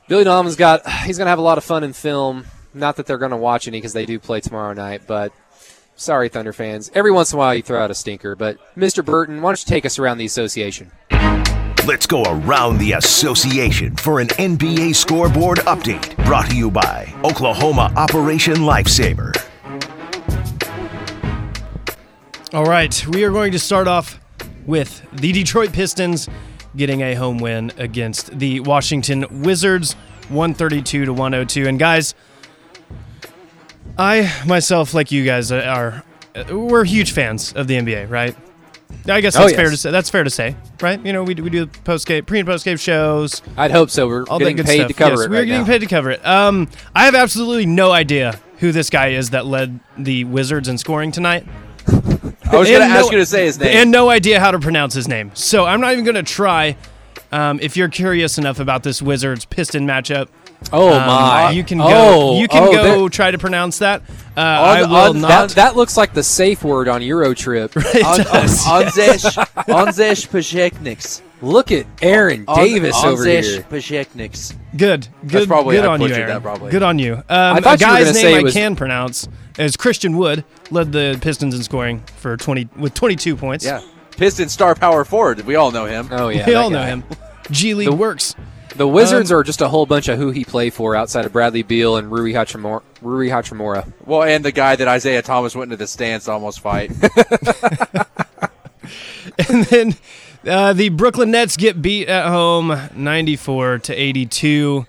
Billy 0.07 0.23
Donovan's 0.23 0.55
got 0.55 0.88
he's 0.88 1.17
going 1.17 1.25
to 1.25 1.31
have 1.31 1.39
a 1.39 1.41
lot 1.41 1.57
of 1.57 1.63
fun 1.63 1.84
in 1.84 1.93
film. 1.93 2.45
Not 2.75 2.97
that 2.97 3.07
they're 3.07 3.17
going 3.17 3.31
to 3.31 3.38
watch 3.38 3.67
any 3.67 3.79
because 3.79 3.93
they 3.93 4.05
do 4.05 4.19
play 4.19 4.39
tomorrow 4.39 4.73
night, 4.73 5.07
but 5.07 5.34
sorry 6.01 6.29
Thunder 6.29 6.53
fans. 6.53 6.89
Every 6.93 7.11
once 7.11 7.31
in 7.31 7.37
a 7.37 7.39
while 7.39 7.53
you 7.53 7.61
throw 7.61 7.81
out 7.81 7.91
a 7.91 7.95
stinker, 7.95 8.35
but 8.35 8.57
Mr. 8.75 9.05
Burton, 9.05 9.41
why 9.41 9.49
don't 9.49 9.65
you 9.65 9.69
take 9.69 9.85
us 9.85 9.99
around 9.99 10.17
the 10.17 10.25
association? 10.25 10.91
Let's 11.87 12.05
go 12.05 12.23
around 12.23 12.77
the 12.77 12.93
association 12.93 13.95
for 13.95 14.19
an 14.19 14.27
NBA 14.29 14.95
scoreboard 14.95 15.59
update 15.59 16.15
brought 16.25 16.49
to 16.49 16.55
you 16.55 16.69
by 16.69 17.13
Oklahoma 17.23 17.91
Operation 17.95 18.55
Lifesaver. 18.57 19.31
All 22.53 22.65
right, 22.65 23.07
we 23.07 23.23
are 23.23 23.31
going 23.31 23.51
to 23.53 23.59
start 23.59 23.87
off 23.87 24.19
with 24.65 25.01
the 25.13 25.31
Detroit 25.31 25.71
Pistons 25.71 26.27
getting 26.75 27.01
a 27.01 27.15
home 27.15 27.37
win 27.37 27.71
against 27.77 28.37
the 28.37 28.59
Washington 28.61 29.25
Wizards, 29.43 29.93
132 30.29 31.05
to 31.05 31.13
102. 31.13 31.67
And 31.67 31.79
guys, 31.79 32.13
I 33.97 34.32
myself, 34.45 34.93
like 34.93 35.12
you 35.12 35.23
guys, 35.25 35.51
are 35.51 36.04
we're 36.49 36.84
huge 36.86 37.12
fans 37.12 37.54
of 37.54 37.67
the 37.67 37.75
NBA, 37.75 38.10
right? 38.10 38.36
I 39.08 39.21
guess 39.21 39.36
Oh, 39.36 39.41
that's 39.41 39.54
fair 39.54 39.69
to 39.69 39.77
say. 39.77 39.89
That's 39.91 40.10
fair 40.10 40.23
to 40.23 40.30
say, 40.30 40.56
right? 40.82 41.04
You 41.04 41.13
know, 41.13 41.23
we 41.23 41.34
do, 41.34 41.43
we 41.43 41.49
do 41.49 41.65
post 41.65 42.06
game, 42.08 42.23
pre 42.25 42.39
and 42.39 42.47
post 42.47 42.65
game 42.65 42.77
shows, 42.77 43.41
I'd 43.58 43.71
hope 43.71 43.89
so. 43.89 44.08
We're 44.08 44.25
all 44.25 44.38
getting 44.39 44.58
paid 44.58 44.77
stuff. 44.80 44.88
to 44.89 44.93
cover 44.93 45.12
yes, 45.15 45.21
it 45.21 45.30
we're 45.30 45.38
right 45.38 45.45
getting 45.45 45.62
now. 45.62 45.67
paid 45.67 45.80
to 45.80 45.88
cover 45.88 46.12
it. 46.12 46.25
Um, 46.25 46.69
I 46.93 47.06
have 47.06 47.15
absolutely 47.15 47.65
no 47.65 47.91
idea 47.91 48.39
who 48.60 48.71
this 48.71 48.89
guy 48.89 49.10
is 49.10 49.32
that 49.32 49.45
led 49.45 49.80
the 49.97 50.23
Wizards 50.25 50.67
in 50.67 50.77
scoring 50.77 51.12
tonight. 51.12 51.45
I 51.88 51.91
was 52.58 52.67
going 52.69 52.80
to 52.82 52.86
ask 52.86 53.06
no- 53.08 53.12
you 53.12 53.17
to 53.17 53.25
say 53.25 53.45
his 53.45 53.58
name. 53.60 53.69
And 53.75 53.91
no 53.91 54.10
idea 54.10 54.39
how 54.39 54.51
to 54.51 54.60
pronounce 54.60 54.93
his 54.93 55.08
name. 55.08 55.32
So 55.34 55.65
I'm 55.65 55.82
not 55.82 55.93
even 55.93 56.06
going 56.06 56.15
to 56.15 56.23
try. 56.23 56.77
Um, 57.32 57.60
if 57.62 57.75
you're 57.77 57.88
curious 57.89 58.38
enough 58.38 58.60
about 58.60 58.84
this 58.84 59.01
Wizards 59.01 59.45
Piston 59.45 59.88
matchup, 59.88 60.27
Oh 60.71 60.89
um, 60.93 61.08
my! 61.08 61.52
you 61.52 61.63
can 61.63 61.80
go. 61.80 61.86
Oh, 61.89 62.39
you 62.39 62.47
can 62.47 62.63
oh, 62.63 62.71
go 62.71 63.10
try 63.10 63.32
to 63.32 63.38
pronounce 63.38 63.80
that. 63.80 64.04
Uh, 64.38 64.41
I 64.41 64.82
will 64.84 64.95
on 64.95 65.21
not. 65.21 65.28
That, 65.28 65.50
that 65.56 65.76
looks 65.76 65.97
like 65.97 66.13
the 66.13 66.24
safe 66.24 66.63
word 66.63 66.88
on 66.88 67.02
Eurotrip. 67.02 67.71
It 67.95 68.06
On- 68.06 68.19
does. 68.19 68.67
on- 68.67 68.84
Onzesh 68.84 69.45
Onzesh 69.65 70.28
Pashekniks. 70.30 71.21
Look 71.41 71.71
at 71.71 71.88
Aaron 72.02 72.45
Davis 72.45 73.04
over 73.04 73.26
here. 73.26 73.41
Pashekniks. 73.63 74.56
Good, 74.78 75.08
good, 75.28 75.47
probably- 75.47 75.76
good 75.76 75.86
I 75.86 75.93
on 75.93 76.02
you, 76.02 76.08
Aaron. 76.13 76.28
that 76.28 76.43
probably. 76.43 76.71
Good 76.71 76.84
on 76.84 77.00
you. 77.00 77.15
Um, 77.15 77.24
I 77.30 77.58
a 77.58 77.62
thought 77.62 77.82
you 77.82 77.88
guy's 77.88 78.06
name 78.13 78.13
say 78.13 78.38
I 78.38 78.41
was- 78.41 78.54
can 78.54 78.76
pronounce 78.76 79.28
is 79.58 79.76
Christian 79.76 80.15
Wood. 80.17 80.45
Led 80.69 80.91
the 80.91 81.17
Pistons 81.21 81.56
in 81.56 81.63
scoring 81.63 82.04
for 82.17 82.38
20 82.38 82.69
with 82.78 82.93
22 82.93 83.36
points. 83.36 83.65
Yeah. 83.65 83.82
Piston 84.17 84.50
star 84.50 84.76
power 84.76 85.04
forward. 85.04 85.41
We 85.41 85.56
all 85.56 85.71
know 85.71 85.86
him. 85.86 86.08
Oh 86.12 86.30
yeah, 86.30 86.45
we 86.45 86.54
that 86.54 86.62
all 86.63 86.69
know 86.69 86.84
him. 86.84 87.04
G 87.50 87.74
League 87.74 87.89
The- 87.89 87.95
works. 87.95 88.36
The 88.75 88.88
Wizards 88.88 89.31
Um, 89.31 89.38
are 89.38 89.43
just 89.43 89.62
a 89.62 89.67
whole 89.67 89.86
bunch 89.86 90.07
of 90.07 90.17
who 90.17 90.31
he 90.31 90.45
played 90.45 90.73
for 90.73 90.95
outside 90.95 91.25
of 91.25 91.34
Bradley 91.34 91.63
Beal 91.63 91.97
and 91.97 92.12
Rui 92.12 92.34
Hachimura. 92.34 92.81
Rui 93.01 93.27
Hachimura. 93.29 93.91
Well, 94.05 94.23
and 94.23 94.45
the 94.45 94.51
guy 94.51 94.75
that 94.75 94.88
Isaiah 94.88 95.21
Thomas 95.21 95.55
went 95.55 95.71
into 95.71 95.77
the 95.77 95.88
stands 95.88 96.25
to 96.25 96.31
almost 96.31 96.60
fight. 96.62 96.91
And 99.49 99.65
then 99.65 99.95
uh, 100.47 100.73
the 100.73 100.89
Brooklyn 100.89 101.31
Nets 101.31 101.55
get 101.55 101.81
beat 101.81 102.07
at 102.07 102.27
home, 102.27 102.75
94 102.95 103.79
to 103.79 103.93
82. 103.93 104.86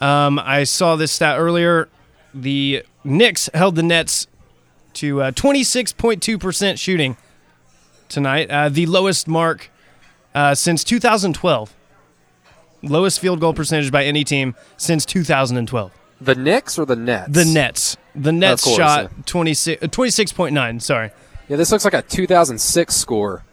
Um, 0.00 0.38
I 0.38 0.64
saw 0.64 0.96
this 0.96 1.12
stat 1.12 1.38
earlier. 1.38 1.88
The 2.32 2.84
Knicks 3.04 3.50
held 3.52 3.76
the 3.76 3.82
Nets 3.82 4.26
to 4.94 5.22
uh, 5.22 5.30
26.2% 5.32 6.78
shooting 6.78 7.16
tonight, 8.08 8.50
uh, 8.50 8.68
the 8.68 8.86
lowest 8.86 9.28
mark 9.28 9.70
uh, 10.34 10.54
since 10.54 10.84
2012. 10.84 11.74
Lowest 12.82 13.20
field 13.20 13.40
goal 13.40 13.54
percentage 13.54 13.90
by 13.92 14.04
any 14.04 14.24
team 14.24 14.54
since 14.76 15.06
2012. 15.06 15.92
The 16.20 16.34
Knicks 16.34 16.78
or 16.78 16.86
the 16.86 16.96
Nets? 16.96 17.28
The 17.32 17.44
Nets. 17.44 17.96
The 18.14 18.32
Nets 18.32 18.64
course, 18.64 18.76
shot 18.76 19.02
yeah. 19.04 19.22
26, 19.26 19.82
uh, 19.82 19.86
26.9. 19.86 20.82
Sorry. 20.82 21.10
Yeah, 21.48 21.56
this 21.56 21.72
looks 21.72 21.84
like 21.84 21.94
a 21.94 22.02
2006 22.02 22.94
score. 22.94 23.44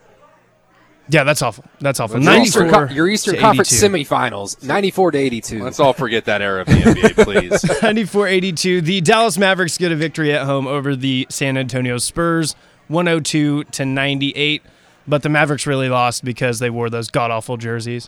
Yeah, 1.11 1.23
that's 1.23 1.41
awful. 1.41 1.63
That's 1.79 1.99
awful. 1.99 2.21
Your 2.21 2.35
Eastern, 2.35 2.67
94 2.67 2.87
Co- 2.87 2.93
your 2.93 3.07
Eastern 3.07 3.37
Conference 3.37 3.73
82. 3.83 4.05
semifinals, 4.05 4.63
94 4.63 5.11
to 5.11 5.17
82. 5.17 5.63
Let's 5.63 5.79
all 5.79 5.93
forget 5.93 6.25
that 6.25 6.41
era 6.43 6.61
of 6.61 6.67
the 6.67 6.73
NBA, 6.73 7.23
please. 7.23 7.63
94-82. 7.63 8.83
The 8.83 9.01
Dallas 9.01 9.37
Mavericks 9.39 9.77
get 9.79 9.91
a 9.91 9.95
victory 9.95 10.31
at 10.33 10.45
home 10.45 10.67
over 10.67 10.95
the 10.95 11.25
San 11.29 11.57
Antonio 11.57 11.97
Spurs, 11.97 12.55
102 12.89 13.63
to 13.63 13.85
98. 13.85 14.61
But 15.07 15.23
the 15.23 15.29
Mavericks 15.29 15.65
really 15.65 15.89
lost 15.89 16.23
because 16.23 16.59
they 16.59 16.69
wore 16.69 16.91
those 16.91 17.09
god 17.09 17.31
awful 17.31 17.57
jerseys. 17.57 18.07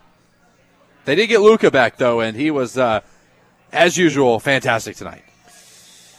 They 1.05 1.15
did 1.15 1.27
get 1.27 1.41
Luka 1.41 1.71
back 1.71 1.97
though, 1.97 2.19
and 2.19 2.37
he 2.37 2.51
was, 2.51 2.77
uh, 2.77 3.01
as 3.71 3.97
usual, 3.97 4.39
fantastic 4.39 4.95
tonight. 4.95 5.23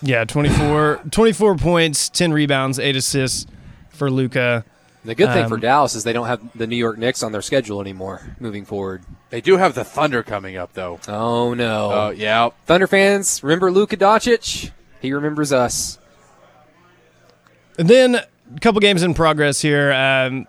Yeah, 0.02 0.24
24, 0.24 1.00
24 1.10 1.56
points, 1.56 2.08
10 2.08 2.32
rebounds, 2.32 2.78
8 2.80 2.96
assists 2.96 3.46
for 3.90 4.10
Luka. 4.10 4.64
The 5.04 5.14
good 5.14 5.32
thing 5.32 5.48
for 5.48 5.54
Um, 5.54 5.60
Dallas 5.60 5.94
is 5.94 6.04
they 6.04 6.12
don't 6.12 6.26
have 6.28 6.40
the 6.56 6.66
New 6.66 6.76
York 6.76 6.96
Knicks 6.98 7.22
on 7.22 7.32
their 7.32 7.42
schedule 7.42 7.80
anymore 7.80 8.36
moving 8.38 8.64
forward. 8.64 9.02
They 9.30 9.40
do 9.40 9.56
have 9.56 9.74
the 9.74 9.84
Thunder 9.84 10.22
coming 10.22 10.56
up, 10.56 10.74
though. 10.74 11.00
Oh 11.08 11.54
no. 11.54 11.90
Oh, 11.92 12.10
yeah. 12.10 12.50
Thunder 12.66 12.86
fans, 12.86 13.42
remember 13.42 13.70
Luka 13.72 13.96
Doncic? 13.96 14.70
He 15.00 15.12
remembers 15.12 15.52
us. 15.52 15.98
And 17.78 17.88
then 17.88 18.14
a 18.16 18.60
couple 18.60 18.80
games 18.80 19.02
in 19.02 19.14
progress 19.14 19.60
here. 19.60 19.92
Um, 19.92 20.46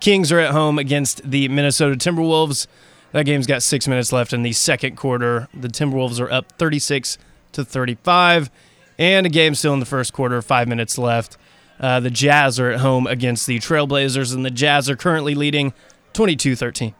Kings 0.00 0.32
are 0.32 0.38
at 0.38 0.50
home 0.52 0.78
against 0.78 1.28
the 1.28 1.48
Minnesota 1.48 1.94
Timberwolves. 1.96 2.66
That 3.12 3.26
game's 3.26 3.46
got 3.46 3.62
six 3.62 3.86
minutes 3.86 4.12
left 4.12 4.32
in 4.32 4.42
the 4.42 4.52
second 4.52 4.96
quarter. 4.96 5.48
The 5.54 5.68
Timberwolves 5.68 6.18
are 6.18 6.30
up 6.30 6.52
36 6.52 7.18
to 7.52 7.64
35, 7.64 8.50
and 8.98 9.26
a 9.26 9.28
game 9.28 9.54
still 9.54 9.74
in 9.74 9.80
the 9.80 9.86
first 9.86 10.12
quarter. 10.12 10.40
Five 10.40 10.66
minutes 10.66 10.96
left. 10.96 11.36
Uh, 11.78 12.00
the 12.00 12.10
Jazz 12.10 12.58
are 12.58 12.70
at 12.70 12.80
home 12.80 13.06
against 13.06 13.46
the 13.46 13.58
Trailblazers, 13.58 14.34
and 14.34 14.44
the 14.44 14.50
Jazz 14.50 14.88
are 14.88 14.96
currently 14.96 15.34
leading 15.34 15.74
22-13. 16.14 16.94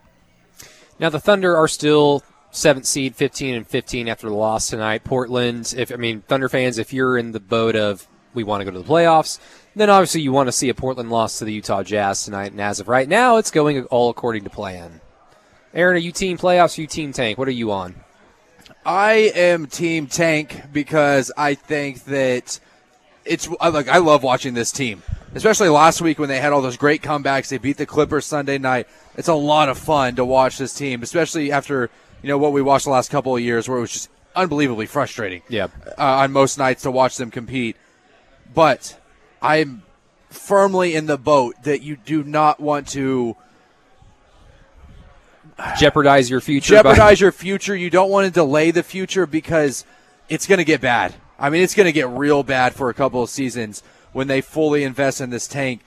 Now 0.99 1.09
the 1.09 1.19
Thunder 1.19 1.57
are 1.57 1.67
still 1.67 2.23
seventh 2.51 2.85
seed, 2.85 3.15
fifteen 3.15 3.55
and 3.55 3.67
fifteen 3.67 4.07
after 4.07 4.29
the 4.29 4.35
loss 4.35 4.69
tonight. 4.69 5.03
Portland, 5.03 5.73
if 5.75 5.91
I 5.91 5.95
mean 5.95 6.21
Thunder 6.21 6.47
fans, 6.47 6.77
if 6.77 6.93
you're 6.93 7.17
in 7.17 7.31
the 7.31 7.39
boat 7.39 7.75
of 7.75 8.07
we 8.33 8.43
want 8.43 8.61
to 8.61 8.65
go 8.65 8.71
to 8.71 8.79
the 8.79 8.85
playoffs, 8.85 9.39
then 9.75 9.89
obviously 9.89 10.21
you 10.21 10.31
want 10.31 10.47
to 10.47 10.51
see 10.51 10.69
a 10.69 10.73
Portland 10.73 11.09
loss 11.09 11.39
to 11.39 11.45
the 11.45 11.53
Utah 11.53 11.83
Jazz 11.83 12.25
tonight. 12.25 12.51
And 12.51 12.61
as 12.61 12.79
of 12.79 12.87
right 12.87 13.07
now, 13.07 13.37
it's 13.37 13.51
going 13.51 13.83
all 13.85 14.09
according 14.09 14.43
to 14.43 14.49
plan. 14.49 15.01
Aaron, 15.73 15.95
are 15.95 15.99
you 15.99 16.11
team 16.11 16.37
playoffs? 16.37 16.77
Or 16.77 16.81
you 16.81 16.87
team 16.87 17.13
tank? 17.13 17.37
What 17.37 17.47
are 17.47 17.51
you 17.51 17.71
on? 17.71 17.95
I 18.85 19.31
am 19.35 19.67
Team 19.67 20.07
Tank 20.07 20.61
because 20.71 21.31
I 21.37 21.55
think 21.55 22.03
that 22.05 22.59
it's 23.25 23.47
I 23.61 23.69
like 23.69 23.87
I 23.87 23.97
love 23.99 24.23
watching 24.23 24.53
this 24.53 24.71
team, 24.71 25.01
especially 25.33 25.69
last 25.69 26.01
week 26.01 26.19
when 26.19 26.27
they 26.29 26.39
had 26.39 26.51
all 26.51 26.61
those 26.61 26.77
great 26.77 27.01
comebacks. 27.01 27.47
They 27.47 27.57
beat 27.57 27.77
the 27.77 27.85
Clippers 27.85 28.25
Sunday 28.25 28.57
night. 28.57 28.87
It's 29.15 29.29
a 29.29 29.33
lot 29.33 29.69
of 29.69 29.77
fun 29.77 30.17
to 30.17 30.25
watch 30.25 30.57
this 30.57 30.73
team, 30.73 31.01
especially 31.01 31.51
after 31.51 31.89
you 32.21 32.27
know 32.27 32.37
what 32.37 32.51
we 32.51 32.61
watched 32.61 32.85
the 32.85 32.91
last 32.91 33.09
couple 33.09 33.35
of 33.35 33.41
years, 33.41 33.69
where 33.69 33.77
it 33.77 33.81
was 33.81 33.91
just 33.93 34.09
unbelievably 34.35 34.87
frustrating. 34.87 35.41
Yeah. 35.47 35.67
uh, 35.97 36.03
on 36.03 36.31
most 36.31 36.57
nights 36.57 36.83
to 36.83 36.91
watch 36.91 37.17
them 37.17 37.31
compete. 37.31 37.77
But 38.53 38.99
I'm 39.41 39.83
firmly 40.29 40.93
in 40.93 41.05
the 41.05 41.17
boat 41.17 41.55
that 41.63 41.81
you 41.81 41.95
do 41.95 42.23
not 42.23 42.59
want 42.59 42.89
to 42.89 43.37
Jeopardize 45.77 46.29
your 46.29 46.41
future. 46.41 46.73
by- 46.75 46.81
jeopardize 46.81 47.21
your 47.21 47.31
future. 47.31 47.75
You 47.75 47.89
don't 47.89 48.09
want 48.09 48.25
to 48.25 48.31
delay 48.31 48.71
the 48.71 48.83
future 48.83 49.25
because 49.25 49.85
it's 50.29 50.47
going 50.47 50.57
to 50.57 50.65
get 50.65 50.81
bad. 50.81 51.15
I 51.39 51.49
mean, 51.49 51.63
it's 51.63 51.75
going 51.75 51.85
to 51.85 51.91
get 51.91 52.07
real 52.09 52.43
bad 52.43 52.73
for 52.73 52.89
a 52.89 52.93
couple 52.93 53.21
of 53.23 53.29
seasons 53.29 53.83
when 54.11 54.27
they 54.27 54.41
fully 54.41 54.83
invest 54.83 55.21
in 55.21 55.29
this 55.29 55.47
tank. 55.47 55.81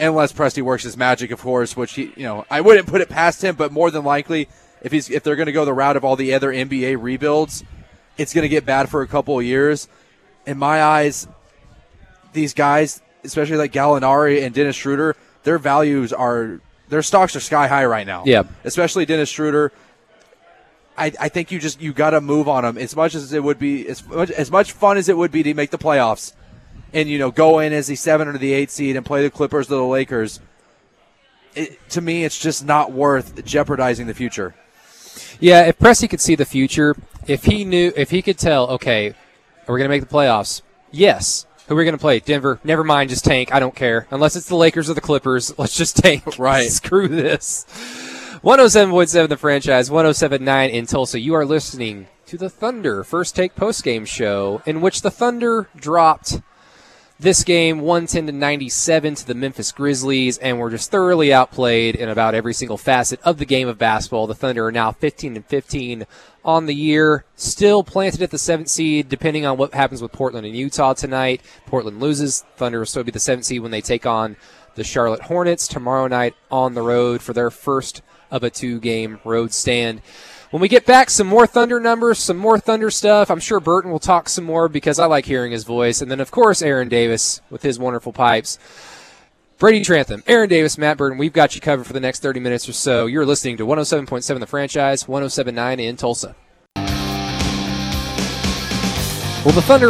Unless 0.00 0.32
Presti 0.32 0.62
works 0.62 0.84
his 0.84 0.96
magic, 0.96 1.30
of 1.30 1.40
course, 1.40 1.76
which 1.76 1.94
he, 1.94 2.12
you 2.16 2.22
know, 2.22 2.44
I 2.50 2.60
wouldn't 2.60 2.86
put 2.86 3.00
it 3.00 3.08
past 3.08 3.42
him, 3.42 3.56
but 3.56 3.72
more 3.72 3.90
than 3.90 4.04
likely, 4.04 4.48
if 4.82 4.92
he's 4.92 5.10
if 5.10 5.24
they're 5.24 5.36
going 5.36 5.46
to 5.46 5.52
go 5.52 5.64
the 5.64 5.74
route 5.74 5.96
of 5.96 6.04
all 6.04 6.14
the 6.14 6.34
other 6.34 6.52
NBA 6.52 7.02
rebuilds, 7.02 7.64
it's 8.16 8.32
going 8.32 8.42
to 8.42 8.48
get 8.48 8.64
bad 8.64 8.88
for 8.88 9.02
a 9.02 9.08
couple 9.08 9.38
of 9.38 9.44
years. 9.44 9.88
In 10.46 10.56
my 10.56 10.82
eyes, 10.82 11.26
these 12.32 12.54
guys, 12.54 13.02
especially 13.24 13.56
like 13.56 13.72
Gallinari 13.72 14.44
and 14.44 14.54
Dennis 14.54 14.76
Schroeder, 14.76 15.16
their 15.42 15.58
values 15.58 16.12
are 16.12 16.60
their 16.88 17.02
stocks 17.02 17.36
are 17.36 17.40
sky 17.40 17.66
high 17.66 17.84
right 17.84 18.06
now. 18.06 18.24
Yeah. 18.26 18.44
especially 18.64 19.06
Dennis 19.06 19.28
Schroeder. 19.28 19.72
I, 20.96 21.12
I 21.20 21.28
think 21.28 21.52
you 21.52 21.60
just 21.60 21.80
you 21.80 21.92
got 21.92 22.10
to 22.10 22.20
move 22.20 22.48
on 22.48 22.64
them 22.64 22.76
as 22.76 22.96
much 22.96 23.14
as 23.14 23.32
it 23.32 23.42
would 23.42 23.58
be 23.58 23.86
as 23.88 24.04
much 24.06 24.30
as 24.32 24.50
much 24.50 24.72
fun 24.72 24.96
as 24.96 25.08
it 25.08 25.16
would 25.16 25.30
be 25.30 25.44
to 25.44 25.54
make 25.54 25.70
the 25.70 25.78
playoffs, 25.78 26.32
and 26.92 27.08
you 27.08 27.18
know 27.18 27.30
go 27.30 27.60
in 27.60 27.72
as 27.72 27.86
the 27.86 27.94
seven 27.94 28.26
or 28.26 28.36
the 28.36 28.52
eight 28.52 28.70
seed 28.70 28.96
and 28.96 29.06
play 29.06 29.22
the 29.22 29.30
Clippers 29.30 29.70
or 29.70 29.76
the 29.76 29.84
Lakers. 29.84 30.40
It, 31.54 31.78
to 31.90 32.00
me, 32.00 32.24
it's 32.24 32.38
just 32.38 32.64
not 32.64 32.92
worth 32.92 33.44
jeopardizing 33.44 34.06
the 34.06 34.14
future. 34.14 34.54
Yeah, 35.40 35.66
if 35.66 35.78
Presti 35.78 36.10
could 36.10 36.20
see 36.20 36.34
the 36.34 36.44
future, 36.44 36.96
if 37.26 37.44
he 37.44 37.64
knew, 37.64 37.92
if 37.96 38.10
he 38.10 38.22
could 38.22 38.38
tell, 38.38 38.68
okay, 38.70 39.14
we're 39.66 39.74
we 39.74 39.78
going 39.80 39.90
to 39.90 39.96
make 39.96 40.08
the 40.08 40.14
playoffs? 40.14 40.62
Yes. 40.90 41.46
Who 41.68 41.74
are 41.74 41.76
we 41.78 41.84
going 41.84 41.92
to 41.92 42.00
play? 42.00 42.18
Denver. 42.20 42.60
Never 42.64 42.82
mind, 42.82 43.10
just 43.10 43.26
tank. 43.26 43.52
I 43.52 43.60
don't 43.60 43.74
care. 43.74 44.06
Unless 44.10 44.36
it's 44.36 44.48
the 44.48 44.56
Lakers 44.56 44.88
or 44.88 44.94
the 44.94 45.02
Clippers, 45.02 45.52
let's 45.58 45.76
just 45.76 45.96
tank. 45.96 46.24
Right. 46.38 46.70
Screw 46.70 47.08
this. 47.08 47.66
107.7 48.42 49.28
the 49.28 49.36
franchise, 49.36 49.90
107.9 49.90 50.70
in 50.70 50.86
Tulsa. 50.86 51.20
You 51.20 51.34
are 51.34 51.44
listening 51.44 52.06
to 52.26 52.38
the 52.38 52.48
Thunder 52.48 53.04
first 53.04 53.34
take 53.34 53.54
post 53.54 53.82
game 53.82 54.04
show 54.04 54.62
in 54.64 54.80
which 54.80 55.02
the 55.02 55.10
Thunder 55.10 55.68
dropped 55.74 56.40
this 57.18 57.42
game 57.42 57.80
110 57.80 58.26
to 58.26 58.32
97 58.32 59.14
to 59.16 59.26
the 59.26 59.34
Memphis 59.34 59.72
Grizzlies 59.72 60.38
and 60.38 60.58
were 60.58 60.70
just 60.70 60.90
thoroughly 60.90 61.32
outplayed 61.32 61.96
in 61.96 62.08
about 62.08 62.34
every 62.34 62.54
single 62.54 62.78
facet 62.78 63.20
of 63.22 63.38
the 63.38 63.44
game 63.44 63.66
of 63.66 63.76
basketball. 63.76 64.28
The 64.28 64.34
Thunder 64.34 64.66
are 64.66 64.72
now 64.72 64.92
15 64.92 65.36
and 65.36 65.44
15 65.44 66.06
on 66.48 66.64
the 66.64 66.74
year, 66.74 67.26
still 67.36 67.84
planted 67.84 68.22
at 68.22 68.30
the 68.30 68.38
seventh 68.38 68.70
seed, 68.70 69.10
depending 69.10 69.44
on 69.44 69.58
what 69.58 69.74
happens 69.74 70.00
with 70.00 70.10
Portland 70.12 70.46
and 70.46 70.56
Utah 70.56 70.94
tonight. 70.94 71.42
Portland 71.66 72.00
loses, 72.00 72.42
Thunder 72.56 72.78
will 72.78 72.86
still 72.86 73.04
be 73.04 73.10
the 73.10 73.20
seventh 73.20 73.44
seed 73.44 73.60
when 73.60 73.70
they 73.70 73.82
take 73.82 74.06
on 74.06 74.34
the 74.74 74.82
Charlotte 74.82 75.20
Hornets 75.20 75.68
tomorrow 75.68 76.06
night 76.06 76.34
on 76.50 76.72
the 76.72 76.80
road 76.80 77.20
for 77.20 77.34
their 77.34 77.50
first 77.50 78.00
of 78.30 78.42
a 78.42 78.48
two-game 78.48 79.20
road 79.26 79.52
stand. 79.52 80.00
When 80.50 80.62
we 80.62 80.68
get 80.68 80.86
back, 80.86 81.10
some 81.10 81.26
more 81.26 81.46
Thunder 81.46 81.80
numbers, 81.80 82.18
some 82.18 82.38
more 82.38 82.58
Thunder 82.58 82.90
stuff. 82.90 83.30
I'm 83.30 83.40
sure 83.40 83.60
Burton 83.60 83.90
will 83.90 83.98
talk 83.98 84.30
some 84.30 84.44
more 84.44 84.70
because 84.70 84.98
I 84.98 85.04
like 85.04 85.26
hearing 85.26 85.52
his 85.52 85.64
voice. 85.64 86.00
And 86.00 86.10
then, 86.10 86.18
of 86.18 86.30
course, 86.30 86.62
Aaron 86.62 86.88
Davis 86.88 87.42
with 87.50 87.60
his 87.60 87.78
wonderful 87.78 88.14
pipes. 88.14 88.58
Brady 89.58 89.82
Trantham, 89.82 90.22
Aaron 90.28 90.48
Davis, 90.48 90.78
Matt 90.78 90.98
Burton, 90.98 91.18
we've 91.18 91.32
got 91.32 91.56
you 91.56 91.60
covered 91.60 91.84
for 91.84 91.92
the 91.92 91.98
next 91.98 92.22
30 92.22 92.38
minutes 92.38 92.68
or 92.68 92.72
so. 92.72 93.06
You're 93.06 93.26
listening 93.26 93.56
to 93.56 93.66
107.7 93.66 94.38
The 94.38 94.46
Franchise, 94.46 95.02
107.9 95.02 95.80
in 95.80 95.96
Tulsa. 95.96 96.36
Well, 99.44 99.54
the 99.56 99.62
Thunder, 99.62 99.88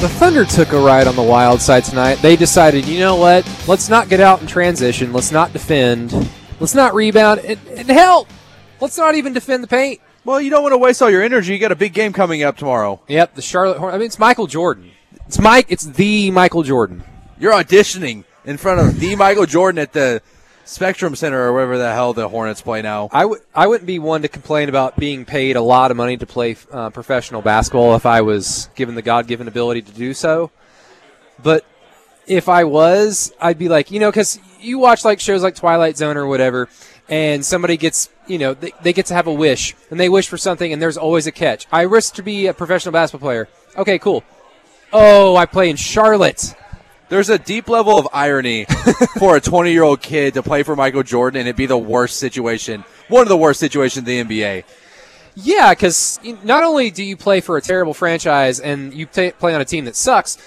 the 0.00 0.08
Thunder 0.08 0.44
took 0.44 0.72
a 0.72 0.78
ride 0.78 1.08
on 1.08 1.16
the 1.16 1.22
wild 1.22 1.60
side 1.60 1.82
tonight. 1.82 2.22
They 2.22 2.36
decided, 2.36 2.86
you 2.86 3.00
know 3.00 3.16
what? 3.16 3.44
Let's 3.66 3.88
not 3.88 4.08
get 4.08 4.20
out 4.20 4.40
in 4.40 4.46
transition. 4.46 5.12
Let's 5.12 5.32
not 5.32 5.52
defend. 5.52 6.12
Let's 6.60 6.76
not 6.76 6.94
rebound. 6.94 7.40
And, 7.40 7.58
and 7.76 7.88
hell, 7.90 8.28
let's 8.80 8.96
not 8.96 9.16
even 9.16 9.32
defend 9.32 9.64
the 9.64 9.68
paint. 9.68 10.00
Well, 10.24 10.40
you 10.40 10.48
don't 10.48 10.62
want 10.62 10.74
to 10.74 10.78
waste 10.78 11.02
all 11.02 11.10
your 11.10 11.22
energy. 11.22 11.52
You 11.52 11.58
got 11.58 11.72
a 11.72 11.76
big 11.76 11.92
game 11.92 12.12
coming 12.12 12.44
up 12.44 12.56
tomorrow. 12.56 13.00
Yep, 13.08 13.34
the 13.34 13.42
Charlotte 13.42 13.78
Hornets. 13.78 13.96
I 13.96 13.98
mean, 13.98 14.06
it's 14.06 14.20
Michael 14.20 14.46
Jordan. 14.46 14.92
It's 15.26 15.40
Mike. 15.40 15.66
It's 15.70 15.86
the 15.86 16.30
Michael 16.30 16.62
Jordan. 16.62 17.02
You're 17.40 17.52
auditioning 17.52 18.22
in 18.44 18.56
front 18.56 18.80
of 18.80 19.00
the 19.00 19.16
Michael 19.16 19.46
Jordan 19.46 19.78
at 19.78 19.92
the 19.92 20.22
Spectrum 20.64 21.16
Center 21.16 21.48
or 21.48 21.52
wherever 21.52 21.76
the 21.76 21.92
hell 21.92 22.12
the 22.12 22.28
Hornets 22.28 22.62
play 22.62 22.82
now. 22.82 23.08
I 23.12 23.24
would. 23.24 23.40
I 23.54 23.66
wouldn't 23.66 23.86
be 23.86 23.98
one 23.98 24.22
to 24.22 24.28
complain 24.28 24.68
about 24.68 24.96
being 24.96 25.24
paid 25.24 25.56
a 25.56 25.60
lot 25.60 25.90
of 25.90 25.96
money 25.96 26.16
to 26.16 26.26
play 26.26 26.56
uh, 26.70 26.90
professional 26.90 27.42
basketball 27.42 27.94
if 27.96 28.06
I 28.06 28.20
was 28.20 28.68
given 28.74 28.94
the 28.94 29.02
God-given 29.02 29.48
ability 29.48 29.82
to 29.82 29.92
do 29.92 30.14
so. 30.14 30.50
But 31.42 31.64
if 32.26 32.48
I 32.48 32.64
was, 32.64 33.32
I'd 33.40 33.58
be 33.58 33.68
like, 33.68 33.90
you 33.90 33.98
know, 33.98 34.10
because 34.10 34.38
you 34.60 34.78
watch 34.78 35.04
like 35.04 35.18
shows 35.18 35.42
like 35.42 35.56
Twilight 35.56 35.96
Zone 35.96 36.16
or 36.16 36.26
whatever, 36.26 36.68
and 37.08 37.44
somebody 37.44 37.76
gets, 37.76 38.08
you 38.28 38.38
know, 38.38 38.54
they, 38.54 38.72
they 38.82 38.92
get 38.92 39.06
to 39.06 39.14
have 39.14 39.26
a 39.26 39.32
wish, 39.32 39.74
and 39.90 39.98
they 39.98 40.08
wish 40.08 40.28
for 40.28 40.38
something, 40.38 40.72
and 40.72 40.80
there's 40.80 40.96
always 40.96 41.26
a 41.26 41.32
catch. 41.32 41.66
I 41.72 41.86
wish 41.86 42.10
to 42.10 42.22
be 42.22 42.46
a 42.46 42.54
professional 42.54 42.92
basketball 42.92 43.26
player. 43.26 43.48
Okay, 43.76 43.98
cool. 43.98 44.22
Oh, 44.92 45.34
I 45.34 45.46
play 45.46 45.68
in 45.68 45.76
Charlotte. 45.76 46.54
There's 47.12 47.28
a 47.28 47.38
deep 47.38 47.68
level 47.68 47.98
of 47.98 48.08
irony 48.10 48.64
for 49.18 49.36
a 49.36 49.40
20 49.40 49.70
year 49.70 49.82
old 49.82 50.00
kid 50.00 50.32
to 50.32 50.42
play 50.42 50.62
for 50.62 50.74
Michael 50.74 51.02
Jordan 51.02 51.40
and 51.40 51.46
it'd 51.46 51.56
be 51.56 51.66
the 51.66 51.76
worst 51.76 52.16
situation, 52.16 52.86
one 53.08 53.20
of 53.20 53.28
the 53.28 53.36
worst 53.36 53.60
situations 53.60 54.08
in 54.08 54.26
the 54.26 54.40
NBA. 54.40 54.64
Yeah, 55.34 55.72
because 55.74 56.18
not 56.42 56.64
only 56.64 56.90
do 56.90 57.04
you 57.04 57.18
play 57.18 57.42
for 57.42 57.58
a 57.58 57.60
terrible 57.60 57.92
franchise 57.92 58.60
and 58.60 58.94
you 58.94 59.06
play 59.06 59.30
play 59.32 59.54
on 59.54 59.60
a 59.60 59.66
team 59.66 59.84
that 59.84 59.94
sucks, 59.94 60.38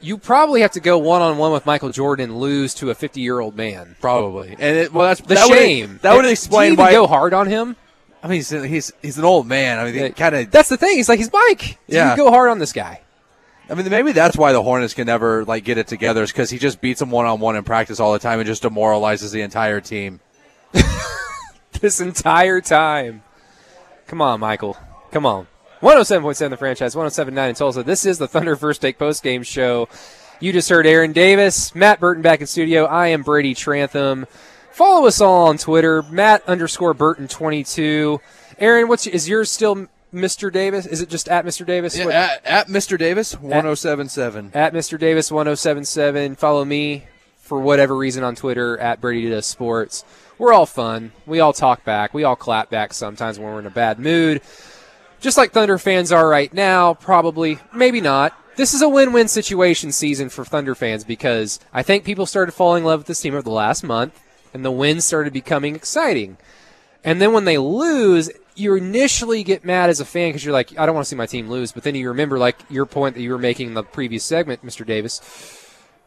you 0.00 0.18
probably 0.18 0.62
have 0.62 0.72
to 0.72 0.80
go 0.80 0.98
one 0.98 1.22
on 1.22 1.38
one 1.38 1.52
with 1.52 1.64
Michael 1.66 1.90
Jordan 1.90 2.30
and 2.30 2.40
lose 2.40 2.74
to 2.74 2.90
a 2.90 2.96
50 2.96 3.20
year 3.20 3.38
old 3.38 3.56
man. 3.56 3.94
Probably, 4.00 4.50
and 4.58 4.76
it, 4.76 4.92
well, 4.92 5.06
that's 5.06 5.20
The 5.20 5.36
that 5.36 5.46
shame. 5.46 5.90
Would, 5.92 6.02
that 6.02 6.14
would 6.16 6.22
Do 6.22 6.26
you 6.28 6.32
explain 6.32 6.74
why. 6.74 6.90
go 6.90 7.06
hard 7.06 7.32
on 7.32 7.46
him. 7.46 7.76
I 8.24 8.26
mean, 8.26 8.38
he's, 8.38 8.50
he's 8.50 8.92
he's 9.02 9.18
an 9.18 9.24
old 9.24 9.46
man. 9.46 9.78
I 9.78 9.92
mean, 9.92 10.12
kind 10.14 10.34
of. 10.34 10.50
That's 10.50 10.68
the 10.68 10.76
thing. 10.76 10.96
He's 10.96 11.08
like 11.08 11.18
he's 11.20 11.32
Mike. 11.32 11.78
Do 11.88 11.94
Yeah. 11.94 12.10
you 12.10 12.16
go 12.16 12.30
hard 12.30 12.50
on 12.50 12.58
this 12.58 12.72
guy? 12.72 13.02
I 13.70 13.74
mean, 13.74 13.88
maybe 13.90 14.12
that's 14.12 14.36
why 14.36 14.52
the 14.52 14.62
Hornets 14.62 14.94
can 14.94 15.06
never 15.06 15.44
like 15.44 15.64
get 15.64 15.76
it 15.76 15.86
together, 15.86 16.22
is 16.22 16.32
because 16.32 16.50
he 16.50 16.58
just 16.58 16.80
beats 16.80 17.00
them 17.00 17.10
one 17.10 17.26
on 17.26 17.38
one 17.38 17.54
in 17.54 17.64
practice 17.64 18.00
all 18.00 18.12
the 18.14 18.18
time 18.18 18.38
and 18.38 18.46
just 18.46 18.62
demoralizes 18.62 19.30
the 19.30 19.42
entire 19.42 19.80
team. 19.80 20.20
this 21.80 22.00
entire 22.00 22.60
time. 22.62 23.22
Come 24.06 24.22
on, 24.22 24.40
Michael. 24.40 24.76
Come 25.10 25.26
on. 25.26 25.46
107.7 25.82 26.50
the 26.50 26.56
franchise, 26.56 26.94
107.9 26.94 27.48
in 27.50 27.54
Tulsa. 27.54 27.82
This 27.82 28.04
is 28.04 28.18
the 28.18 28.26
Thunder 28.26 28.56
First 28.56 28.80
Take 28.80 28.98
Post 28.98 29.22
Game 29.22 29.42
Show. 29.42 29.88
You 30.40 30.52
just 30.52 30.68
heard 30.68 30.86
Aaron 30.86 31.12
Davis, 31.12 31.74
Matt 31.74 32.00
Burton 32.00 32.22
back 32.22 32.40
in 32.40 32.46
studio. 32.46 32.84
I 32.84 33.08
am 33.08 33.22
Brady 33.22 33.54
Trantham. 33.54 34.26
Follow 34.72 35.06
us 35.06 35.20
all 35.20 35.48
on 35.48 35.58
Twitter, 35.58 36.02
Matt 36.02 36.42
underscore 36.48 36.94
Burton 36.94 37.28
22. 37.28 38.20
Aaron, 38.58 38.88
what's 38.88 39.06
is 39.06 39.28
yours 39.28 39.50
still 39.50 39.88
Mr. 40.12 40.52
Davis? 40.52 40.86
Is 40.86 41.00
it 41.02 41.08
just 41.08 41.28
at 41.28 41.44
Mr. 41.44 41.66
Davis? 41.66 41.96
Yeah, 41.96 42.08
at, 42.08 42.46
at 42.46 42.68
Mr. 42.68 42.98
Davis, 42.98 43.34
1077. 43.34 44.52
at 44.54 44.74
oh 44.74 44.76
Mr. 44.78 44.98
Davis 44.98 45.30
1077. 45.30 46.36
Follow 46.36 46.64
me. 46.64 47.04
for 47.36 47.60
whatever 47.60 47.96
reason 47.96 48.22
on 48.24 48.34
Twitter 48.34 48.78
at 48.78 49.00
Brady 49.00 49.28
Does 49.28 49.46
Sports. 49.46 50.04
We're 50.38 50.52
all 50.52 50.66
fun. 50.66 51.12
We 51.26 51.40
all 51.40 51.52
talk 51.52 51.84
back. 51.84 52.14
We 52.14 52.24
all 52.24 52.36
clap 52.36 52.70
back 52.70 52.92
sometimes 52.94 53.38
when 53.38 53.48
we're 53.52 53.58
in 53.60 53.66
a 53.66 53.70
bad 53.70 53.98
mood. 53.98 54.42
Just 55.20 55.36
like 55.36 55.52
Thunder 55.52 55.78
fans 55.78 56.12
are 56.12 56.28
right 56.28 56.52
now, 56.52 56.94
probably, 56.94 57.58
maybe 57.74 58.00
not. 58.00 58.38
This 58.56 58.74
is 58.74 58.82
a 58.82 58.88
win-win 58.88 59.28
situation 59.28 59.92
season 59.92 60.28
for 60.28 60.44
Thunder 60.44 60.74
fans 60.74 61.04
because 61.04 61.58
I 61.72 61.82
think 61.82 62.04
people 62.04 62.26
started 62.26 62.52
falling 62.52 62.82
in 62.82 62.86
love 62.86 63.00
with 63.00 63.06
this 63.08 63.20
team 63.20 63.34
over 63.34 63.42
the 63.42 63.50
last 63.50 63.82
month, 63.82 64.20
and 64.54 64.64
the 64.64 64.70
wins 64.70 65.04
started 65.04 65.32
becoming 65.32 65.74
exciting. 65.74 66.36
And 67.02 67.20
then 67.20 67.32
when 67.32 67.44
they 67.46 67.58
lose, 67.58 68.30
you 68.58 68.74
initially 68.74 69.42
get 69.42 69.64
mad 69.64 69.90
as 69.90 70.00
a 70.00 70.04
fan 70.04 70.30
because 70.30 70.44
you're 70.44 70.52
like, 70.52 70.78
I 70.78 70.86
don't 70.86 70.94
want 70.94 71.04
to 71.04 71.08
see 71.08 71.16
my 71.16 71.26
team 71.26 71.48
lose. 71.48 71.72
But 71.72 71.82
then 71.84 71.94
you 71.94 72.08
remember, 72.08 72.38
like 72.38 72.58
your 72.68 72.86
point 72.86 73.14
that 73.14 73.22
you 73.22 73.30
were 73.30 73.38
making 73.38 73.68
in 73.68 73.74
the 73.74 73.82
previous 73.82 74.24
segment, 74.24 74.64
Mr. 74.64 74.84
Davis. 74.84 75.20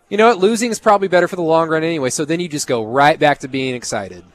You 0.10 0.18
know 0.18 0.28
what? 0.28 0.40
Losing 0.40 0.72
is 0.72 0.80
probably 0.80 1.08
better 1.08 1.28
for 1.28 1.38
the 1.38 1.42
long 1.42 1.70
run 1.70 1.84
anyway. 1.84 2.10
So 2.10 2.26
then 2.26 2.40
you 2.40 2.50
just 2.50 2.68
go 2.68 2.84
right 2.84 3.18
back 3.18 3.40
to 3.40 3.48
being 3.48 3.76
excited. 3.76 4.26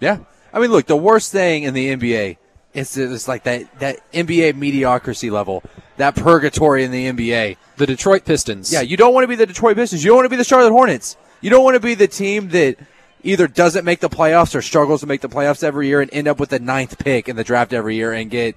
Yeah. 0.00 0.20
I 0.52 0.60
mean, 0.60 0.70
look, 0.70 0.86
the 0.86 0.96
worst 0.96 1.32
thing 1.32 1.64
in 1.64 1.74
the 1.74 1.94
NBA 1.94 2.38
is 2.72 2.96
it's 2.96 3.28
like 3.28 3.44
that, 3.44 3.78
that 3.80 3.98
NBA 4.12 4.56
mediocrity 4.56 5.28
level, 5.28 5.62
that 5.98 6.16
purgatory 6.16 6.84
in 6.84 6.90
the 6.90 7.06
NBA. 7.10 7.56
The 7.76 7.86
Detroit 7.86 8.24
Pistons. 8.24 8.72
Yeah, 8.72 8.80
you 8.80 8.96
don't 8.96 9.12
want 9.12 9.24
to 9.24 9.28
be 9.28 9.36
the 9.36 9.46
Detroit 9.46 9.76
Pistons. 9.76 10.02
You 10.02 10.10
don't 10.10 10.16
want 10.16 10.26
to 10.26 10.30
be 10.30 10.36
the 10.36 10.44
Charlotte 10.44 10.72
Hornets. 10.72 11.16
You 11.40 11.50
don't 11.50 11.62
want 11.62 11.74
to 11.74 11.80
be 11.80 11.94
the 11.94 12.08
team 12.08 12.48
that 12.48 12.78
either 13.22 13.46
doesn't 13.46 13.84
make 13.84 14.00
the 14.00 14.08
playoffs 14.08 14.54
or 14.54 14.62
struggles 14.62 15.00
to 15.00 15.06
make 15.06 15.20
the 15.20 15.28
playoffs 15.28 15.62
every 15.62 15.88
year 15.88 16.00
and 16.00 16.12
end 16.12 16.28
up 16.28 16.38
with 16.38 16.50
the 16.50 16.58
ninth 16.58 16.98
pick 16.98 17.28
in 17.28 17.36
the 17.36 17.44
draft 17.44 17.72
every 17.72 17.96
year 17.96 18.12
and 18.12 18.30
get 18.30 18.56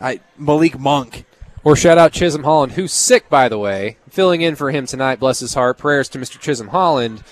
I, 0.00 0.20
Malik 0.36 0.78
Monk. 0.78 1.24
Or 1.64 1.76
shout 1.76 1.98
out 1.98 2.12
Chisholm 2.12 2.44
Holland, 2.44 2.72
who's 2.72 2.92
sick, 2.92 3.28
by 3.28 3.48
the 3.48 3.58
way. 3.58 3.96
Filling 4.08 4.42
in 4.42 4.54
for 4.54 4.70
him 4.70 4.86
tonight, 4.86 5.18
bless 5.18 5.40
his 5.40 5.54
heart. 5.54 5.76
Prayers 5.76 6.08
to 6.10 6.18
Mr. 6.18 6.38
Chisholm 6.38 6.68
Holland. 6.68 7.22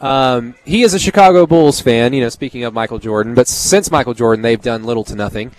Um, 0.00 0.54
he 0.64 0.82
is 0.82 0.92
a 0.92 0.98
Chicago 0.98 1.46
Bulls 1.46 1.80
fan, 1.80 2.12
you 2.12 2.20
know, 2.20 2.28
speaking 2.28 2.64
of 2.64 2.74
Michael 2.74 2.98
Jordan, 2.98 3.34
but 3.34 3.48
since 3.48 3.90
Michael 3.90 4.12
Jordan, 4.12 4.42
they've 4.42 4.60
done 4.60 4.84
little 4.84 5.04
to 5.04 5.14
nothing. 5.14 5.52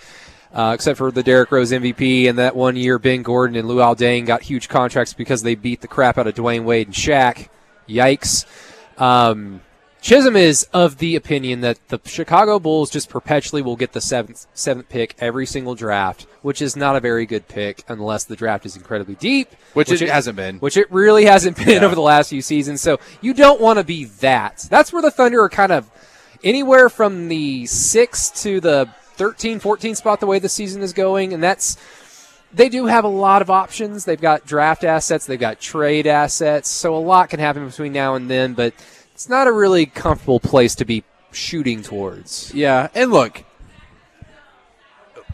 Uh, 0.52 0.72
except 0.74 0.96
for 0.96 1.10
the 1.10 1.22
Derrick 1.22 1.52
Rose 1.52 1.72
MVP 1.72 2.28
and 2.28 2.38
that 2.38 2.56
one 2.56 2.74
year 2.74 2.98
Ben 2.98 3.22
Gordon 3.22 3.56
and 3.56 3.68
Luol 3.68 3.96
Deng 3.96 4.26
got 4.26 4.42
huge 4.42 4.68
contracts 4.68 5.12
because 5.12 5.42
they 5.42 5.54
beat 5.54 5.82
the 5.82 5.88
crap 5.88 6.16
out 6.16 6.26
of 6.26 6.34
Dwyane 6.34 6.64
Wade 6.64 6.86
and 6.86 6.96
Shaq. 6.96 7.48
Yikes. 7.86 8.46
Um, 8.96 9.60
Chisholm 10.08 10.36
is 10.36 10.66
of 10.72 10.96
the 10.96 11.16
opinion 11.16 11.60
that 11.60 11.86
the 11.88 12.00
Chicago 12.06 12.58
Bulls 12.58 12.88
just 12.88 13.10
perpetually 13.10 13.60
will 13.60 13.76
get 13.76 13.92
the 13.92 14.00
seventh 14.00 14.46
seventh 14.54 14.88
pick 14.88 15.14
every 15.18 15.44
single 15.44 15.74
draft, 15.74 16.26
which 16.40 16.62
is 16.62 16.76
not 16.76 16.96
a 16.96 17.00
very 17.00 17.26
good 17.26 17.46
pick 17.46 17.84
unless 17.88 18.24
the 18.24 18.34
draft 18.34 18.64
is 18.64 18.74
incredibly 18.74 19.16
deep, 19.16 19.50
which, 19.74 19.90
which 19.90 20.00
it, 20.00 20.08
hasn't 20.08 20.34
been. 20.34 20.60
Which 20.60 20.78
it 20.78 20.90
really 20.90 21.26
hasn't 21.26 21.58
been 21.58 21.82
yeah. 21.82 21.84
over 21.84 21.94
the 21.94 22.00
last 22.00 22.30
few 22.30 22.40
seasons. 22.40 22.80
So 22.80 22.98
you 23.20 23.34
don't 23.34 23.60
want 23.60 23.80
to 23.80 23.84
be 23.84 24.04
that. 24.04 24.66
That's 24.70 24.94
where 24.94 25.02
the 25.02 25.10
Thunder 25.10 25.42
are 25.42 25.50
kind 25.50 25.72
of 25.72 25.90
anywhere 26.42 26.88
from 26.88 27.28
the 27.28 27.66
six 27.66 28.30
to 28.44 28.60
the 28.60 28.88
13, 29.16 29.58
14 29.58 29.94
spot 29.94 30.20
the 30.20 30.26
way 30.26 30.38
the 30.38 30.48
season 30.48 30.80
is 30.80 30.94
going, 30.94 31.34
and 31.34 31.42
that's 31.42 31.76
they 32.50 32.70
do 32.70 32.86
have 32.86 33.04
a 33.04 33.08
lot 33.08 33.42
of 33.42 33.50
options. 33.50 34.06
They've 34.06 34.18
got 34.18 34.46
draft 34.46 34.84
assets, 34.84 35.26
they've 35.26 35.38
got 35.38 35.60
trade 35.60 36.06
assets, 36.06 36.70
so 36.70 36.96
a 36.96 36.98
lot 36.98 37.28
can 37.28 37.40
happen 37.40 37.66
between 37.66 37.92
now 37.92 38.14
and 38.14 38.30
then, 38.30 38.54
but 38.54 38.72
it's 39.18 39.28
not 39.28 39.48
a 39.48 39.52
really 39.52 39.84
comfortable 39.84 40.38
place 40.38 40.76
to 40.76 40.84
be 40.84 41.02
shooting 41.32 41.82
towards. 41.82 42.54
Yeah, 42.54 42.86
and 42.94 43.10
look, 43.10 43.42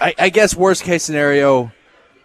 I, 0.01 0.15
I 0.19 0.31
guess 0.31 0.57
worst 0.57 0.85
case 0.85 1.03
scenario, 1.03 1.71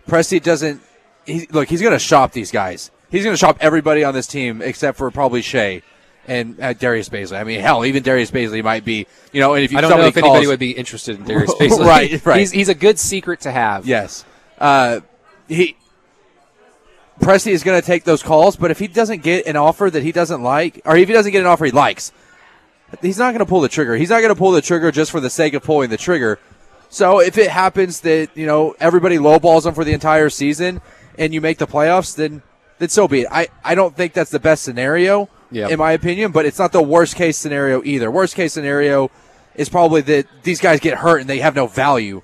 Presti 0.08 0.42
doesn't. 0.42 0.82
He, 1.26 1.48
look, 1.52 1.68
he's 1.68 1.82
going 1.82 1.92
to 1.92 2.00
shop 2.00 2.32
these 2.32 2.50
guys. 2.50 2.92
He's 3.12 3.26
going 3.26 3.34
to 3.34 3.38
shop 3.38 3.58
everybody 3.60 4.06
on 4.06 4.14
this 4.14 4.26
team 4.26 4.62
except 4.62 4.98
for 4.98 5.12
probably 5.12 5.42
Shai 5.42 5.82
and 6.30 6.58
uh, 6.62 6.72
Darius 6.72 7.10
Bazley. 7.10 7.38
I 7.38 7.44
mean, 7.44 7.60
hell, 7.60 7.84
even 7.84 8.04
Darius 8.04 8.32
Bazley 8.32 8.64
might 8.64 8.86
be, 8.86 9.06
you 9.34 9.42
know, 9.42 9.54
and 9.54 9.66
if 9.66 9.74
you, 9.74 9.80
I 9.80 9.82
don't 9.82 9.90
know 9.90 10.06
if 10.06 10.14
calls, 10.14 10.24
anybody 10.24 10.48
would 10.48 10.60
be 10.60 10.72
interested 10.72 11.18
in 11.18 11.26
Darius 11.26 11.54
Bazley. 11.56 11.80
right, 11.86 12.26
right. 12.26 12.40
He's, 12.40 12.52
he's 12.52 12.70
a 12.70 12.74
good 12.74 12.98
secret 12.98 13.42
to 13.42 13.52
have. 13.52 13.86
Yes. 13.86 14.24
Uh, 14.58 15.02
he 15.50 15.76
Presti 17.20 17.52
is 17.52 17.64
going 17.64 17.80
to 17.80 17.86
take 17.86 18.04
those 18.06 18.24
calls, 18.24 18.56
but 18.56 18.72
if 18.72 18.80
he 18.80 18.88
doesn't 18.88 19.24
get 19.24 19.46
an 19.46 19.56
offer 19.56 19.90
that 19.90 20.04
he 20.04 20.12
doesn't 20.12 20.42
like, 20.42 20.82
or 20.86 20.96
if 20.96 21.08
he 21.08 21.14
doesn't 21.14 21.32
get 21.32 21.42
an 21.42 21.48
offer 21.48 21.66
he 21.66 21.72
likes, 21.72 22.12
he's 23.02 23.18
not 23.18 23.32
going 23.32 23.40
to 23.40 23.46
pull 23.46 23.62
the 23.62 23.70
trigger. 23.70 23.96
He's 23.96 24.10
not 24.10 24.22
going 24.22 24.34
to 24.34 24.40
pull 24.40 24.52
the 24.52 24.62
trigger 24.62 24.92
just 24.92 25.12
for 25.12 25.20
the 25.20 25.30
sake 25.30 25.54
of 25.54 25.64
pulling 25.64 25.90
the 25.90 25.98
trigger. 25.98 26.40
So 26.90 27.20
if 27.20 27.38
it 27.38 27.52
happens 27.52 28.02
that 28.02 28.30
you 28.36 28.46
know 28.46 28.76
everybody 28.80 29.18
lowballs 29.18 29.66
him 29.66 29.74
for 29.74 29.84
the 29.84 29.94
entire 29.94 30.30
season 30.30 30.82
and 31.18 31.34
you 31.34 31.42
make 31.42 31.60
the 31.60 31.68
playoffs, 31.68 32.16
then 32.16 32.42
then 32.80 32.90
so 32.90 33.08
be 33.08 33.22
it. 33.22 33.28
I, 33.30 33.48
I 33.64 33.76
don't 33.76 33.96
think 33.96 34.14
that's 34.14 34.32
the 34.32 34.40
best 34.40 34.64
scenario 34.64 35.30
yep. 35.52 35.70
in 35.70 35.78
my 35.78 35.92
opinion, 35.92 36.32
but 36.32 36.46
it's 36.46 36.58
not 36.58 36.72
the 36.72 36.82
worst 36.82 37.16
case 37.16 37.38
scenario 37.38 37.84
either. 37.84 38.10
Worst 38.10 38.36
case 38.36 38.54
scenario 38.54 39.12
is 39.56 39.70
probably 39.70 40.02
that 40.02 40.26
these 40.44 40.60
guys 40.60 40.80
get 40.80 40.98
hurt 40.98 41.20
and 41.20 41.30
they 41.30 41.40
have 41.40 41.56
no 41.56 41.68
value 41.68 42.22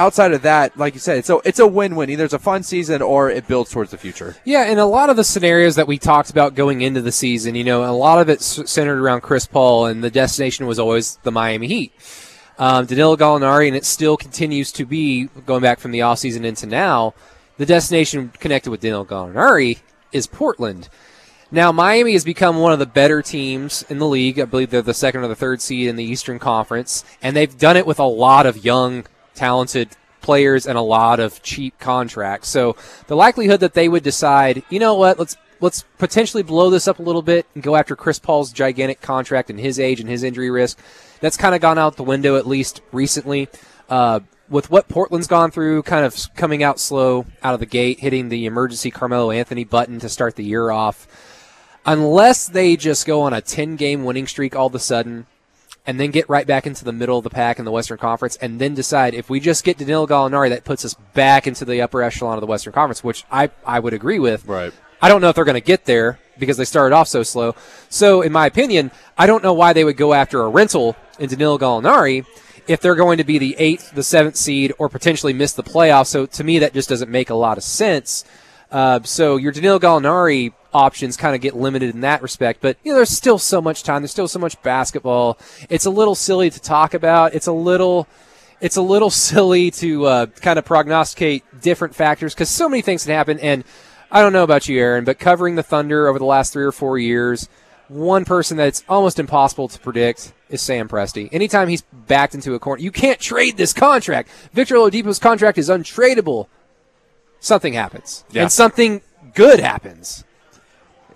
outside 0.00 0.32
of 0.32 0.42
that, 0.42 0.76
like 0.78 0.94
you 0.94 1.00
said, 1.00 1.18
it's 1.18 1.28
a 1.28 1.40
it's 1.44 1.58
a 1.58 1.66
win 1.66 1.94
win. 1.94 2.08
Either 2.08 2.24
it's 2.24 2.34
a 2.34 2.38
fun 2.38 2.62
season 2.62 3.02
or 3.02 3.30
it 3.30 3.46
builds 3.46 3.70
towards 3.70 3.90
the 3.90 3.98
future. 3.98 4.34
Yeah, 4.44 4.62
and 4.62 4.80
a 4.80 4.86
lot 4.86 5.10
of 5.10 5.16
the 5.16 5.24
scenarios 5.24 5.76
that 5.76 5.86
we 5.86 5.98
talked 5.98 6.30
about 6.30 6.54
going 6.54 6.80
into 6.80 7.02
the 7.02 7.12
season, 7.12 7.54
you 7.54 7.64
know, 7.64 7.84
a 7.84 7.92
lot 7.92 8.20
of 8.20 8.30
it 8.30 8.40
centered 8.40 8.98
around 8.98 9.20
Chris 9.20 9.46
Paul, 9.46 9.86
and 9.86 10.02
the 10.02 10.10
destination 10.10 10.66
was 10.66 10.78
always 10.78 11.16
the 11.22 11.30
Miami 11.30 11.66
Heat. 11.66 11.92
Um, 12.58 12.86
Danilo 12.86 13.16
Gallinari, 13.16 13.68
and 13.68 13.76
it 13.76 13.84
still 13.84 14.16
continues 14.16 14.72
to 14.72 14.84
be 14.84 15.26
going 15.46 15.62
back 15.62 15.78
from 15.78 15.92
the 15.92 16.00
offseason 16.00 16.44
into 16.44 16.66
now. 16.66 17.14
The 17.58 17.66
destination 17.66 18.32
connected 18.38 18.70
with 18.70 18.80
Danilo 18.80 19.04
Gallinari 19.04 19.80
is 20.12 20.26
Portland. 20.26 20.88
Now, 21.52 21.72
Miami 21.72 22.12
has 22.12 22.24
become 22.24 22.58
one 22.58 22.72
of 22.72 22.78
the 22.78 22.86
better 22.86 23.22
teams 23.22 23.84
in 23.88 23.98
the 23.98 24.06
league. 24.06 24.38
I 24.38 24.44
believe 24.44 24.70
they're 24.70 24.82
the 24.82 24.94
second 24.94 25.24
or 25.24 25.28
the 25.28 25.34
third 25.34 25.60
seed 25.60 25.88
in 25.88 25.96
the 25.96 26.04
Eastern 26.04 26.38
Conference, 26.38 27.04
and 27.20 27.36
they've 27.36 27.58
done 27.58 27.76
it 27.76 27.86
with 27.86 27.98
a 27.98 28.04
lot 28.04 28.46
of 28.46 28.64
young 28.64 29.04
talented 29.34 29.90
players 30.20 30.66
and 30.66 30.76
a 30.76 30.82
lot 30.82 31.20
of 31.20 31.42
cheap 31.42 31.78
contracts. 31.78 32.48
So 32.48 32.76
the 33.06 33.16
likelihood 33.16 33.60
that 33.60 33.74
they 33.74 33.88
would 33.88 34.02
decide, 34.02 34.62
you 34.68 34.78
know 34.78 34.94
what, 34.94 35.18
let's 35.18 35.36
let's 35.60 35.84
potentially 35.98 36.42
blow 36.42 36.70
this 36.70 36.88
up 36.88 36.98
a 36.98 37.02
little 37.02 37.22
bit 37.22 37.46
and 37.54 37.62
go 37.62 37.76
after 37.76 37.94
Chris 37.94 38.18
Paul's 38.18 38.52
gigantic 38.52 39.00
contract 39.00 39.50
and 39.50 39.60
his 39.60 39.78
age 39.78 40.00
and 40.00 40.08
his 40.08 40.22
injury 40.22 40.50
risk, 40.50 40.78
that's 41.20 41.36
kind 41.36 41.54
of 41.54 41.60
gone 41.60 41.78
out 41.78 41.96
the 41.96 42.02
window 42.02 42.36
at 42.36 42.46
least 42.46 42.80
recently. 42.92 43.48
Uh, 43.88 44.20
with 44.48 44.70
what 44.70 44.88
Portland's 44.88 45.28
gone 45.28 45.50
through, 45.50 45.82
kind 45.84 46.04
of 46.04 46.16
coming 46.34 46.62
out 46.62 46.80
slow 46.80 47.24
out 47.42 47.54
of 47.54 47.60
the 47.60 47.66
gate, 47.66 48.00
hitting 48.00 48.28
the 48.28 48.46
emergency 48.46 48.90
Carmelo 48.90 49.30
Anthony 49.30 49.64
button 49.64 50.00
to 50.00 50.08
start 50.08 50.34
the 50.34 50.44
year 50.44 50.70
off. 50.70 51.06
Unless 51.86 52.48
they 52.48 52.76
just 52.76 53.06
go 53.06 53.22
on 53.22 53.32
a 53.32 53.40
10 53.40 53.76
game 53.76 54.04
winning 54.04 54.26
streak 54.26 54.56
all 54.56 54.66
of 54.66 54.74
a 54.74 54.80
sudden, 54.80 55.26
and 55.86 55.98
then 55.98 56.10
get 56.10 56.28
right 56.28 56.46
back 56.46 56.66
into 56.66 56.84
the 56.84 56.92
middle 56.92 57.18
of 57.18 57.24
the 57.24 57.30
pack 57.30 57.58
in 57.58 57.64
the 57.64 57.70
Western 57.70 57.98
Conference, 57.98 58.36
and 58.36 58.60
then 58.60 58.74
decide 58.74 59.14
if 59.14 59.30
we 59.30 59.40
just 59.40 59.64
get 59.64 59.78
Danilo 59.78 60.06
Gallinari, 60.06 60.50
that 60.50 60.64
puts 60.64 60.84
us 60.84 60.94
back 61.14 61.46
into 61.46 61.64
the 61.64 61.80
upper 61.80 62.02
echelon 62.02 62.34
of 62.34 62.40
the 62.40 62.46
Western 62.46 62.72
Conference, 62.72 63.02
which 63.02 63.24
I, 63.30 63.50
I 63.66 63.80
would 63.80 63.94
agree 63.94 64.18
with. 64.18 64.46
Right. 64.46 64.72
I 65.02 65.08
don't 65.08 65.20
know 65.20 65.30
if 65.30 65.34
they're 65.34 65.44
going 65.44 65.54
to 65.54 65.60
get 65.60 65.86
there 65.86 66.18
because 66.38 66.56
they 66.56 66.64
started 66.64 66.94
off 66.94 67.08
so 67.08 67.22
slow. 67.22 67.54
So, 67.88 68.22
in 68.22 68.32
my 68.32 68.46
opinion, 68.46 68.90
I 69.16 69.26
don't 69.26 69.42
know 69.42 69.54
why 69.54 69.72
they 69.72 69.84
would 69.84 69.96
go 69.96 70.12
after 70.12 70.42
a 70.42 70.48
rental 70.48 70.96
in 71.18 71.28
Danilo 71.28 71.58
Gallinari 71.58 72.26
if 72.66 72.80
they're 72.80 72.94
going 72.94 73.18
to 73.18 73.24
be 73.24 73.38
the 73.38 73.56
eighth, 73.58 73.92
the 73.92 74.02
seventh 74.02 74.36
seed, 74.36 74.72
or 74.78 74.88
potentially 74.88 75.32
miss 75.32 75.52
the 75.52 75.62
playoffs. 75.62 76.08
So, 76.08 76.26
to 76.26 76.44
me, 76.44 76.58
that 76.58 76.74
just 76.74 76.88
doesn't 76.88 77.10
make 77.10 77.30
a 77.30 77.34
lot 77.34 77.56
of 77.56 77.64
sense. 77.64 78.24
Uh, 78.70 79.00
so, 79.02 79.36
your 79.36 79.52
Danilo 79.52 79.78
Gallinari 79.78 80.52
options 80.72 81.16
kind 81.16 81.34
of 81.34 81.40
get 81.40 81.56
limited 81.56 81.94
in 81.94 82.02
that 82.02 82.22
respect. 82.22 82.60
But 82.60 82.76
you 82.84 82.92
know, 82.92 82.96
there's 82.96 83.10
still 83.10 83.38
so 83.38 83.60
much 83.60 83.82
time. 83.82 84.02
There's 84.02 84.10
still 84.10 84.28
so 84.28 84.38
much 84.38 84.60
basketball. 84.62 85.38
It's 85.68 85.86
a 85.86 85.90
little 85.90 86.14
silly 86.14 86.50
to 86.50 86.60
talk 86.60 86.94
about. 86.94 87.34
It's 87.34 87.46
a 87.46 87.52
little. 87.52 88.06
It's 88.60 88.76
a 88.76 88.82
little 88.82 89.10
silly 89.28 89.70
to 89.72 90.06
uh, 90.06 90.26
kind 90.26 90.58
of 90.58 90.64
prognosticate 90.64 91.44
different 91.60 91.94
factors 91.94 92.34
because 92.34 92.48
so 92.48 92.68
many 92.68 92.82
things 92.82 93.04
can 93.04 93.14
happen. 93.14 93.38
And 93.40 93.64
I 94.10 94.22
don't 94.22 94.32
know 94.32 94.44
about 94.44 94.68
you, 94.68 94.78
Aaron, 94.78 95.04
but 95.04 95.18
covering 95.18 95.54
the 95.54 95.62
Thunder 95.62 96.08
over 96.08 96.18
the 96.18 96.24
last 96.24 96.52
three 96.52 96.64
or 96.64 96.72
four 96.72 96.98
years, 96.98 97.48
one 97.88 98.24
person 98.24 98.56
that's 98.56 98.84
almost 98.88 99.18
impossible 99.18 99.68
to 99.68 99.78
predict 99.78 100.32
is 100.48 100.60
Sam 100.60 100.88
Presti. 100.88 101.28
Anytime 101.32 101.68
he's 101.68 101.82
backed 101.82 102.34
into 102.34 102.54
a 102.54 102.58
corner, 102.58 102.82
you 102.82 102.90
can't 102.90 103.20
trade 103.20 103.56
this 103.56 103.72
contract. 103.72 104.28
Victor 104.52 104.76
Oladipo's 104.76 105.18
contract 105.18 105.58
is 105.58 105.68
untradeable. 105.68 106.46
Something 107.40 107.72
happens, 107.72 108.24
yeah. 108.30 108.42
and 108.42 108.52
something 108.52 109.00
good 109.34 109.60
happens. 109.60 110.24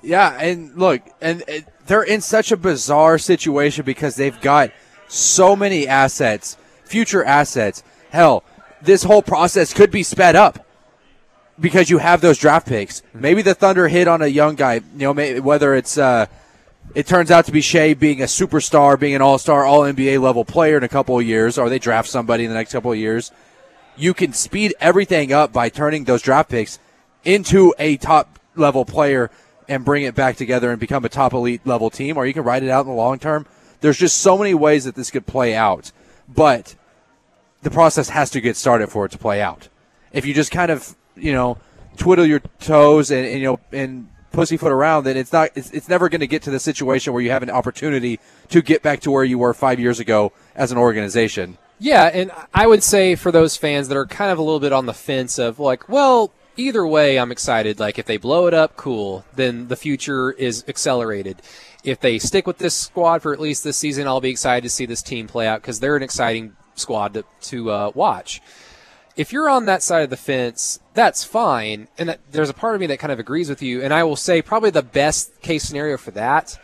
Yeah, 0.02 0.38
and 0.40 0.74
look, 0.76 1.02
and 1.20 1.42
it, 1.46 1.66
they're 1.86 2.02
in 2.02 2.20
such 2.20 2.50
a 2.50 2.56
bizarre 2.56 3.18
situation 3.18 3.84
because 3.84 4.16
they've 4.16 4.38
got 4.40 4.70
so 5.08 5.54
many 5.54 5.86
assets, 5.86 6.56
future 6.84 7.24
assets. 7.24 7.82
Hell, 8.10 8.42
this 8.82 9.02
whole 9.02 9.22
process 9.22 9.72
could 9.72 9.90
be 9.90 10.02
sped 10.02 10.36
up 10.36 10.66
because 11.58 11.90
you 11.90 11.98
have 11.98 12.20
those 12.20 12.38
draft 12.38 12.66
picks. 12.66 13.02
Maybe 13.12 13.42
the 13.42 13.54
Thunder 13.54 13.88
hit 13.88 14.08
on 14.08 14.22
a 14.22 14.26
young 14.26 14.54
guy. 14.54 14.80
You 14.96 15.12
know, 15.12 15.40
whether 15.40 15.74
it's 15.74 15.98
uh, 15.98 16.26
it 16.94 17.06
turns 17.06 17.30
out 17.30 17.46
to 17.46 17.52
be 17.52 17.60
Shai 17.60 17.94
being 17.94 18.20
a 18.20 18.26
superstar, 18.26 18.98
being 18.98 19.14
an 19.14 19.22
all-star, 19.22 19.64
all 19.64 19.82
NBA 19.82 20.20
level 20.20 20.44
player 20.44 20.76
in 20.76 20.84
a 20.84 20.88
couple 20.88 21.18
of 21.18 21.26
years, 21.26 21.58
or 21.58 21.68
they 21.68 21.78
draft 21.78 22.08
somebody 22.08 22.44
in 22.44 22.50
the 22.50 22.56
next 22.56 22.72
couple 22.72 22.92
of 22.92 22.98
years. 22.98 23.32
You 23.96 24.14
can 24.14 24.32
speed 24.32 24.74
everything 24.80 25.32
up 25.32 25.52
by 25.52 25.68
turning 25.68 26.04
those 26.04 26.22
draft 26.22 26.50
picks 26.50 26.78
into 27.24 27.74
a 27.78 27.96
top 27.96 28.38
level 28.56 28.84
player 28.84 29.30
and 29.68 29.84
bring 29.84 30.02
it 30.02 30.14
back 30.14 30.36
together 30.36 30.70
and 30.70 30.80
become 30.80 31.04
a 31.04 31.08
top 31.08 31.32
elite 31.32 31.66
level 31.66 31.90
team, 31.90 32.16
or 32.16 32.26
you 32.26 32.34
can 32.34 32.44
ride 32.44 32.62
it 32.62 32.70
out 32.70 32.82
in 32.82 32.88
the 32.88 32.96
long 32.96 33.18
term. 33.18 33.46
There's 33.80 33.98
just 33.98 34.18
so 34.18 34.36
many 34.36 34.54
ways 34.54 34.84
that 34.84 34.94
this 34.94 35.10
could 35.10 35.26
play 35.26 35.54
out, 35.54 35.92
but 36.28 36.74
the 37.62 37.70
process 37.70 38.08
has 38.10 38.30
to 38.30 38.40
get 38.40 38.56
started 38.56 38.88
for 38.88 39.06
it 39.06 39.12
to 39.12 39.18
play 39.18 39.40
out. 39.40 39.68
If 40.12 40.26
you 40.26 40.34
just 40.34 40.50
kind 40.50 40.70
of, 40.70 40.94
you 41.16 41.32
know, 41.32 41.58
twiddle 41.96 42.26
your 42.26 42.40
toes 42.60 43.10
and, 43.10 43.26
and 43.26 43.40
you 43.40 43.46
know 43.46 43.60
and 43.72 44.08
pussyfoot 44.32 44.72
around, 44.72 45.04
then 45.04 45.16
it's 45.16 45.32
not. 45.32 45.50
It's, 45.54 45.70
it's 45.70 45.88
never 45.88 46.08
going 46.08 46.20
to 46.20 46.26
get 46.26 46.42
to 46.42 46.50
the 46.50 46.60
situation 46.60 47.12
where 47.12 47.22
you 47.22 47.30
have 47.30 47.42
an 47.42 47.50
opportunity 47.50 48.20
to 48.48 48.62
get 48.62 48.82
back 48.82 49.00
to 49.00 49.10
where 49.10 49.24
you 49.24 49.38
were 49.38 49.54
five 49.54 49.80
years 49.80 50.00
ago 50.00 50.32
as 50.54 50.72
an 50.72 50.78
organization. 50.78 51.58
Yeah, 51.78 52.04
and 52.04 52.30
I 52.52 52.66
would 52.66 52.82
say 52.82 53.14
for 53.14 53.32
those 53.32 53.56
fans 53.56 53.88
that 53.88 53.96
are 53.96 54.06
kind 54.06 54.30
of 54.30 54.38
a 54.38 54.42
little 54.42 54.60
bit 54.60 54.72
on 54.72 54.86
the 54.86 54.94
fence 54.94 55.38
of 55.38 55.58
like, 55.58 55.88
well, 55.88 56.32
either 56.56 56.86
way, 56.86 57.18
I'm 57.18 57.32
excited. 57.32 57.80
Like, 57.80 57.98
if 57.98 58.06
they 58.06 58.16
blow 58.16 58.46
it 58.46 58.54
up, 58.54 58.76
cool. 58.76 59.24
Then 59.34 59.68
the 59.68 59.76
future 59.76 60.32
is 60.32 60.64
accelerated. 60.68 61.42
If 61.82 62.00
they 62.00 62.18
stick 62.18 62.46
with 62.46 62.58
this 62.58 62.74
squad 62.74 63.22
for 63.22 63.32
at 63.32 63.40
least 63.40 63.64
this 63.64 63.76
season, 63.76 64.06
I'll 64.06 64.20
be 64.20 64.30
excited 64.30 64.62
to 64.62 64.70
see 64.70 64.86
this 64.86 65.02
team 65.02 65.26
play 65.26 65.46
out 65.46 65.60
because 65.60 65.80
they're 65.80 65.96
an 65.96 66.02
exciting 66.02 66.56
squad 66.74 67.14
to, 67.14 67.24
to 67.42 67.70
uh, 67.70 67.92
watch. 67.94 68.40
If 69.16 69.32
you're 69.32 69.48
on 69.48 69.66
that 69.66 69.82
side 69.82 70.02
of 70.02 70.10
the 70.10 70.16
fence, 70.16 70.80
that's 70.94 71.22
fine. 71.22 71.88
And 71.98 72.08
that, 72.08 72.20
there's 72.32 72.50
a 72.50 72.54
part 72.54 72.74
of 72.74 72.80
me 72.80 72.86
that 72.88 72.98
kind 72.98 73.12
of 73.12 73.18
agrees 73.18 73.48
with 73.48 73.62
you. 73.62 73.82
And 73.82 73.92
I 73.92 74.02
will 74.04 74.16
say, 74.16 74.42
probably 74.42 74.70
the 74.70 74.82
best 74.82 75.40
case 75.42 75.64
scenario 75.64 75.96
for 75.96 76.10
that 76.12 76.58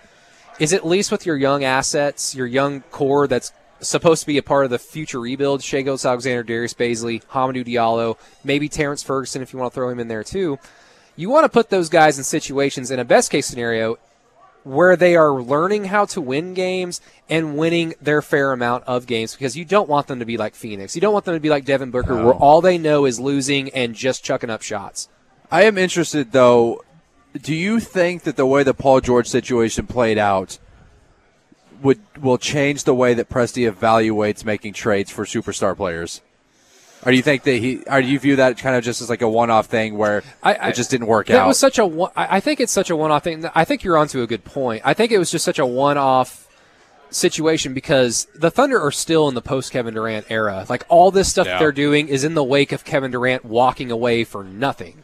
is 0.58 0.72
at 0.72 0.86
least 0.86 1.12
with 1.12 1.26
your 1.26 1.36
young 1.36 1.64
assets, 1.64 2.34
your 2.34 2.46
young 2.46 2.82
core 2.90 3.26
that's 3.26 3.52
supposed 3.80 4.22
to 4.22 4.26
be 4.26 4.38
a 4.38 4.42
part 4.42 4.64
of 4.64 4.70
the 4.70 4.78
future 4.78 5.20
rebuild. 5.20 5.62
Shai 5.62 5.82
Gilgeous-Alexander, 5.82 6.42
Darius 6.42 6.74
Bazley, 6.74 7.24
Hamidou 7.26 7.64
Diallo, 7.64 8.16
maybe 8.44 8.68
Terrance 8.68 9.02
Ferguson 9.02 9.42
if 9.42 9.52
you 9.52 9.58
want 9.58 9.72
to 9.72 9.74
throw 9.74 9.88
him 9.88 10.00
in 10.00 10.08
there 10.08 10.24
too. 10.24 10.58
You 11.16 11.30
want 11.30 11.44
to 11.44 11.48
put 11.48 11.70
those 11.70 11.88
guys 11.88 12.18
in 12.18 12.24
situations 12.24 12.90
in 12.90 12.98
a 12.98 13.04
best 13.04 13.30
case 13.30 13.46
scenario 13.46 13.98
where 14.62 14.94
they 14.94 15.16
are 15.16 15.40
learning 15.40 15.86
how 15.86 16.04
to 16.04 16.20
win 16.20 16.52
games 16.54 17.00
and 17.28 17.56
winning 17.56 17.94
their 18.00 18.20
fair 18.20 18.52
amount 18.52 18.84
of 18.84 19.06
games 19.06 19.34
because 19.34 19.56
you 19.56 19.64
don't 19.64 19.88
want 19.88 20.06
them 20.06 20.18
to 20.18 20.26
be 20.26 20.36
like 20.36 20.54
Phoenix. 20.54 20.94
You 20.94 21.00
don't 21.00 21.14
want 21.14 21.24
them 21.24 21.34
to 21.34 21.40
be 21.40 21.48
like 21.48 21.64
Devin 21.64 21.90
Booker 21.90 22.14
no. 22.14 22.26
where 22.26 22.34
all 22.34 22.60
they 22.60 22.76
know 22.76 23.06
is 23.06 23.18
losing 23.18 23.70
and 23.70 23.94
just 23.94 24.22
chucking 24.22 24.50
up 24.50 24.62
shots. 24.62 25.08
I 25.50 25.62
am 25.62 25.78
interested 25.78 26.32
though. 26.32 26.82
Do 27.40 27.54
you 27.54 27.80
think 27.80 28.24
that 28.24 28.36
the 28.36 28.46
way 28.46 28.62
the 28.62 28.74
Paul 28.74 29.00
George 29.00 29.26
situation 29.26 29.86
played 29.86 30.18
out– 30.18 30.58
would 31.82 32.00
will 32.20 32.38
change 32.38 32.84
the 32.84 32.94
way 32.94 33.14
that 33.14 33.28
Presti 33.28 33.70
evaluates 33.70 34.44
making 34.44 34.72
trades 34.74 35.10
for 35.10 35.24
superstar 35.24 35.76
players? 35.76 36.20
Or 37.04 37.12
do 37.12 37.16
you 37.16 37.22
think 37.22 37.44
that 37.44 37.56
he? 37.56 37.82
Or 37.86 38.02
do 38.02 38.08
you 38.08 38.18
view 38.18 38.36
that 38.36 38.58
kind 38.58 38.76
of 38.76 38.84
just 38.84 39.00
as 39.00 39.08
like 39.08 39.22
a 39.22 39.28
one-off 39.28 39.66
thing 39.66 39.96
where 39.96 40.22
I, 40.42 40.54
I, 40.54 40.68
it 40.68 40.74
just 40.74 40.90
didn't 40.90 41.06
work 41.06 41.30
out? 41.30 41.44
It 41.44 41.48
was 41.48 41.58
such 41.58 41.78
a. 41.78 42.10
I 42.14 42.40
think 42.40 42.60
it's 42.60 42.72
such 42.72 42.90
a 42.90 42.96
one-off 42.96 43.24
thing. 43.24 43.44
I 43.54 43.64
think 43.64 43.82
you're 43.82 43.96
onto 43.96 44.22
a 44.22 44.26
good 44.26 44.44
point. 44.44 44.82
I 44.84 44.92
think 44.92 45.10
it 45.10 45.18
was 45.18 45.30
just 45.30 45.44
such 45.44 45.58
a 45.58 45.64
one-off 45.64 46.46
situation 47.08 47.74
because 47.74 48.26
the 48.34 48.50
Thunder 48.50 48.80
are 48.80 48.92
still 48.92 49.28
in 49.28 49.34
the 49.34 49.42
post 49.42 49.72
Kevin 49.72 49.94
Durant 49.94 50.26
era. 50.30 50.66
Like 50.68 50.84
all 50.88 51.10
this 51.10 51.28
stuff 51.28 51.46
yeah. 51.46 51.58
they're 51.58 51.72
doing 51.72 52.08
is 52.08 52.22
in 52.22 52.34
the 52.34 52.44
wake 52.44 52.72
of 52.72 52.84
Kevin 52.84 53.10
Durant 53.10 53.44
walking 53.44 53.90
away 53.90 54.24
for 54.24 54.44
nothing. 54.44 55.02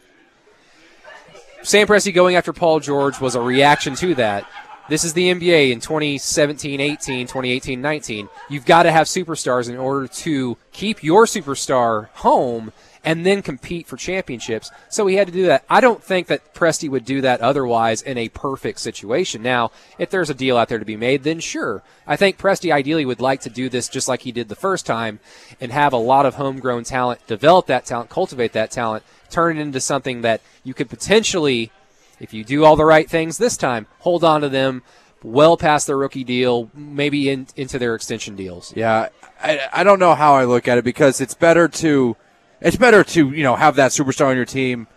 Sam 1.63 1.87
Presti 1.87 2.13
going 2.13 2.35
after 2.35 2.53
Paul 2.53 2.79
George 2.79 3.19
was 3.19 3.35
a 3.35 3.41
reaction 3.41 3.95
to 3.95 4.15
that. 4.15 4.47
This 4.89 5.03
is 5.03 5.11
the 5.11 5.29
NBA 5.33 5.71
in 5.71 5.81
2017 5.81 6.79
18, 6.79 7.27
2018 7.27 7.81
19. 7.81 8.29
You've 8.49 8.65
got 8.65 8.83
to 8.83 8.91
have 8.91 9.07
superstars 9.07 9.69
in 9.69 9.75
order 9.75 10.07
to 10.07 10.57
keep 10.71 11.03
your 11.03 11.25
superstar 11.25 12.07
home 12.11 12.71
and 13.03 13.25
then 13.25 13.41
compete 13.41 13.85
for 13.85 13.97
championships. 13.97 14.71
So 14.87 15.05
he 15.07 15.15
had 15.15 15.27
to 15.27 15.33
do 15.33 15.47
that. 15.47 15.65
I 15.69 15.81
don't 15.81 16.01
think 16.01 16.27
that 16.27 16.53
Presti 16.53 16.89
would 16.89 17.03
do 17.03 17.19
that 17.19 17.41
otherwise 17.41 18.01
in 18.01 18.17
a 18.17 18.29
perfect 18.29 18.79
situation. 18.79 19.41
Now, 19.41 19.71
if 19.99 20.09
there's 20.09 20.29
a 20.29 20.33
deal 20.33 20.55
out 20.55 20.69
there 20.69 20.79
to 20.79 20.85
be 20.85 20.95
made, 20.95 21.23
then 21.23 21.41
sure. 21.41 21.83
I 22.05 22.15
think 22.15 22.37
Presti 22.37 22.71
ideally 22.71 23.05
would 23.05 23.21
like 23.21 23.41
to 23.41 23.49
do 23.49 23.67
this 23.67 23.89
just 23.89 24.07
like 24.07 24.21
he 24.21 24.31
did 24.31 24.47
the 24.47 24.55
first 24.55 24.85
time 24.85 25.19
and 25.59 25.73
have 25.73 25.91
a 25.91 25.97
lot 25.97 26.25
of 26.25 26.35
homegrown 26.35 26.85
talent, 26.85 27.25
develop 27.27 27.67
that 27.67 27.85
talent, 27.85 28.09
cultivate 28.09 28.53
that 28.53 28.71
talent, 28.71 29.03
turn 29.29 29.57
it 29.57 29.61
into 29.61 29.81
something 29.81 30.21
that 30.21 30.41
you 30.63 30.73
could 30.73 30.89
potentially 30.89 31.71
if 32.19 32.33
you 32.33 32.43
do 32.43 32.65
all 32.65 32.75
the 32.75 32.85
right 32.85 33.09
things 33.09 33.37
this 33.37 33.57
time, 33.57 33.87
hold 33.99 34.23
on 34.23 34.41
to 34.41 34.49
them 34.49 34.83
well 35.23 35.57
past 35.57 35.87
their 35.87 35.97
rookie 35.97 36.23
deal, 36.23 36.69
maybe 36.73 37.29
in, 37.29 37.47
into 37.55 37.79
their 37.79 37.95
extension 37.95 38.35
deals. 38.35 38.73
Yeah, 38.75 39.09
I, 39.41 39.61
I 39.73 39.83
don't 39.83 39.99
know 39.99 40.15
how 40.15 40.35
I 40.35 40.45
look 40.45 40.67
at 40.67 40.77
it 40.77 40.83
because 40.83 41.21
it's 41.21 41.33
better 41.33 41.67
to 41.67 42.15
it's 42.61 42.77
better 42.77 43.03
to 43.03 43.31
you 43.31 43.43
know 43.43 43.55
have 43.55 43.75
that 43.75 43.91
superstar 43.91 44.27
on 44.27 44.35
your 44.35 44.45
team 44.45 44.87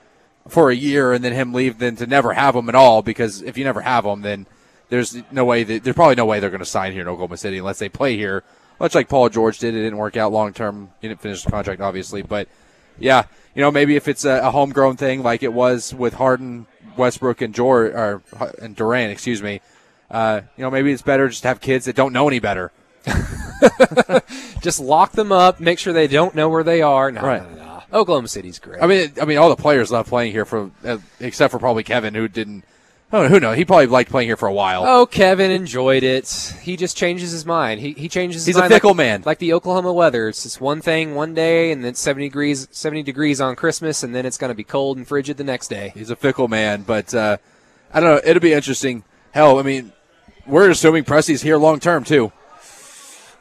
for 0.49 0.71
a 0.71 0.75
year 0.75 1.13
and 1.13 1.23
then 1.23 1.33
him 1.33 1.53
leave 1.53 1.79
than 1.79 1.97
to 1.97 2.07
never 2.07 2.33
have 2.33 2.57
him 2.57 2.69
at 2.69 2.75
all 2.75 3.03
because 3.03 3.43
if 3.43 3.59
you 3.59 3.65
never 3.65 3.81
have 3.83 4.05
him 4.05 4.23
then 4.23 4.47
there's 4.89 5.17
no 5.31 5.45
way 5.45 5.63
that, 5.63 5.85
there's 5.85 5.95
probably 5.95 6.17
no 6.17 6.25
way 6.25 6.41
they're 6.41 6.51
going 6.51 6.59
to 6.59 6.67
sign 6.67 6.93
here 6.93 7.03
in 7.03 7.09
Oklahoma 7.09 7.37
City 7.37 7.59
unless 7.59 7.79
they 7.79 7.89
play 7.89 8.17
here 8.17 8.43
much 8.81 8.95
like 8.95 9.11
Paul 9.11 9.29
George 9.29 9.59
did. 9.59 9.75
It 9.75 9.83
didn't 9.83 9.99
work 9.99 10.17
out 10.17 10.33
long 10.33 10.53
term 10.53 10.91
he 11.01 11.09
didn't 11.09 11.21
finish 11.21 11.45
the 11.45 11.51
contract 11.51 11.81
obviously. 11.81 12.23
But 12.23 12.49
yeah 12.99 13.25
you 13.55 13.63
know 13.63 13.71
maybe 13.71 13.97
if 13.97 14.09
it's 14.09 14.25
a, 14.25 14.41
a 14.41 14.51
homegrown 14.51 14.97
thing 14.97 15.23
like 15.23 15.43
it 15.43 15.53
was 15.53 15.93
with 15.95 16.15
Harden 16.15 16.67
Westbrook 16.97 17.41
and 17.41 17.55
George 17.55 17.93
or 17.93 18.23
and 18.61 18.75
Durant, 18.77 19.13
excuse 19.13 19.43
me. 19.43 19.61
Uh, 20.11 20.43
you 20.57 20.63
know, 20.63 20.71
maybe 20.71 20.93
it's 20.93 21.03
better 21.03 21.29
just 21.29 21.43
to 21.43 21.49
have 21.49 21.61
kids 21.61 21.85
that 21.85 21.95
don't 21.95 22.13
know 22.13 22.27
any 22.27 22.41
better. 22.41 22.73
just 24.61 24.81
lock 24.81 25.13
them 25.13 25.33
up, 25.33 25.61
make 25.61 25.79
sure 25.79 25.93
they 25.93 26.09
don't 26.09 26.35
know 26.35 26.49
where 26.49 26.65
they 26.65 26.83
are. 26.83 27.11
No, 27.11 27.23
right. 27.23 27.57
No, 27.57 27.65
no, 27.65 27.83
Oklahoma 27.93 28.29
City's 28.29 28.59
great. 28.59 28.83
I 28.83 28.87
mean, 28.87 29.13
I 29.21 29.25
mean, 29.25 29.39
all 29.39 29.49
the 29.49 29.57
players 29.57 29.91
love 29.91 30.07
playing 30.07 30.33
here 30.33 30.45
for, 30.45 30.71
uh, 30.85 30.99
except 31.21 31.53
for 31.53 31.59
probably 31.59 31.85
Kevin, 31.85 32.15
who 32.15 32.29
didn't 32.29 32.65
Oh, 33.13 33.27
who 33.27 33.41
knows? 33.41 33.57
He 33.57 33.65
probably 33.65 33.87
liked 33.87 34.09
playing 34.09 34.29
here 34.29 34.37
for 34.37 34.47
a 34.47 34.53
while. 34.53 34.85
Oh, 34.87 35.05
Kevin 35.05 35.51
enjoyed 35.51 36.05
it. 36.05 36.55
He 36.63 36.77
just 36.77 36.97
changes 36.97 37.33
his 37.33 37.45
mind. 37.45 37.81
He, 37.81 37.93
he 37.93 38.09
changes. 38.09 38.47
His 38.47 38.55
mind. 38.55 38.67
He's 38.67 38.71
a 38.71 38.75
fickle 38.75 38.91
like, 38.91 38.97
man, 38.99 39.23
like 39.27 39.39
the 39.39 39.53
Oklahoma 39.53 39.93
weather. 39.93 40.29
It's 40.29 40.45
just 40.45 40.61
one 40.61 40.81
thing 40.81 41.17
one 41.17 41.35
day, 41.35 41.73
and 41.73 41.85
then 41.85 41.97
seventy 41.97 42.27
degrees, 42.27 42.69
seventy 42.71 43.03
degrees 43.03 43.41
on 43.41 43.57
Christmas, 43.57 44.05
and 44.05 44.15
then 44.15 44.27
it's 44.27 44.39
going 44.39 44.51
to 44.51 44.55
be 44.55 44.63
cold 44.63 44.97
and 44.97 45.09
frigid 45.09 45.39
the 45.39 45.45
next 45.45 45.69
day. 45.69 45.91
He's 45.93 46.11
a 46.11 46.17
fickle 46.17 46.47
man, 46.47 46.83
but 46.83 47.13
uh, 47.13 47.39
I 47.93 47.99
don't 47.99 48.15
know. 48.15 48.21
It'll 48.25 48.41
be 48.41 48.53
interesting. 48.53 49.03
Hell, 49.33 49.59
I 49.59 49.63
mean, 49.63 49.93
we're 50.47 50.71
assuming 50.71 51.03
Presti's 51.03 51.43
here 51.43 51.57
long 51.57 51.81
term 51.81 52.05
too. 52.05 52.31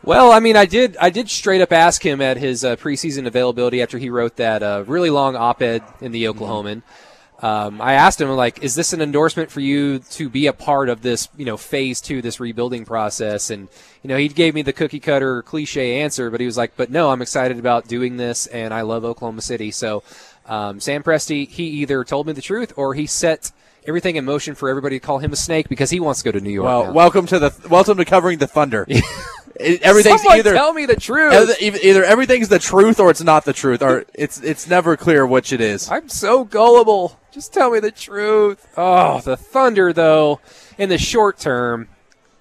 Well, 0.01 0.31
I 0.31 0.39
mean, 0.39 0.55
I 0.55 0.65
did. 0.65 0.97
I 0.97 1.11
did 1.11 1.29
straight 1.29 1.61
up 1.61 1.71
ask 1.71 2.03
him 2.03 2.21
at 2.21 2.37
his 2.37 2.65
uh, 2.65 2.75
preseason 2.77 3.27
availability 3.27 3.83
after 3.83 3.99
he 3.99 4.09
wrote 4.09 4.37
that 4.37 4.63
uh, 4.63 4.83
really 4.87 5.11
long 5.11 5.35
op-ed 5.35 5.83
in 6.01 6.11
the 6.11 6.23
Oklahoman. 6.23 6.77
Mm-hmm 6.77 7.08
um, 7.41 7.79
I 7.79 7.93
asked 7.93 8.19
him 8.19 8.29
like, 8.29 8.61
"Is 8.61 8.75
this 8.75 8.91
an 8.91 9.01
endorsement 9.01 9.49
for 9.49 9.61
you 9.61 9.99
to 9.99 10.29
be 10.29 10.47
a 10.47 10.53
part 10.53 10.89
of 10.89 11.01
this, 11.01 11.29
you 11.37 11.45
know, 11.45 11.55
phase 11.55 12.01
two, 12.01 12.21
this 12.21 12.39
rebuilding 12.39 12.85
process?" 12.85 13.49
And 13.49 13.69
you 14.03 14.09
know, 14.09 14.17
he 14.17 14.27
gave 14.27 14.53
me 14.53 14.61
the 14.61 14.73
cookie 14.73 14.99
cutter 14.99 15.41
cliche 15.41 16.01
answer, 16.01 16.29
but 16.29 16.39
he 16.39 16.45
was 16.45 16.57
like, 16.57 16.75
"But 16.75 16.91
no, 16.91 17.11
I'm 17.11 17.21
excited 17.21 17.57
about 17.57 17.87
doing 17.87 18.17
this, 18.17 18.45
and 18.47 18.73
I 18.73 18.81
love 18.81 19.05
Oklahoma 19.05 19.41
City." 19.41 19.71
So, 19.71 20.03
um, 20.47 20.79
Sam 20.79 21.01
Presti, 21.01 21.47
he 21.47 21.63
either 21.63 22.03
told 22.03 22.27
me 22.27 22.33
the 22.33 22.41
truth 22.41 22.73
or 22.75 22.93
he 22.93 23.07
set 23.07 23.51
everything 23.87 24.17
in 24.17 24.25
motion 24.25 24.55
for 24.55 24.69
everybody 24.69 24.99
to 24.99 25.05
call 25.05 25.19
him 25.19 25.31
a 25.31 25.37
snake 25.37 25.69
because 25.69 25.89
he 25.89 25.99
wants 25.99 26.21
to 26.21 26.25
go 26.25 26.37
to 26.37 26.43
New 26.43 26.51
York. 26.51 26.65
Well, 26.65 26.85
now. 26.85 26.91
welcome 26.91 27.25
to 27.27 27.39
the 27.39 27.67
welcome 27.69 27.97
to 27.97 28.05
covering 28.05 28.39
the 28.39 28.47
Thunder. 28.47 28.85
everything's 29.59 30.21
Someone 30.21 30.39
either 30.39 30.53
tell 30.53 30.73
me 30.73 30.85
the 30.85 30.95
truth. 30.95 31.61
Either 31.61 32.03
everything's 32.03 32.47
the 32.49 32.59
truth 32.59 32.99
or 32.99 33.09
it's 33.09 33.21
not 33.23 33.45
the 33.45 33.53
truth, 33.53 33.81
or 33.81 34.05
it's 34.13 34.41
it's 34.41 34.67
never 34.67 34.95
clear 34.97 35.25
which 35.25 35.51
it 35.51 35.61
is. 35.61 35.89
I'm 35.89 36.09
so 36.09 36.43
gullible. 36.43 37.19
Just 37.31 37.53
tell 37.53 37.71
me 37.71 37.79
the 37.79 37.91
truth. 37.91 38.67
Oh, 38.75 39.21
the 39.21 39.37
Thunder, 39.37 39.93
though, 39.93 40.39
in 40.77 40.89
the 40.89 40.97
short 40.97 41.37
term, 41.37 41.87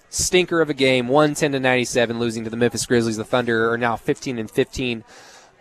stinker 0.09 0.61
of 0.61 0.71
a 0.71 0.75
game, 0.75 1.09
110 1.09 1.53
to 1.53 1.61
97, 1.61 2.19
losing 2.19 2.45
to 2.45 2.51
the 2.51 2.57
Memphis 2.57 2.87
Grizzlies. 2.87 3.16
The 3.16 3.25
Thunder 3.25 3.71
are 3.71 3.79
now 3.79 3.97
15 3.97 4.39
and 4.39 4.51
15 4.51 5.05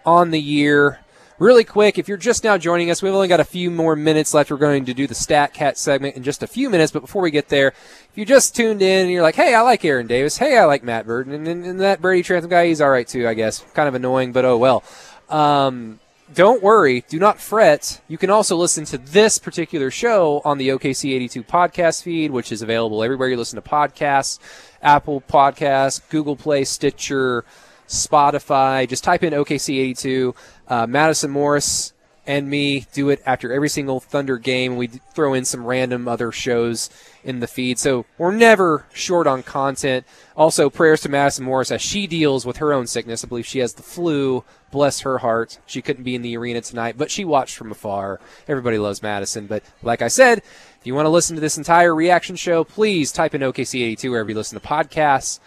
on 0.06 0.32
the 0.32 0.42
year. 0.42 1.00
Really 1.40 1.64
quick, 1.64 2.00
if 2.00 2.08
you're 2.08 2.18
just 2.18 2.44
now 2.44 2.58
joining 2.58 2.90
us, 2.90 3.04
we've 3.04 3.14
only 3.14 3.28
got 3.28 3.40
a 3.40 3.46
few 3.46 3.70
more 3.70 3.96
minutes 3.96 4.34
left. 4.34 4.50
We're 4.50 4.58
going 4.58 4.86
to 4.86 4.94
do 4.96 5.06
the 5.06 5.14
Stat 5.14 5.54
Cat 5.54 5.78
segment 5.78 6.16
in 6.16 6.24
just 6.24 6.42
a 6.42 6.48
few 6.48 6.68
minutes. 6.68 6.92
But 6.92 7.02
before 7.02 7.22
we 7.22 7.30
get 7.30 7.50
there, 7.50 7.68
if 7.68 8.12
you 8.16 8.26
just 8.26 8.56
tuned 8.56 8.82
in 8.82 9.02
and 9.02 9.12
you're 9.12 9.22
like, 9.22 9.36
hey, 9.36 9.54
I 9.54 9.62
like 9.62 9.86
Aaron 9.86 10.08
Davis. 10.08 10.38
Hey, 10.38 10.58
I 10.58 10.66
like 10.66 10.84
Matt 10.84 11.06
Burton. 11.06 11.34
And, 11.34 11.48
and, 11.48 11.64
and 11.64 11.80
that 11.80 12.02
Brady 12.02 12.24
Trantham 12.24 12.50
guy, 12.50 12.66
he's 12.66 12.82
all 12.82 12.90
right 12.90 13.08
too, 13.08 13.28
I 13.28 13.36
guess. 13.36 13.64
Kind 13.76 13.88
of 13.88 13.94
annoying, 13.94 14.32
but 14.32 14.46
oh 14.46 14.58
well. 14.58 14.84
Um, 15.30 16.00
don't 16.34 16.64
worry, 16.64 17.06
do 17.08 17.20
not 17.20 17.40
fret. 17.40 18.02
You 18.08 18.18
can 18.18 18.32
also 18.32 18.58
listen 18.58 18.86
to 18.86 18.98
this 18.98 19.38
particular 19.38 19.92
show 19.92 20.42
on 20.44 20.58
the 20.58 20.70
OKC 20.70 21.14
82 21.14 21.44
podcast 21.44 22.02
feed, 22.02 22.32
which 22.32 22.52
is 22.52 22.62
available 22.64 23.04
everywhere 23.04 23.30
you 23.30 23.38
listen 23.38 23.62
to 23.62 23.70
podcasts 23.70 24.40
Apple 24.82 25.22
Podcasts, 25.22 26.02
Google 26.10 26.36
Play, 26.36 26.64
Stitcher, 26.64 27.46
Spotify. 27.88 28.88
Just 28.88 29.04
type 29.04 29.24
in 29.24 29.34
OKC 29.34 29.80
82. 29.80 30.36
Uh, 30.70 30.86
Madison 30.88 31.32
Morris 31.32 31.94
and 32.28 32.50
me 32.50 32.86
do 32.92 33.10
it 33.10 33.22
after 33.26 33.54
every 33.54 33.70
single 33.70 34.02
Thunder 34.02 34.38
game. 34.38 34.76
We 34.76 34.88
throw 34.88 35.34
in 35.34 35.46
some 35.46 35.66
random 35.66 36.10
other 36.10 36.34
shows 36.34 36.90
in 37.24 37.40
the 37.40 37.48
feed. 37.48 37.80
So 37.80 38.06
we're 38.18 38.34
never 38.34 38.86
short 38.92 39.28
on 39.28 39.44
content. 39.44 40.06
Also, 40.36 40.70
prayers 40.70 41.02
to 41.02 41.10
Madison 41.10 41.46
Morris 41.46 41.72
as 41.72 41.82
she 41.82 42.06
deals 42.06 42.46
with 42.46 42.58
her 42.58 42.74
own 42.74 42.86
sickness. 42.86 43.24
I 43.24 43.30
believe 43.30 43.46
she 43.46 43.60
has 43.60 43.74
the 43.74 43.82
flu. 43.82 44.44
Bless 44.72 45.00
her 45.02 45.20
heart. 45.20 45.58
She 45.66 45.82
couldn't 45.82 46.04
be 46.04 46.16
in 46.16 46.22
the 46.22 46.36
arena 46.36 46.60
tonight, 46.60 46.96
but 46.98 47.10
she 47.10 47.24
watched 47.24 47.56
from 47.56 47.72
afar. 47.72 48.20
Everybody 48.50 48.78
loves 48.78 49.02
Madison. 49.02 49.48
But 49.48 49.64
like 49.82 50.02
I 50.02 50.10
said, 50.10 50.40
if 50.40 50.82
you 50.84 50.94
want 50.94 51.06
to 51.06 51.12
listen 51.12 51.38
to 51.38 51.42
this 51.42 51.58
entire 51.58 51.96
reaction 51.96 52.36
show, 52.36 52.66
please 52.66 53.14
type 53.14 53.36
in 53.36 53.42
OKC82 53.42 54.12
wherever 54.12 54.30
you 54.30 54.36
listen 54.36 54.60
to 54.60 54.68
podcasts. 54.68 55.40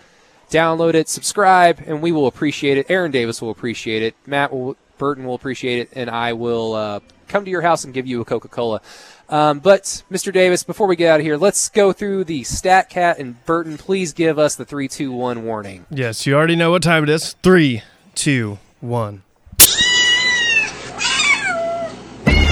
Download 0.51 0.95
it, 0.95 1.09
subscribe, 1.09 1.81
and 1.87 2.01
we 2.01 2.11
will 2.11 2.27
appreciate 2.27 2.79
it. 2.79 2.91
Aaron 2.91 3.13
Davis 3.13 3.41
will 3.41 3.51
appreciate 3.51 4.03
it. 4.03 4.17
Matt 4.27 4.51
will 4.53 4.77
Burton 5.01 5.25
will 5.25 5.35
appreciate 5.35 5.79
it, 5.81 5.89
and 5.95 6.09
I 6.11 6.35
will 6.35 6.75
uh, 6.75 7.01
come 7.27 7.47
to 7.47 7.51
your 7.51 7.63
house 7.63 7.85
and 7.85 7.95
give 7.95 8.07
you 8.07 8.21
a 8.21 8.25
Coca 8.25 8.49
Cola. 8.49 8.83
Um, 9.31 9.59
but, 9.61 10.03
Mr. 10.13 10.31
Davis, 10.31 10.63
before 10.63 10.87
we 10.87 10.95
get 10.95 11.11
out 11.11 11.21
of 11.21 11.27
here, 11.27 11.39
let's 11.39 11.71
go 11.71 11.93
through 11.93 12.25
the 12.25 12.45
stat 12.45 12.91
cat. 12.91 13.19
And 13.19 13.43
Burton, 13.47 13.79
please 13.79 14.13
give 14.13 14.39
us 14.39 14.57
the 14.57 14.67
three, 14.67 14.89
two, 14.89 15.11
one 15.11 15.45
warning. 15.45 15.87
Yes, 15.91 16.27
you 16.27 16.35
already 16.37 16.55
know 16.55 16.71
what 16.71 16.83
time 16.83 17.03
it 17.03 17.09
is. 17.09 17.33
Three, 17.43 17.83
two, 18.15 18.59
one. 18.81 19.23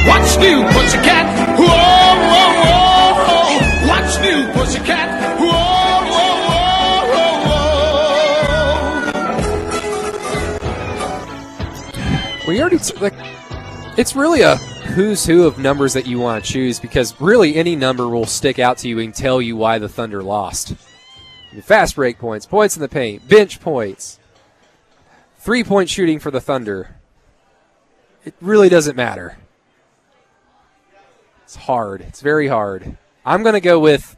What's 0.07 0.39
new, 0.39 0.65
pussycat? 0.65 1.59
Whoa, 1.59 1.67
whoa, 2.33 2.55
whoa. 2.65 3.89
What's 3.89 4.19
new, 4.21 4.53
pussycat? 4.53 5.08
Already 12.69 13.01
like. 13.01 13.99
It's 13.99 14.15
really 14.15 14.43
a 14.43 14.57
who's 14.57 15.27
who 15.27 15.47
of 15.47 15.59
numbers 15.59 15.93
that 15.95 16.07
you 16.07 16.19
want 16.19 16.45
to 16.45 16.53
choose 16.53 16.79
because 16.79 17.21
really 17.21 17.57
any 17.57 17.75
number 17.75 18.09
will 18.09 18.27
stick 18.27 18.59
out 18.59 18.79
to 18.79 18.89
you 18.89 19.01
and 19.01 19.15
tell 19.15 19.43
you 19.43 19.57
why 19.57 19.79
the 19.79 19.89
Thunder 19.89 20.23
lost. 20.23 20.75
Fast 21.63 21.97
break 21.97 22.19
points, 22.19 22.47
points 22.47 22.77
in 22.77 22.83
the 22.83 22.89
paint, 22.89 23.27
bench 23.29 23.61
points, 23.61 24.21
three 25.39 25.65
point 25.65 25.89
shooting 25.89 26.19
for 26.21 26.31
the 26.31 26.41
Thunder. 26.41 26.97
It 28.25 28.35
really 28.41 28.69
doesn't 28.69 28.97
matter. 28.97 29.39
It's 31.45 31.57
hard. 31.57 32.03
It's 32.03 32.21
very 32.21 32.47
hard. 32.49 32.97
I'm 33.25 33.43
going 33.43 33.55
to 33.55 33.61
go 33.61 33.81
with 33.81 34.15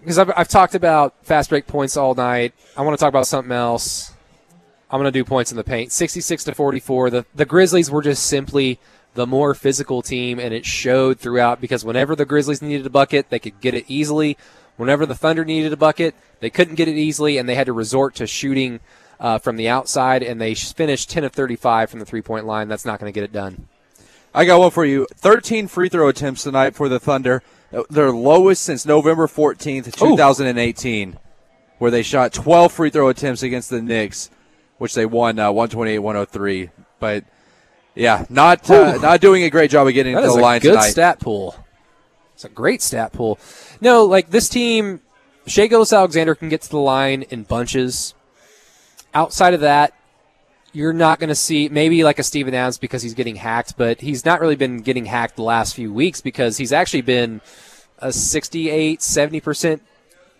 because 0.00 0.18
I've, 0.18 0.30
I've 0.36 0.48
talked 0.48 0.74
about 0.74 1.14
fast 1.24 1.48
break 1.48 1.66
points 1.66 1.96
all 1.96 2.14
night. 2.14 2.52
I 2.76 2.82
want 2.82 2.96
to 2.96 3.00
talk 3.02 3.08
about 3.08 3.26
something 3.26 3.52
else. 3.52 4.11
I'm 4.92 5.00
going 5.00 5.10
to 5.12 5.18
do 5.18 5.24
points 5.24 5.50
in 5.50 5.56
the 5.56 5.64
paint. 5.64 5.90
66 5.90 6.44
to 6.44 6.54
44. 6.54 7.10
The 7.10 7.26
the 7.34 7.46
Grizzlies 7.46 7.90
were 7.90 8.02
just 8.02 8.26
simply 8.26 8.78
the 9.14 9.26
more 9.26 9.54
physical 9.54 10.02
team, 10.02 10.38
and 10.38 10.54
it 10.54 10.64
showed 10.64 11.18
throughout 11.18 11.60
because 11.60 11.84
whenever 11.84 12.14
the 12.14 12.24
Grizzlies 12.24 12.62
needed 12.62 12.86
a 12.86 12.90
bucket, 12.90 13.30
they 13.30 13.38
could 13.38 13.60
get 13.60 13.74
it 13.74 13.84
easily. 13.88 14.36
Whenever 14.76 15.04
the 15.04 15.14
Thunder 15.14 15.44
needed 15.44 15.72
a 15.72 15.76
bucket, 15.76 16.14
they 16.40 16.50
couldn't 16.50 16.76
get 16.76 16.88
it 16.88 16.96
easily, 16.96 17.38
and 17.38 17.48
they 17.48 17.54
had 17.54 17.66
to 17.66 17.72
resort 17.72 18.14
to 18.16 18.26
shooting 18.26 18.80
uh, 19.20 19.38
from 19.38 19.56
the 19.56 19.68
outside, 19.68 20.22
and 20.22 20.40
they 20.40 20.54
finished 20.54 21.10
10 21.10 21.24
of 21.24 21.32
35 21.32 21.90
from 21.90 22.00
the 22.00 22.06
three 22.06 22.22
point 22.22 22.46
line. 22.46 22.68
That's 22.68 22.84
not 22.84 23.00
going 23.00 23.12
to 23.12 23.14
get 23.14 23.24
it 23.24 23.32
done. 23.32 23.68
I 24.34 24.44
got 24.44 24.60
one 24.60 24.70
for 24.70 24.84
you. 24.84 25.06
13 25.14 25.68
free 25.68 25.88
throw 25.88 26.08
attempts 26.08 26.42
tonight 26.42 26.74
for 26.74 26.88
the 26.88 26.98
Thunder. 26.98 27.42
Their 27.90 28.12
lowest 28.12 28.62
since 28.62 28.84
November 28.84 29.26
14th, 29.26 29.94
2018, 29.94 31.18
where 31.78 31.90
they 31.90 32.02
shot 32.02 32.32
12 32.32 32.72
free 32.72 32.90
throw 32.90 33.08
attempts 33.08 33.42
against 33.42 33.70
the 33.70 33.80
Knicks, 33.80 34.30
which 34.82 34.94
they 34.94 35.06
won 35.06 35.38
uh, 35.38 35.52
128-103. 35.52 36.70
But 36.98 37.24
yeah, 37.94 38.26
not 38.28 38.68
uh, 38.68 38.98
not 38.98 39.20
doing 39.20 39.44
a 39.44 39.50
great 39.50 39.70
job 39.70 39.86
of 39.86 39.94
getting 39.94 40.16
That 40.16 40.22
the 40.22 40.30
a 40.30 40.32
line 40.32 40.60
good 40.60 40.72
tonight. 40.72 40.90
stat 40.90 41.20
pool. 41.20 41.54
It's 42.34 42.44
a 42.44 42.48
great 42.48 42.82
stat 42.82 43.12
pool. 43.12 43.38
No, 43.80 44.04
like 44.04 44.30
this 44.30 44.48
team, 44.48 45.00
Shai 45.46 45.68
Gilgeous-Alexander 45.68 46.34
can 46.34 46.48
get 46.48 46.62
to 46.62 46.68
the 46.68 46.78
line 46.78 47.22
in 47.30 47.44
bunches. 47.44 48.14
Outside 49.14 49.54
of 49.54 49.60
that, 49.60 49.94
you're 50.72 50.92
not 50.92 51.20
going 51.20 51.28
to 51.28 51.36
see 51.36 51.68
maybe 51.68 52.02
like 52.02 52.18
a 52.18 52.24
Steven 52.24 52.52
Adams 52.52 52.78
because 52.78 53.02
he's 53.02 53.14
getting 53.14 53.36
hacked, 53.36 53.76
but 53.76 54.00
he's 54.00 54.24
not 54.24 54.40
really 54.40 54.56
been 54.56 54.80
getting 54.80 55.04
hacked 55.04 55.36
the 55.36 55.44
last 55.44 55.76
few 55.76 55.92
weeks 55.92 56.20
because 56.20 56.56
he's 56.56 56.72
actually 56.72 57.02
been 57.02 57.40
a 58.00 58.12
68, 58.12 58.98
70% 58.98 59.80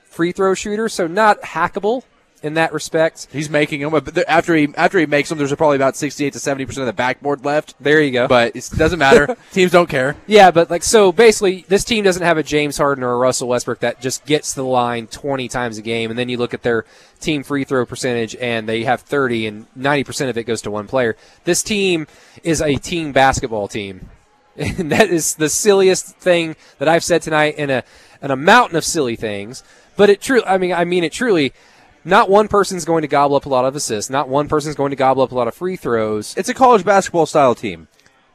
free 0.03 0.33
throw 0.33 0.55
shooter, 0.55 0.89
so 0.89 1.07
not 1.07 1.41
hackable 1.43 2.03
in 2.43 2.55
that 2.55 2.73
respect. 2.73 3.29
He's 3.31 3.49
making 3.49 3.81
them, 3.81 3.91
but 3.91 4.17
after 4.29 4.55
he 4.55 4.69
after 4.77 4.99
he 4.99 5.07
makes 5.07 5.29
them, 5.29 5.39
there's 5.39 5.55
probably 5.55 5.77
about 5.77 5.97
68 5.97 6.33
to 6.33 6.39
70 6.39 6.67
percent 6.67 6.83
of 6.83 6.87
the 6.87 6.93
backboard 6.93 7.45
left. 7.45 7.75
There 7.81 8.03
you 8.03 8.11
go. 8.11 8.29
But 8.29 8.57
it 8.57 8.69
doesn't 8.77 8.99
matter. 8.99 9.37
Teams 9.53 9.73
don't 9.73 9.89
care. 9.89 10.17
Yeah, 10.27 10.51
but 10.51 10.71
like 10.71 10.83
so 10.83 11.13
basically 11.13 11.65
this 11.69 11.85
team 11.85 12.05
doesn't 12.05 12.23
have 12.23 12.39
a 12.39 12.43
James 12.43 12.77
Harden 12.77 13.05
or 13.05 13.13
a 13.13 13.17
Russell 13.17 13.49
Westbrook 13.49 13.81
that 13.81 14.01
just 14.01 14.25
gets 14.27 14.51
to 14.55 14.57
the 14.57 14.67
line 14.67 15.07
20 15.07 15.49
times 15.49 15.79
a 15.79 15.83
game 15.83 16.11
and 16.11 16.19
then 16.19 16.29
you 16.29 16.37
look 16.37 16.55
at 16.55 16.63
their 16.63 16.85
team 17.21 17.43
free 17.43 17.65
throw 17.65 17.87
percentage 17.87 18.35
and 18.37 18.69
they 18.69 18.85
have 18.85 19.01
30 19.03 19.47
and 19.47 19.75
90% 19.75 20.29
of 20.29 20.37
it 20.37 20.45
goes 20.45 20.63
to 20.63 20.71
one 20.71 20.87
player. 20.87 21.17
This 21.45 21.63
team 21.63 22.07
is 22.43 22.61
a 22.61 22.77
team 22.77 23.13
basketball 23.13 23.69
team. 23.69 24.09
And 24.55 24.93
that 24.93 25.09
is 25.09 25.37
the 25.37 25.49
silliest 25.49 26.17
thing 26.17 26.57
that 26.79 26.87
I've 26.87 27.03
said 27.03 27.23
tonight 27.23 27.57
in 27.57 27.71
a 27.71 27.85
in 28.21 28.31
a 28.31 28.37
mountain 28.37 28.77
of 28.77 28.85
silly 28.85 29.17
things, 29.17 29.65
but 29.97 30.11
it 30.11 30.21
truly 30.21 30.45
I 30.45 30.59
mean 30.59 30.75
I 30.75 30.85
mean 30.85 31.05
it 31.05 31.13
truly 31.13 31.55
not 32.05 32.29
one 32.29 32.49
person's 32.49 32.85
going 32.85 33.03
to 33.03 33.09
gobble 33.09 33.37
up 33.37 33.47
a 33.47 33.49
lot 33.49 33.65
of 33.65 33.77
assists. 33.77 34.11
Not 34.11 34.29
one 34.29 34.49
person's 34.49 34.75
going 34.75 34.91
to 34.91 34.97
gobble 34.97 35.23
up 35.23 35.33
a 35.33 35.35
lot 35.35 35.49
of 35.49 35.55
free 35.55 35.77
throws. 35.77 36.35
It's 36.37 36.49
a 36.49 36.55
college 36.55 36.85
basketball 36.85 37.27
style 37.27 37.55
team. 37.55 37.89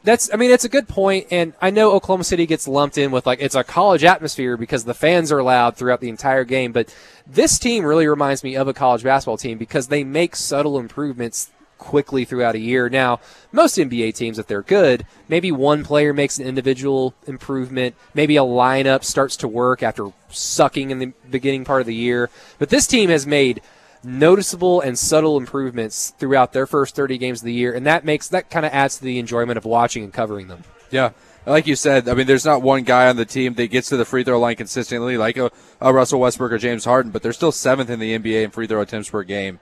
That's, 0.04 0.34
I 0.34 0.38
mean, 0.38 0.52
it's 0.52 0.64
a 0.64 0.70
good 0.70 0.88
point, 0.88 1.28
and 1.32 1.54
I 1.62 1.70
know 1.70 1.92
Oklahoma 1.92 2.24
City 2.24 2.46
gets 2.46 2.66
lumped 2.66 2.98
in 2.98 3.12
with 3.12 3.26
like 3.26 3.42
it's 3.42 3.56
a 3.56 3.64
college 3.64 4.06
atmosphere 4.06 4.56
because 4.56 4.86
the 4.86 4.94
fans 4.94 5.34
are 5.34 5.44
loud 5.44 5.76
throughout 5.76 6.00
the 6.00 6.08
entire 6.08 6.46
game. 6.46 6.72
But 6.72 6.94
this 7.26 7.60
team 7.60 7.84
really 7.84 8.08
reminds 8.08 8.42
me 8.42 8.56
of 8.56 8.70
a 8.70 8.74
college 8.74 9.04
basketball 9.04 9.38
team 9.38 9.58
because 9.58 9.88
they 9.88 10.06
make 10.06 10.38
subtle 10.38 10.80
improvements 10.80 11.50
quickly 11.78 12.26
throughout 12.26 12.56
a 12.56 12.60
year. 12.60 12.90
Now, 12.90 13.20
most 13.52 13.78
NBA 13.78 14.16
teams, 14.16 14.40
if 14.40 14.48
they're 14.48 14.62
good, 14.62 15.06
maybe 15.28 15.52
one 15.52 15.84
player 15.84 16.14
makes 16.14 16.40
an 16.40 16.46
individual 16.46 17.14
improvement, 17.26 17.96
maybe 18.14 18.38
a 18.38 18.42
lineup 18.42 19.04
starts 19.04 19.36
to 19.38 19.48
work 19.48 19.84
after 19.84 20.12
sucking 20.30 20.92
in 20.92 21.00
the 21.00 21.14
beginning 21.30 21.66
part 21.66 21.82
of 21.82 21.88
the 21.88 21.96
year. 21.96 22.30
But 22.60 22.70
this 22.70 22.88
team 22.88 23.10
has 23.10 23.26
made 23.26 23.62
noticeable 24.04 24.82
and 24.82 24.98
subtle 24.98 25.38
improvements 25.38 26.14
throughout 26.18 26.54
their 26.54 26.66
first 26.66 26.96
30 26.96 27.18
games 27.18 27.42
of 27.42 27.46
the 27.46 27.54
year, 27.54 27.74
and 27.74 27.86
that 27.86 28.06
makes 28.06 28.28
that 28.30 28.50
kind 28.50 28.66
of 28.66 28.72
adds 28.72 28.98
to 28.98 29.04
the 29.04 29.20
enjoyment 29.20 29.58
of 29.58 29.66
watching 29.66 30.04
and 30.04 30.14
covering 30.14 30.48
them. 30.48 30.64
Yeah. 30.92 31.12
Like 31.46 31.66
you 31.66 31.78
said, 31.78 32.10
I 32.10 32.14
mean, 32.14 32.28
there's 32.28 32.46
not 32.46 32.62
one 32.62 32.84
guy 32.84 33.08
on 33.08 33.16
the 33.16 33.24
team 33.24 33.54
that 33.54 33.68
gets 33.68 33.88
to 33.90 33.98
the 33.98 34.04
free 34.04 34.26
throw 34.26 34.38
line 34.38 34.58
consistently, 34.58 35.18
like 35.18 35.38
a, 35.38 35.50
a 35.80 35.94
Russell 35.94 36.20
Westbrook 36.20 36.52
or 36.52 36.58
James 36.58 36.84
Harden, 36.84 37.12
but 37.12 37.24
they're 37.24 37.32
still 37.32 37.54
seventh 37.54 37.90
in 37.90 38.00
the 38.00 38.20
NBA 38.20 38.44
in 38.44 38.52
free 38.52 38.68
throw 38.68 38.82
attempts 38.82 39.10
per 39.10 39.24
game. 39.24 39.62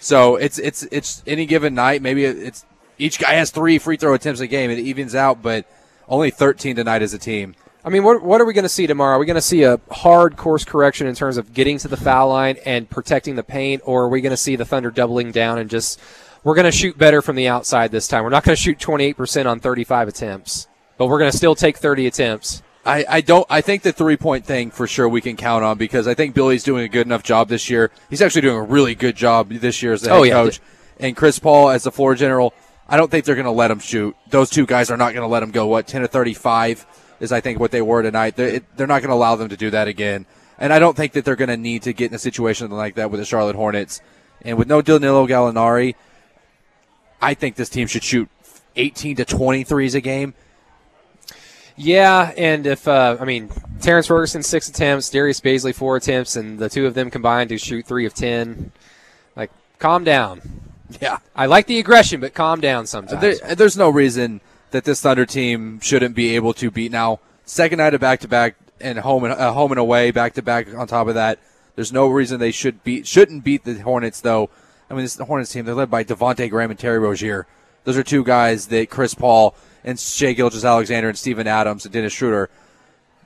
So 0.00 0.36
it's 0.36 0.58
it's 0.58 0.82
it's 0.84 1.22
any 1.26 1.46
given 1.46 1.74
night. 1.74 2.02
Maybe 2.02 2.24
it's 2.24 2.64
each 2.98 3.18
guy 3.18 3.34
has 3.34 3.50
three 3.50 3.78
free 3.78 3.96
throw 3.96 4.14
attempts 4.14 4.40
a 4.40 4.46
game. 4.46 4.70
It 4.70 4.78
evens 4.78 5.14
out, 5.14 5.42
but 5.42 5.66
only 6.08 6.30
13 6.30 6.76
tonight 6.76 7.02
as 7.02 7.14
a 7.14 7.18
team. 7.18 7.54
I 7.82 7.88
mean, 7.88 8.04
what, 8.04 8.22
what 8.22 8.42
are 8.42 8.44
we 8.44 8.52
going 8.52 8.64
to 8.64 8.68
see 8.68 8.86
tomorrow? 8.86 9.16
Are 9.16 9.18
we 9.18 9.24
going 9.24 9.36
to 9.36 9.40
see 9.40 9.62
a 9.62 9.80
hard 9.90 10.36
course 10.36 10.64
correction 10.64 11.06
in 11.06 11.14
terms 11.14 11.38
of 11.38 11.54
getting 11.54 11.78
to 11.78 11.88
the 11.88 11.96
foul 11.96 12.28
line 12.28 12.58
and 12.66 12.88
protecting 12.90 13.36
the 13.36 13.42
paint, 13.42 13.82
or 13.86 14.04
are 14.04 14.08
we 14.08 14.20
going 14.20 14.32
to 14.32 14.36
see 14.36 14.56
the 14.56 14.66
Thunder 14.66 14.90
doubling 14.90 15.32
down 15.32 15.58
and 15.58 15.70
just 15.70 15.98
we're 16.44 16.54
going 16.54 16.66
to 16.66 16.72
shoot 16.72 16.98
better 16.98 17.22
from 17.22 17.36
the 17.36 17.48
outside 17.48 17.90
this 17.90 18.06
time? 18.06 18.22
We're 18.22 18.30
not 18.30 18.44
going 18.44 18.56
to 18.56 18.62
shoot 18.62 18.78
28% 18.78 19.46
on 19.46 19.60
35 19.60 20.08
attempts, 20.08 20.68
but 20.98 21.06
we're 21.06 21.18
going 21.18 21.30
to 21.30 21.36
still 21.36 21.54
take 21.54 21.78
30 21.78 22.06
attempts. 22.06 22.62
I, 22.84 23.04
I 23.08 23.20
don't. 23.20 23.46
I 23.50 23.60
think 23.60 23.82
the 23.82 23.92
three 23.92 24.16
point 24.16 24.46
thing 24.46 24.70
for 24.70 24.86
sure 24.86 25.08
we 25.08 25.20
can 25.20 25.36
count 25.36 25.64
on 25.64 25.76
because 25.76 26.08
I 26.08 26.14
think 26.14 26.34
Billy's 26.34 26.64
doing 26.64 26.84
a 26.84 26.88
good 26.88 27.06
enough 27.06 27.22
job 27.22 27.48
this 27.48 27.68
year. 27.68 27.90
He's 28.08 28.22
actually 28.22 28.40
doing 28.42 28.56
a 28.56 28.62
really 28.62 28.94
good 28.94 29.16
job 29.16 29.50
this 29.50 29.82
year 29.82 29.92
as 29.92 30.02
the 30.02 30.10
oh, 30.10 30.14
head 30.14 30.20
Oh, 30.20 30.22
yeah. 30.24 30.32
coach, 30.32 30.60
and 30.98 31.16
Chris 31.16 31.38
Paul 31.38 31.70
as 31.70 31.82
the 31.82 31.92
floor 31.92 32.14
general. 32.14 32.54
I 32.88 32.96
don't 32.96 33.10
think 33.10 33.24
they're 33.24 33.34
going 33.36 33.44
to 33.44 33.50
let 33.52 33.70
him 33.70 33.78
shoot. 33.78 34.16
Those 34.30 34.50
two 34.50 34.66
guys 34.66 34.90
are 34.90 34.96
not 34.96 35.12
going 35.12 35.22
to 35.22 35.28
let 35.28 35.42
him 35.42 35.50
go. 35.50 35.66
What 35.66 35.86
ten 35.86 36.00
to 36.00 36.08
thirty 36.08 36.34
five 36.34 36.86
is 37.20 37.32
I 37.32 37.40
think 37.40 37.60
what 37.60 37.70
they 37.70 37.82
were 37.82 38.02
tonight. 38.02 38.34
They're, 38.36 38.60
they're 38.76 38.86
not 38.86 39.02
going 39.02 39.10
to 39.10 39.14
allow 39.14 39.36
them 39.36 39.50
to 39.50 39.56
do 39.56 39.70
that 39.70 39.86
again. 39.86 40.24
And 40.58 40.72
I 40.72 40.78
don't 40.78 40.96
think 40.96 41.12
that 41.12 41.24
they're 41.24 41.36
going 41.36 41.48
to 41.48 41.56
need 41.56 41.82
to 41.82 41.92
get 41.92 42.10
in 42.10 42.14
a 42.14 42.18
situation 42.18 42.70
like 42.70 42.94
that 42.94 43.10
with 43.10 43.20
the 43.20 43.26
Charlotte 43.26 43.56
Hornets 43.56 44.00
and 44.42 44.56
with 44.58 44.68
no 44.68 44.80
Danilo 44.82 45.26
Gallinari. 45.26 45.94
I 47.20 47.34
think 47.34 47.56
this 47.56 47.68
team 47.68 47.86
should 47.86 48.02
shoot 48.04 48.28
eighteen 48.74 49.16
to 49.16 49.24
twenty 49.24 49.64
threes 49.64 49.94
a 49.94 50.00
game. 50.00 50.34
Yeah, 51.82 52.34
and 52.36 52.66
if 52.66 52.86
uh, 52.86 53.16
I 53.18 53.24
mean 53.24 53.50
Terrance 53.80 54.06
Ferguson 54.06 54.42
six 54.42 54.68
attempts, 54.68 55.08
Darius 55.08 55.40
Bazley 55.40 55.74
four 55.74 55.96
attempts, 55.96 56.36
and 56.36 56.58
the 56.58 56.68
two 56.68 56.86
of 56.86 56.92
them 56.92 57.10
combined 57.10 57.48
to 57.48 57.58
shoot 57.58 57.86
three 57.86 58.04
of 58.04 58.12
ten, 58.12 58.70
like 59.34 59.50
calm 59.78 60.04
down. 60.04 60.42
Yeah. 61.00 61.18
I 61.34 61.46
like 61.46 61.66
the 61.66 61.78
aggression, 61.78 62.20
but 62.20 62.34
calm 62.34 62.60
down 62.60 62.86
sometimes. 62.86 63.20
There, 63.20 63.54
there's 63.54 63.78
no 63.78 63.88
reason 63.88 64.42
that 64.72 64.84
this 64.84 65.00
Thunder 65.00 65.24
team 65.24 65.80
shouldn't 65.80 66.14
be 66.14 66.36
able 66.36 66.52
to 66.54 66.70
beat 66.70 66.92
now. 66.92 67.20
Second 67.44 67.78
night 67.78 67.94
of 67.94 68.00
back 68.00 68.20
to 68.20 68.28
back 68.28 68.56
and 68.78 68.98
home 68.98 69.24
and 69.24 69.32
uh, 69.32 69.52
home 69.52 69.72
and 69.72 69.78
away 69.80 70.10
back 70.10 70.34
to 70.34 70.42
back. 70.42 70.72
On 70.74 70.86
top 70.86 71.08
of 71.08 71.14
that, 71.14 71.38
there's 71.76 71.92
no 71.92 72.08
reason 72.08 72.40
they 72.40 72.50
should 72.50 72.84
beat 72.84 73.06
shouldn't 73.06 73.42
beat 73.42 73.64
the 73.64 73.78
Hornets 73.78 74.20
though. 74.20 74.50
I 74.90 74.94
mean, 74.94 75.04
this 75.04 75.14
the 75.14 75.24
Hornets 75.24 75.50
team. 75.50 75.64
They're 75.64 75.74
led 75.74 75.90
by 75.90 76.04
Devonte 76.04 76.50
Graham 76.50 76.70
and 76.70 76.78
Terry 76.78 76.98
Rozier. 76.98 77.46
Those 77.84 77.96
are 77.96 78.02
two 78.02 78.22
guys 78.22 78.66
that 78.66 78.90
Chris 78.90 79.14
Paul 79.14 79.54
and 79.84 79.98
Shai 79.98 80.32
Gilgeous-Alexander 80.32 81.08
and 81.08 81.18
Steven 81.18 81.46
Adams 81.46 81.84
and 81.84 81.92
Dennis 81.92 82.12
Schroeder, 82.12 82.50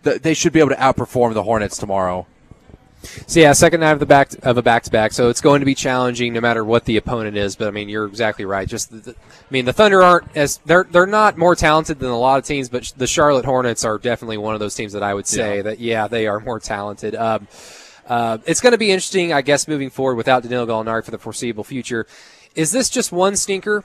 th- 0.04 0.22
they 0.22 0.34
should 0.34 0.52
be 0.52 0.60
able 0.60 0.70
to 0.70 0.76
outperform 0.76 1.34
the 1.34 1.42
Hornets 1.42 1.76
tomorrow. 1.78 2.26
So 3.26 3.38
yeah, 3.38 3.52
second 3.52 3.80
night 3.80 3.90
of 3.92 3.98
the 4.00 4.06
back 4.06 4.30
of 4.44 4.56
a 4.56 4.62
back 4.62 4.82
to 4.84 4.90
back. 4.90 5.12
So 5.12 5.28
it's 5.28 5.42
going 5.42 5.60
to 5.60 5.66
be 5.66 5.74
challenging 5.74 6.32
no 6.32 6.40
matter 6.40 6.64
what 6.64 6.86
the 6.86 6.96
opponent 6.96 7.36
is. 7.36 7.54
But 7.54 7.68
I 7.68 7.70
mean, 7.70 7.90
you're 7.90 8.06
exactly 8.06 8.46
right. 8.46 8.66
Just, 8.66 8.90
the, 8.90 8.96
the- 8.96 9.10
I 9.12 9.50
mean, 9.50 9.66
the 9.66 9.74
Thunder 9.74 10.02
aren't 10.02 10.34
as 10.34 10.56
they're 10.64 10.84
they're 10.90 11.04
not 11.06 11.36
more 11.36 11.54
talented 11.54 11.98
than 11.98 12.08
a 12.08 12.16
lot 12.18 12.38
of 12.38 12.46
teams, 12.46 12.70
but 12.70 12.94
the 12.96 13.06
Charlotte 13.06 13.44
Hornets 13.44 13.84
are 13.84 13.98
definitely 13.98 14.38
one 14.38 14.54
of 14.54 14.60
those 14.60 14.74
teams 14.74 14.94
that 14.94 15.02
I 15.02 15.12
would 15.12 15.26
say 15.26 15.56
Yeah. 15.56 15.62
that 15.62 15.80
yeah 15.80 16.08
they 16.08 16.26
are 16.26 16.40
more 16.40 16.58
talented. 16.58 17.14
Um, 17.14 17.46
uh, 18.06 18.38
it's 18.46 18.60
going 18.62 18.72
to 18.72 18.78
be 18.78 18.90
interesting, 18.90 19.34
I 19.34 19.42
guess, 19.42 19.68
moving 19.68 19.90
forward 19.90 20.16
without 20.16 20.42
Danilo 20.42 20.66
Gallinari 20.66 21.04
for 21.04 21.10
the 21.10 21.18
foreseeable 21.18 21.64
future. 21.64 22.06
Is 22.54 22.72
this 22.72 22.88
just 22.88 23.12
one 23.12 23.36
stinker 23.36 23.84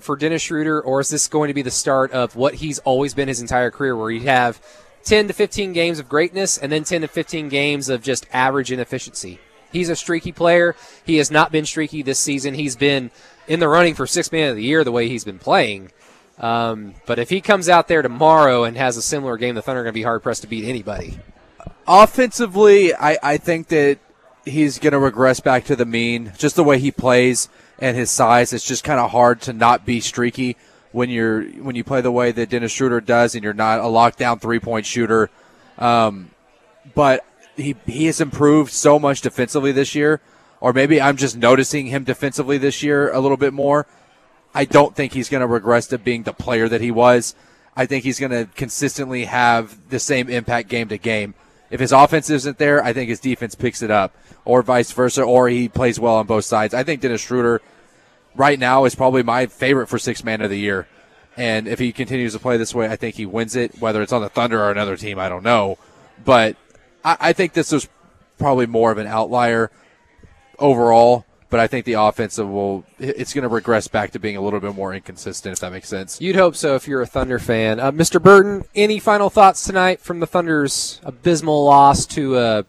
for 0.00 0.16
Dennis 0.16 0.42
Schroeder, 0.42 0.80
or 0.80 1.00
is 1.00 1.08
this 1.08 1.28
going 1.28 1.48
to 1.48 1.54
be 1.54 1.62
the 1.62 1.70
start 1.70 2.12
of 2.12 2.36
what 2.36 2.54
he's 2.54 2.78
always 2.80 3.14
been 3.14 3.28
his 3.28 3.40
entire 3.40 3.70
career, 3.70 3.96
where 3.96 4.10
he'd 4.10 4.22
have 4.22 4.60
10 5.04 5.28
to 5.28 5.32
15 5.32 5.72
games 5.72 5.98
of 5.98 6.08
greatness 6.08 6.58
and 6.58 6.72
then 6.72 6.84
10 6.84 7.02
to 7.02 7.08
15 7.08 7.48
games 7.48 7.88
of 7.88 8.02
just 8.02 8.26
average 8.32 8.72
inefficiency? 8.72 9.38
He's 9.72 9.88
a 9.88 9.96
streaky 9.96 10.32
player. 10.32 10.74
He 11.04 11.18
has 11.18 11.30
not 11.30 11.52
been 11.52 11.66
streaky 11.66 12.02
this 12.02 12.18
season. 12.18 12.54
He's 12.54 12.76
been 12.76 13.10
in 13.46 13.60
the 13.60 13.68
running 13.68 13.94
for 13.94 14.06
six 14.06 14.32
man 14.32 14.50
of 14.50 14.56
the 14.56 14.62
year 14.62 14.84
the 14.84 14.92
way 14.92 15.08
he's 15.08 15.24
been 15.24 15.38
playing. 15.38 15.90
Um, 16.38 16.94
but 17.06 17.18
if 17.18 17.30
he 17.30 17.40
comes 17.40 17.68
out 17.68 17.88
there 17.88 18.02
tomorrow 18.02 18.64
and 18.64 18.76
has 18.76 18.96
a 18.96 19.02
similar 19.02 19.36
game, 19.36 19.54
the 19.54 19.62
Thunder 19.62 19.80
are 19.80 19.84
going 19.84 19.92
to 19.92 19.98
be 19.98 20.02
hard 20.02 20.22
pressed 20.22 20.42
to 20.42 20.48
beat 20.48 20.64
anybody. 20.64 21.18
Offensively, 21.88 22.94
I, 22.94 23.18
I 23.22 23.36
think 23.36 23.68
that 23.68 23.98
he's 24.44 24.78
going 24.78 24.92
to 24.92 24.98
regress 24.98 25.40
back 25.40 25.64
to 25.64 25.76
the 25.76 25.86
mean. 25.86 26.32
Just 26.36 26.56
the 26.56 26.64
way 26.64 26.78
he 26.78 26.90
plays 26.90 27.48
and 27.78 27.96
his 27.96 28.10
size, 28.10 28.52
it's 28.52 28.64
just 28.64 28.84
kind 28.84 29.00
of 29.00 29.10
hard 29.10 29.40
to 29.42 29.52
not 29.52 29.84
be 29.84 30.00
streaky 30.00 30.56
when 30.92 31.10
you're 31.10 31.44
when 31.44 31.76
you 31.76 31.84
play 31.84 32.00
the 32.00 32.12
way 32.12 32.32
that 32.32 32.48
Dennis 32.48 32.72
Schroeder 32.72 33.00
does, 33.00 33.34
and 33.34 33.44
you're 33.44 33.52
not 33.52 33.80
a 33.80 33.84
lockdown 33.84 34.40
three 34.40 34.58
point 34.58 34.86
shooter. 34.86 35.30
Um, 35.78 36.30
but 36.94 37.24
he 37.56 37.76
he 37.86 38.06
has 38.06 38.20
improved 38.20 38.72
so 38.72 38.98
much 38.98 39.20
defensively 39.20 39.72
this 39.72 39.94
year, 39.94 40.20
or 40.60 40.72
maybe 40.72 41.00
I'm 41.00 41.16
just 41.16 41.36
noticing 41.36 41.86
him 41.86 42.04
defensively 42.04 42.58
this 42.58 42.82
year 42.82 43.12
a 43.12 43.20
little 43.20 43.36
bit 43.36 43.52
more. 43.52 43.86
I 44.54 44.64
don't 44.64 44.96
think 44.96 45.12
he's 45.12 45.28
going 45.28 45.42
to 45.42 45.46
regress 45.46 45.86
to 45.88 45.98
being 45.98 46.22
the 46.22 46.32
player 46.32 46.68
that 46.68 46.80
he 46.80 46.90
was. 46.90 47.34
I 47.76 47.84
think 47.84 48.04
he's 48.04 48.18
going 48.18 48.32
to 48.32 48.48
consistently 48.54 49.26
have 49.26 49.90
the 49.90 49.98
same 49.98 50.30
impact 50.30 50.70
game 50.70 50.88
to 50.88 50.96
game. 50.96 51.34
If 51.70 51.80
his 51.80 51.92
offense 51.92 52.30
isn't 52.30 52.58
there, 52.58 52.82
I 52.82 52.92
think 52.92 53.08
his 53.08 53.20
defense 53.20 53.54
picks 53.54 53.82
it 53.82 53.90
up, 53.90 54.14
or 54.44 54.62
vice 54.62 54.92
versa, 54.92 55.22
or 55.22 55.48
he 55.48 55.68
plays 55.68 55.98
well 55.98 56.16
on 56.16 56.26
both 56.26 56.44
sides. 56.44 56.74
I 56.74 56.84
think 56.84 57.00
Dennis 57.00 57.20
Schroeder 57.20 57.60
right 58.34 58.58
now 58.58 58.84
is 58.84 58.94
probably 58.94 59.22
my 59.22 59.46
favorite 59.46 59.88
for 59.88 59.98
six 59.98 60.22
man 60.22 60.40
of 60.42 60.50
the 60.50 60.58
year. 60.58 60.86
And 61.36 61.68
if 61.68 61.78
he 61.78 61.92
continues 61.92 62.32
to 62.32 62.38
play 62.38 62.56
this 62.56 62.74
way, 62.74 62.88
I 62.88 62.96
think 62.96 63.16
he 63.16 63.26
wins 63.26 63.56
it, 63.56 63.78
whether 63.78 64.00
it's 64.00 64.12
on 64.12 64.22
the 64.22 64.28
Thunder 64.28 64.62
or 64.62 64.70
another 64.70 64.96
team, 64.96 65.18
I 65.18 65.28
don't 65.28 65.42
know. 65.42 65.78
But 66.24 66.56
I, 67.04 67.16
I 67.20 67.32
think 67.32 67.52
this 67.52 67.72
was 67.72 67.88
probably 68.38 68.66
more 68.66 68.90
of 68.90 68.98
an 68.98 69.06
outlier 69.06 69.70
overall. 70.58 71.26
But 71.56 71.62
I 71.62 71.68
think 71.68 71.86
the 71.86 71.94
offensive 71.94 72.46
will, 72.46 72.84
it's 72.98 73.32
going 73.32 73.44
to 73.44 73.48
regress 73.48 73.88
back 73.88 74.10
to 74.10 74.18
being 74.18 74.36
a 74.36 74.42
little 74.42 74.60
bit 74.60 74.74
more 74.74 74.92
inconsistent, 74.92 75.54
if 75.54 75.60
that 75.60 75.72
makes 75.72 75.88
sense. 75.88 76.20
You'd 76.20 76.36
hope 76.36 76.54
so 76.54 76.74
if 76.74 76.86
you're 76.86 77.00
a 77.00 77.06
Thunder 77.06 77.38
fan. 77.38 77.80
Uh, 77.80 77.90
Mr. 77.92 78.22
Burton, 78.22 78.66
any 78.74 78.98
final 78.98 79.30
thoughts 79.30 79.64
tonight 79.64 80.00
from 80.00 80.20
the 80.20 80.26
Thunder's 80.26 81.00
abysmal 81.02 81.64
loss 81.64 82.04
to 82.08 82.36
a 82.36 82.64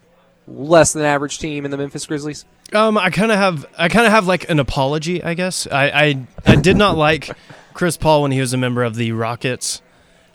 less 0.48 0.94
than 0.94 1.04
average 1.04 1.38
team 1.40 1.66
in 1.66 1.72
the 1.72 1.76
Memphis 1.76 2.06
Grizzlies? 2.06 2.46
Um, 2.72 2.98
I 2.98 3.10
kind 3.10 3.30
of 3.30 3.38
have, 3.38 3.66
I 3.78 3.90
kind 3.90 4.06
of 4.06 4.14
have 4.14 4.26
like 4.26 4.50
an 4.50 4.62
apology, 4.62 5.22
I 5.22 5.34
guess. 5.34 5.68
I, 5.70 5.90
I, 5.90 6.28
I 6.46 6.56
did 6.56 6.78
not 6.78 6.96
like 6.96 7.30
Chris 7.74 7.98
Paul 7.98 8.22
when 8.22 8.32
he 8.32 8.40
was 8.40 8.54
a 8.54 8.58
member 8.58 8.84
of 8.86 8.96
the 8.96 9.12
Rockets. 9.12 9.82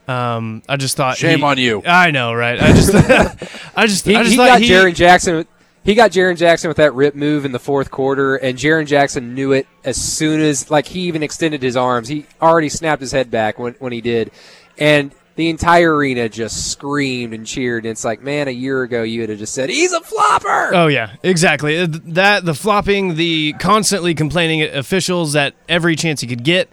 Um, 0.07 0.63
I 0.69 0.77
just 0.77 0.95
thought 0.95 1.17
Shame 1.17 1.39
he- 1.39 1.45
on 1.47 1.57
you. 1.57 1.81
I 1.87 2.11
know, 2.11 2.35
right? 2.35 2.61
I 2.63 2.73
just, 2.75 2.95
I 3.75 3.87
just, 3.87 4.05
He, 4.05 4.15
I 4.15 4.23
just 4.25 4.33
he 4.33 4.37
thought 4.37 4.49
got 4.49 4.61
he, 4.61 4.69
Jaren 4.69 4.95
Jackson. 4.95 5.47
He 5.85 5.95
got 5.95 6.13
Jaren 6.13 6.37
Jackson 6.37 6.69
with 6.69 6.77
that 6.77 6.95
rip 6.95 7.15
move 7.15 7.45
in 7.45 7.53
the 7.53 7.59
fourth 7.59 7.91
quarter, 7.91 8.37
and 8.37 8.57
Jaren 8.57 8.87
Jackson 8.87 9.35
knew 9.35 9.51
it 9.53 9.67
as 9.85 9.97
soon 9.97 10.41
as, 10.41 10.71
like, 10.71 10.87
he 10.87 11.01
even 11.03 11.23
extended 11.23 11.61
his 11.63 11.77
arms. 11.77 12.09
He 12.09 12.27
already 12.41 12.69
snapped 12.69 13.01
his 13.01 13.11
head 13.11 13.31
back 13.31 13.59
when, 13.59 13.75
when 13.81 13.93
he 13.93 14.01
did. 14.01 14.31
And 14.79 15.13
the 15.35 15.49
entire 15.49 15.97
arena 15.97 16.29
just 16.29 16.71
screamed 16.71 17.35
and 17.35 17.47
cheered. 17.47 17.85
And 17.85 17.91
it's 17.91 18.05
like, 18.05 18.23
man, 18.23 18.49
a 18.49 18.53
year 18.53 18.83
ago 18.83 19.03
you 19.03 19.21
would 19.21 19.31
have 19.31 19.39
just 19.39 19.55
said, 19.55 19.71
he's 19.71 19.93
a 19.93 20.01
flopper. 20.01 20.75
Oh 20.75 20.87
yeah, 20.87 21.17
exactly. 21.23 21.79
Uh, 21.79 21.89
That 21.91 22.45
the 22.45 22.55
flopping, 22.55 23.17
the 23.17 23.55
constantly 23.59 24.15
complaining 24.15 24.61
at 24.61 24.77
officials 24.77 25.35
at 25.35 25.55
every 25.69 25.97
chance 25.97 26.21
he 26.21 26.27
could 26.27 26.45
get. 26.45 26.69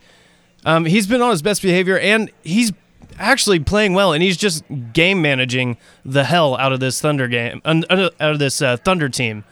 Um, 0.65 0.85
he's 0.85 1.07
been 1.07 1.21
on 1.21 1.31
his 1.31 1.41
best 1.41 1.61
behavior, 1.61 1.97
and 1.97 2.29
he's 2.43 2.73
actually 3.19 3.59
playing 3.59 3.93
well, 3.93 4.13
and 4.13 4.23
he's 4.23 4.37
just 4.37 4.63
game 4.93 5.21
managing 5.21 5.77
the 6.03 6.23
hell 6.23 6.57
out 6.57 6.71
of 6.71 6.79
this 6.79 6.99
Thunder 6.99 7.27
game, 7.27 7.61
out 7.65 8.13
of 8.19 8.39
this 8.39 8.61
uh, 8.61 8.77
Thunder 8.77 9.09
team. 9.09 9.43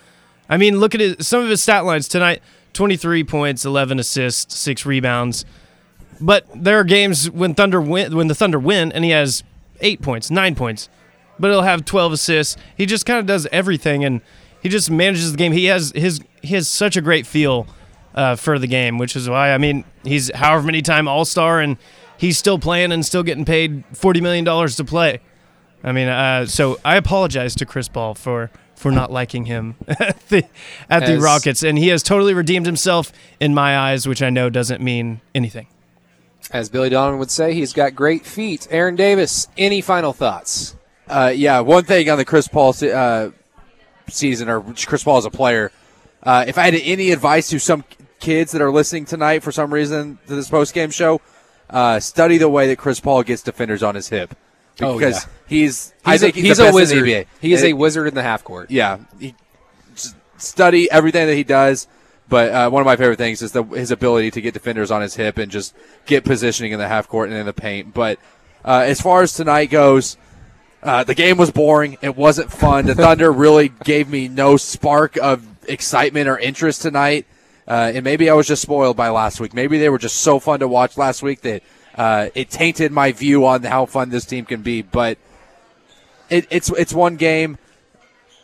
I 0.49 0.57
mean, 0.57 0.79
look 0.79 0.95
at 0.95 1.23
some 1.23 1.43
of 1.43 1.49
his 1.49 1.61
stat 1.61 1.85
lines 1.85 2.07
tonight: 2.07 2.41
twenty-three 2.73 3.23
points, 3.25 3.65
eleven 3.65 3.99
assists, 3.99 4.57
six 4.57 4.85
rebounds. 4.85 5.45
But 6.19 6.47
there 6.55 6.79
are 6.79 6.83
games 6.83 7.29
when 7.29 7.53
Thunder 7.53 7.79
win, 7.79 8.15
when 8.15 8.27
the 8.27 8.35
Thunder 8.35 8.57
win, 8.57 8.91
and 8.91 9.03
he 9.03 9.11
has 9.11 9.43
eight 9.81 10.01
points, 10.01 10.31
nine 10.31 10.55
points, 10.55 10.89
but 11.37 11.51
he'll 11.51 11.61
have 11.61 11.85
twelve 11.85 12.11
assists. 12.11 12.57
He 12.75 12.85
just 12.85 13.05
kind 13.05 13.19
of 13.19 13.25
does 13.25 13.45
everything, 13.51 14.03
and 14.03 14.21
he 14.63 14.69
just 14.69 14.89
manages 14.89 15.31
the 15.31 15.37
game. 15.37 15.51
He 15.51 15.65
has 15.65 15.91
his 15.93 16.21
he 16.41 16.55
has 16.55 16.67
such 16.67 16.97
a 16.97 17.01
great 17.01 17.27
feel 17.27 17.67
uh, 18.15 18.35
for 18.35 18.57
the 18.57 18.67
game, 18.67 18.97
which 18.97 19.15
is 19.15 19.29
why 19.29 19.53
I 19.53 19.57
mean 19.57 19.83
he's 20.03 20.33
however 20.33 20.63
many 20.63 20.81
time 20.81 21.07
All 21.07 21.25
Star, 21.25 21.59
and 21.59 21.77
he's 22.17 22.37
still 22.37 22.59
playing 22.59 22.91
and 22.91 23.05
still 23.05 23.23
getting 23.23 23.45
paid 23.45 23.83
forty 23.93 24.21
million 24.21 24.43
dollars 24.43 24.75
to 24.77 24.83
play. 24.83 25.21
I 25.83 25.91
mean, 25.91 26.07
uh, 26.07 26.45
so 26.47 26.79
I 26.83 26.97
apologize 26.97 27.55
to 27.55 27.65
Chris 27.65 27.87
Paul 27.87 28.15
for 28.15 28.51
for 28.75 28.91
not 28.91 29.11
liking 29.11 29.45
him 29.45 29.75
at 29.87 30.19
the 30.29 30.43
at 30.89 31.05
the 31.05 31.13
As- 31.13 31.21
Rockets, 31.21 31.63
and 31.63 31.77
he 31.77 31.87
has 31.89 32.03
totally 32.03 32.33
redeemed 32.33 32.65
himself 32.65 33.11
in 33.39 33.53
my 33.53 33.77
eyes, 33.77 34.07
which 34.07 34.21
I 34.21 34.29
know 34.29 34.49
doesn't 34.49 34.81
mean 34.81 35.21
anything. 35.33 35.67
As 36.51 36.69
Billy 36.69 36.89
Donovan 36.89 37.19
would 37.19 37.31
say, 37.31 37.53
he's 37.53 37.73
got 37.73 37.93
great 37.93 38.25
feet. 38.25 38.67
Aaron 38.71 38.95
Davis, 38.95 39.47
any 39.57 39.81
final 39.81 40.13
thoughts? 40.13 40.75
Uh, 41.07 41.31
yeah, 41.35 41.59
one 41.59 41.83
thing 41.83 42.09
on 42.09 42.17
the 42.17 42.23
Chris 42.25 42.47
Paul 42.47 42.71
se- 42.73 42.91
uh, 42.91 43.31
season, 44.09 44.47
or 44.47 44.61
Chris 44.61 45.03
Paul 45.03 45.17
as 45.17 45.25
a 45.25 45.29
player, 45.29 45.71
uh, 46.23 46.45
if 46.47 46.57
I 46.57 46.63
had 46.63 46.75
any 46.75 47.11
advice 47.11 47.49
to 47.49 47.59
some 47.59 47.83
kids 48.19 48.51
that 48.53 48.61
are 48.61 48.71
listening 48.71 49.05
tonight 49.05 49.43
for 49.43 49.51
some 49.51 49.73
reason 49.73 50.19
to 50.27 50.35
this 50.35 50.49
post 50.49 50.73
game 50.73 50.89
show, 50.89 51.21
uh, 51.69 51.99
study 51.99 52.37
the 52.37 52.49
way 52.49 52.67
that 52.67 52.77
Chris 52.77 52.99
Paul 52.99 53.23
gets 53.23 53.41
defenders 53.41 53.83
on 53.83 53.95
his 53.95 54.09
hip 54.09 54.35
Oh, 54.79 54.97
because 54.97 55.23
yeah. 55.25 55.29
he's, 55.47 55.93
I 56.05 56.11
He's, 56.13 56.21
think 56.21 56.35
a, 56.35 56.39
he's, 56.39 56.47
he's 56.49 56.59
a 56.59 56.71
wizard. 56.71 57.27
He 57.41 57.53
is 57.53 57.63
a 57.63 57.73
wizard 57.73 58.07
in 58.07 58.13
the 58.13 58.21
half 58.21 58.43
court. 58.43 58.69
yeah, 58.69 58.99
he, 59.19 59.33
study 60.37 60.89
everything 60.91 61.25
that 61.27 61.35
he 61.35 61.43
does. 61.43 61.87
But 62.29 62.51
uh, 62.51 62.69
one 62.69 62.81
of 62.81 62.85
my 62.85 62.97
favorite 62.97 63.17
things 63.17 63.41
is 63.41 63.53
the, 63.53 63.63
his 63.63 63.89
ability 63.89 64.31
to 64.31 64.41
get 64.41 64.53
defenders 64.53 64.91
on 64.91 65.01
his 65.01 65.15
hip 65.15 65.37
and 65.37 65.49
just 65.49 65.73
get 66.05 66.25
positioning 66.25 66.73
in 66.73 66.79
the 66.79 66.87
half 66.87 67.07
court 67.07 67.29
and 67.29 67.37
in 67.37 67.45
the 67.45 67.53
paint. 67.53 67.93
But 67.93 68.19
uh, 68.65 68.83
as 68.85 68.99
far 68.99 69.21
as 69.21 69.31
tonight 69.33 69.67
goes, 69.67 70.17
uh, 70.83 71.05
the 71.05 71.15
game 71.15 71.37
was 71.37 71.51
boring. 71.51 71.97
It 72.01 72.17
wasn't 72.17 72.51
fun. 72.51 72.85
The 72.85 72.95
Thunder 72.95 73.31
really 73.31 73.69
gave 73.69 74.09
me 74.09 74.27
no 74.27 74.57
spark 74.57 75.15
of 75.17 75.47
excitement 75.69 76.27
or 76.27 76.37
interest 76.37 76.81
tonight. 76.81 77.25
Uh, 77.67 77.91
and 77.93 78.03
maybe 78.03 78.29
I 78.29 78.33
was 78.33 78.47
just 78.47 78.61
spoiled 78.61 78.95
by 78.95 79.09
last 79.09 79.39
week. 79.39 79.53
Maybe 79.53 79.77
they 79.77 79.89
were 79.89 79.97
just 79.97 80.17
so 80.17 80.39
fun 80.39 80.61
to 80.61 80.67
watch 80.67 80.97
last 80.97 81.21
week 81.21 81.41
that 81.41 81.63
uh, 81.95 82.29
it 82.33 82.49
tainted 82.49 82.91
my 82.91 83.11
view 83.11 83.45
on 83.45 83.63
how 83.63 83.85
fun 83.85 84.09
this 84.09 84.25
team 84.25 84.45
can 84.45 84.61
be. 84.61 84.81
But 84.81 85.17
it, 86.29 86.47
it's 86.49 86.69
it's 86.69 86.93
one 86.93 87.17
game 87.17 87.57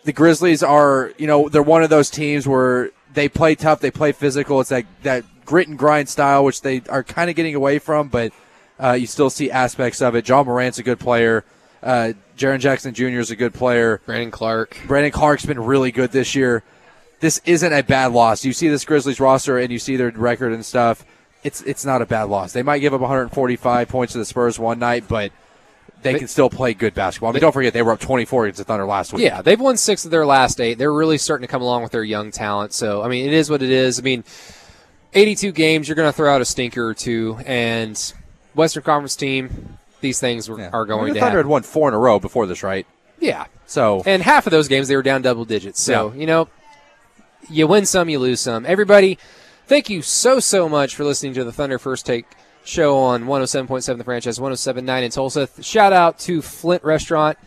the 0.03 0.13
Grizzlies 0.13 0.63
are, 0.63 1.13
you 1.17 1.27
know, 1.27 1.49
they're 1.49 1.63
one 1.63 1.83
of 1.83 1.89
those 1.89 2.09
teams 2.09 2.47
where 2.47 2.91
they 3.13 3.29
play 3.29 3.55
tough, 3.55 3.79
they 3.79 3.91
play 3.91 4.11
physical. 4.11 4.59
It's 4.59 4.69
that 4.69 4.85
that 5.03 5.23
grit 5.45 5.67
and 5.67 5.77
grind 5.77 6.09
style, 6.09 6.43
which 6.43 6.61
they 6.61 6.81
are 6.89 7.03
kind 7.03 7.29
of 7.29 7.35
getting 7.35 7.55
away 7.55 7.79
from, 7.79 8.09
but 8.09 8.31
uh, 8.81 8.93
you 8.93 9.07
still 9.07 9.29
see 9.29 9.51
aspects 9.51 10.01
of 10.01 10.15
it. 10.15 10.27
Ja 10.27 10.43
Morant's 10.43 10.79
a 10.79 10.83
good 10.83 10.99
player. 10.99 11.43
Uh, 11.81 12.13
Jaren 12.37 12.59
Jackson 12.59 12.93
Jr. 12.93 13.19
is 13.19 13.29
a 13.29 13.35
good 13.35 13.53
player. 13.53 14.01
Brandon 14.05 14.31
Clarke. 14.31 14.77
Brandon 14.87 15.11
Clarke's 15.11 15.45
been 15.45 15.59
really 15.59 15.91
good 15.91 16.11
this 16.11 16.33
year. 16.33 16.63
This 17.23 17.39
isn't 17.45 17.71
a 17.71 17.81
bad 17.83 18.11
loss. 18.11 18.43
You 18.43 18.51
see 18.51 18.67
this 18.67 18.83
Grizzlies 18.83 19.21
roster 19.21 19.57
and 19.57 19.71
you 19.71 19.79
see 19.79 19.95
their 19.95 20.09
record 20.11 20.51
and 20.51 20.65
stuff. 20.65 21.05
It's 21.41 21.61
it's 21.61 21.85
not 21.85 22.01
a 22.01 22.05
bad 22.05 22.23
loss. 22.23 22.51
They 22.51 22.63
might 22.63 22.79
give 22.79 22.93
up 22.93 22.99
145 22.99 23.87
points 23.87 24.11
to 24.11 24.19
the 24.19 24.25
Spurs 24.25 24.59
one 24.59 24.77
night, 24.77 25.05
but 25.07 25.31
they, 26.01 26.11
They- 26.11 26.19
can 26.19 26.27
still 26.27 26.49
play 26.49 26.73
good 26.73 26.93
basketball. 26.93 27.29
I 27.29 27.31
mean, 27.31 27.39
don't 27.39 27.53
forget 27.53 27.71
they 27.71 27.81
were 27.81 27.93
up 27.93 28.01
24 28.01 28.47
against 28.47 28.57
the 28.57 28.65
Thunder 28.65 28.85
last 28.85 29.13
week. 29.13 29.23
Yeah, 29.23 29.41
they've 29.41 29.57
won 29.57 29.77
six 29.77 30.03
of 30.03 30.11
their 30.11 30.25
last 30.25 30.59
eight. 30.59 30.77
They're 30.77 30.91
really 30.91 31.17
starting 31.17 31.47
to 31.47 31.51
come 31.51 31.61
along 31.61 31.81
with 31.83 31.93
their 31.93 32.03
young 32.03 32.29
talent. 32.29 32.73
So, 32.73 33.01
I 33.01 33.07
mean, 33.07 33.25
it 33.25 33.31
is 33.31 33.49
what 33.49 33.61
it 33.63 33.71
is. 33.71 33.99
I 33.99 34.01
mean, 34.01 34.25
82 35.13 35.53
games, 35.53 35.87
you're 35.87 35.95
going 35.95 36.09
to 36.09 36.13
throw 36.15 36.29
out 36.33 36.41
a 36.41 36.45
stinker 36.45 36.85
or 36.85 36.93
two, 36.93 37.37
and 37.45 37.97
Western 38.53 38.83
Conference 38.83 39.15
team, 39.15 39.77
these 40.01 40.19
things 40.19 40.49
were, 40.49 40.59
Yeah. 40.59 40.71
are 40.73 40.81
I 40.81 40.83
mean, 40.83 40.87
going 40.89 41.07
the 41.13 41.13
to 41.13 41.19
Thunder 41.21 41.37
happen. 41.37 41.45
had 41.45 41.45
won 41.51 41.63
four 41.63 41.87
in 41.87 41.93
a 41.93 41.99
row 41.99 42.19
before 42.19 42.47
this, 42.47 42.63
right? 42.63 42.85
Yeah, 43.19 43.45
So 43.65 44.03
and 44.05 44.21
half 44.21 44.45
of 44.45 44.51
those 44.51 44.67
games 44.67 44.89
they 44.89 44.97
were 44.97 45.03
down 45.03 45.21
double 45.21 45.45
digits. 45.45 45.79
So, 45.79 46.11
Yeah. 46.13 46.19
you 46.19 46.27
know, 46.27 46.49
you 47.49 47.67
win 47.67 47.85
some, 47.85 48.09
you 48.09 48.19
lose 48.19 48.39
some. 48.39 48.65
Everybody, 48.65 49.17
thank 49.67 49.89
you 49.89 50.01
so 50.01 50.39
so 50.39 50.69
much 50.69 50.95
for 50.95 51.03
listening 51.03 51.33
to 51.35 51.43
the 51.43 51.51
Thunder 51.51 51.79
First 51.79 52.05
Take 52.05 52.25
show 52.63 52.97
on 52.97 53.25
107.7 53.25 53.97
The 53.97 54.03
Franchise, 54.03 54.39
107.9 54.39 55.03
in 55.03 55.11
Tulsa. 55.11 55.49
Shout 55.61 55.93
out 55.93 56.19
to 56.19 56.41
Flint 56.41 56.83
Restaurant, 56.83 57.37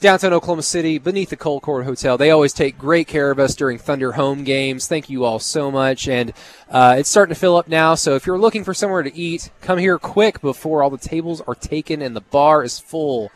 downtown 0.00 0.32
Oklahoma 0.32 0.62
City, 0.62 0.98
beneath 0.98 1.30
the 1.30 1.36
Colcord 1.36 1.84
Hotel. 1.84 2.18
They 2.18 2.30
always 2.30 2.52
take 2.52 2.76
great 2.76 3.06
care 3.06 3.30
of 3.30 3.38
us 3.38 3.54
during 3.54 3.78
Thunder 3.78 4.12
home 4.12 4.44
games. 4.44 4.88
Thank 4.88 5.08
you 5.08 5.24
all 5.24 5.38
so 5.38 5.70
much. 5.70 6.08
And 6.08 6.32
uh, 6.68 6.96
it's 6.98 7.08
starting 7.08 7.34
to 7.34 7.40
fill 7.40 7.56
up 7.56 7.68
now, 7.68 7.94
so 7.94 8.14
if 8.14 8.26
you're 8.26 8.38
looking 8.38 8.64
for 8.64 8.74
somewhere 8.74 9.02
to 9.02 9.16
eat, 9.16 9.50
come 9.60 9.78
here 9.78 9.98
quick 9.98 10.40
before 10.40 10.82
all 10.82 10.90
the 10.90 10.98
tables 10.98 11.40
are 11.42 11.54
taken 11.54 12.02
and 12.02 12.16
the 12.16 12.20
bar 12.20 12.64
is 12.64 12.78
full. 12.78 13.30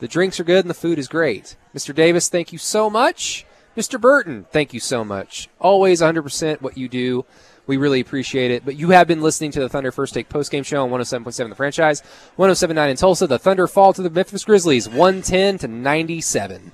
The 0.00 0.08
drinks 0.08 0.38
are 0.38 0.44
good 0.44 0.64
and 0.64 0.70
the 0.70 0.74
food 0.74 0.98
is 0.98 1.08
great. 1.08 1.56
Mr. 1.74 1.94
Davis, 1.94 2.28
thank 2.28 2.52
you 2.52 2.58
so 2.58 2.88
much. 2.88 3.44
Mr. 3.78 4.00
Burton, 4.00 4.44
thank 4.50 4.74
you 4.74 4.80
so 4.80 5.04
much. 5.04 5.48
Always 5.60 6.00
100% 6.00 6.60
what 6.60 6.76
you 6.76 6.88
do. 6.88 7.24
We 7.68 7.76
really 7.76 8.00
appreciate 8.00 8.50
it. 8.50 8.64
But 8.64 8.74
you 8.74 8.90
have 8.90 9.06
been 9.06 9.20
listening 9.20 9.52
to 9.52 9.60
the 9.60 9.68
Thunder 9.68 9.92
First 9.92 10.14
Take 10.14 10.28
postgame 10.28 10.64
show 10.64 10.82
on 10.82 10.90
107.7 10.90 11.48
The 11.48 11.54
Franchise, 11.54 12.02
107.9 12.36 12.90
in 12.90 12.96
Tulsa. 12.96 13.28
The 13.28 13.38
Thunder 13.38 13.68
fall 13.68 13.92
to 13.92 14.02
the 14.02 14.10
Memphis 14.10 14.44
Grizzlies, 14.44 14.88
110 14.88 15.58
to 15.58 15.68
97. 15.68 16.72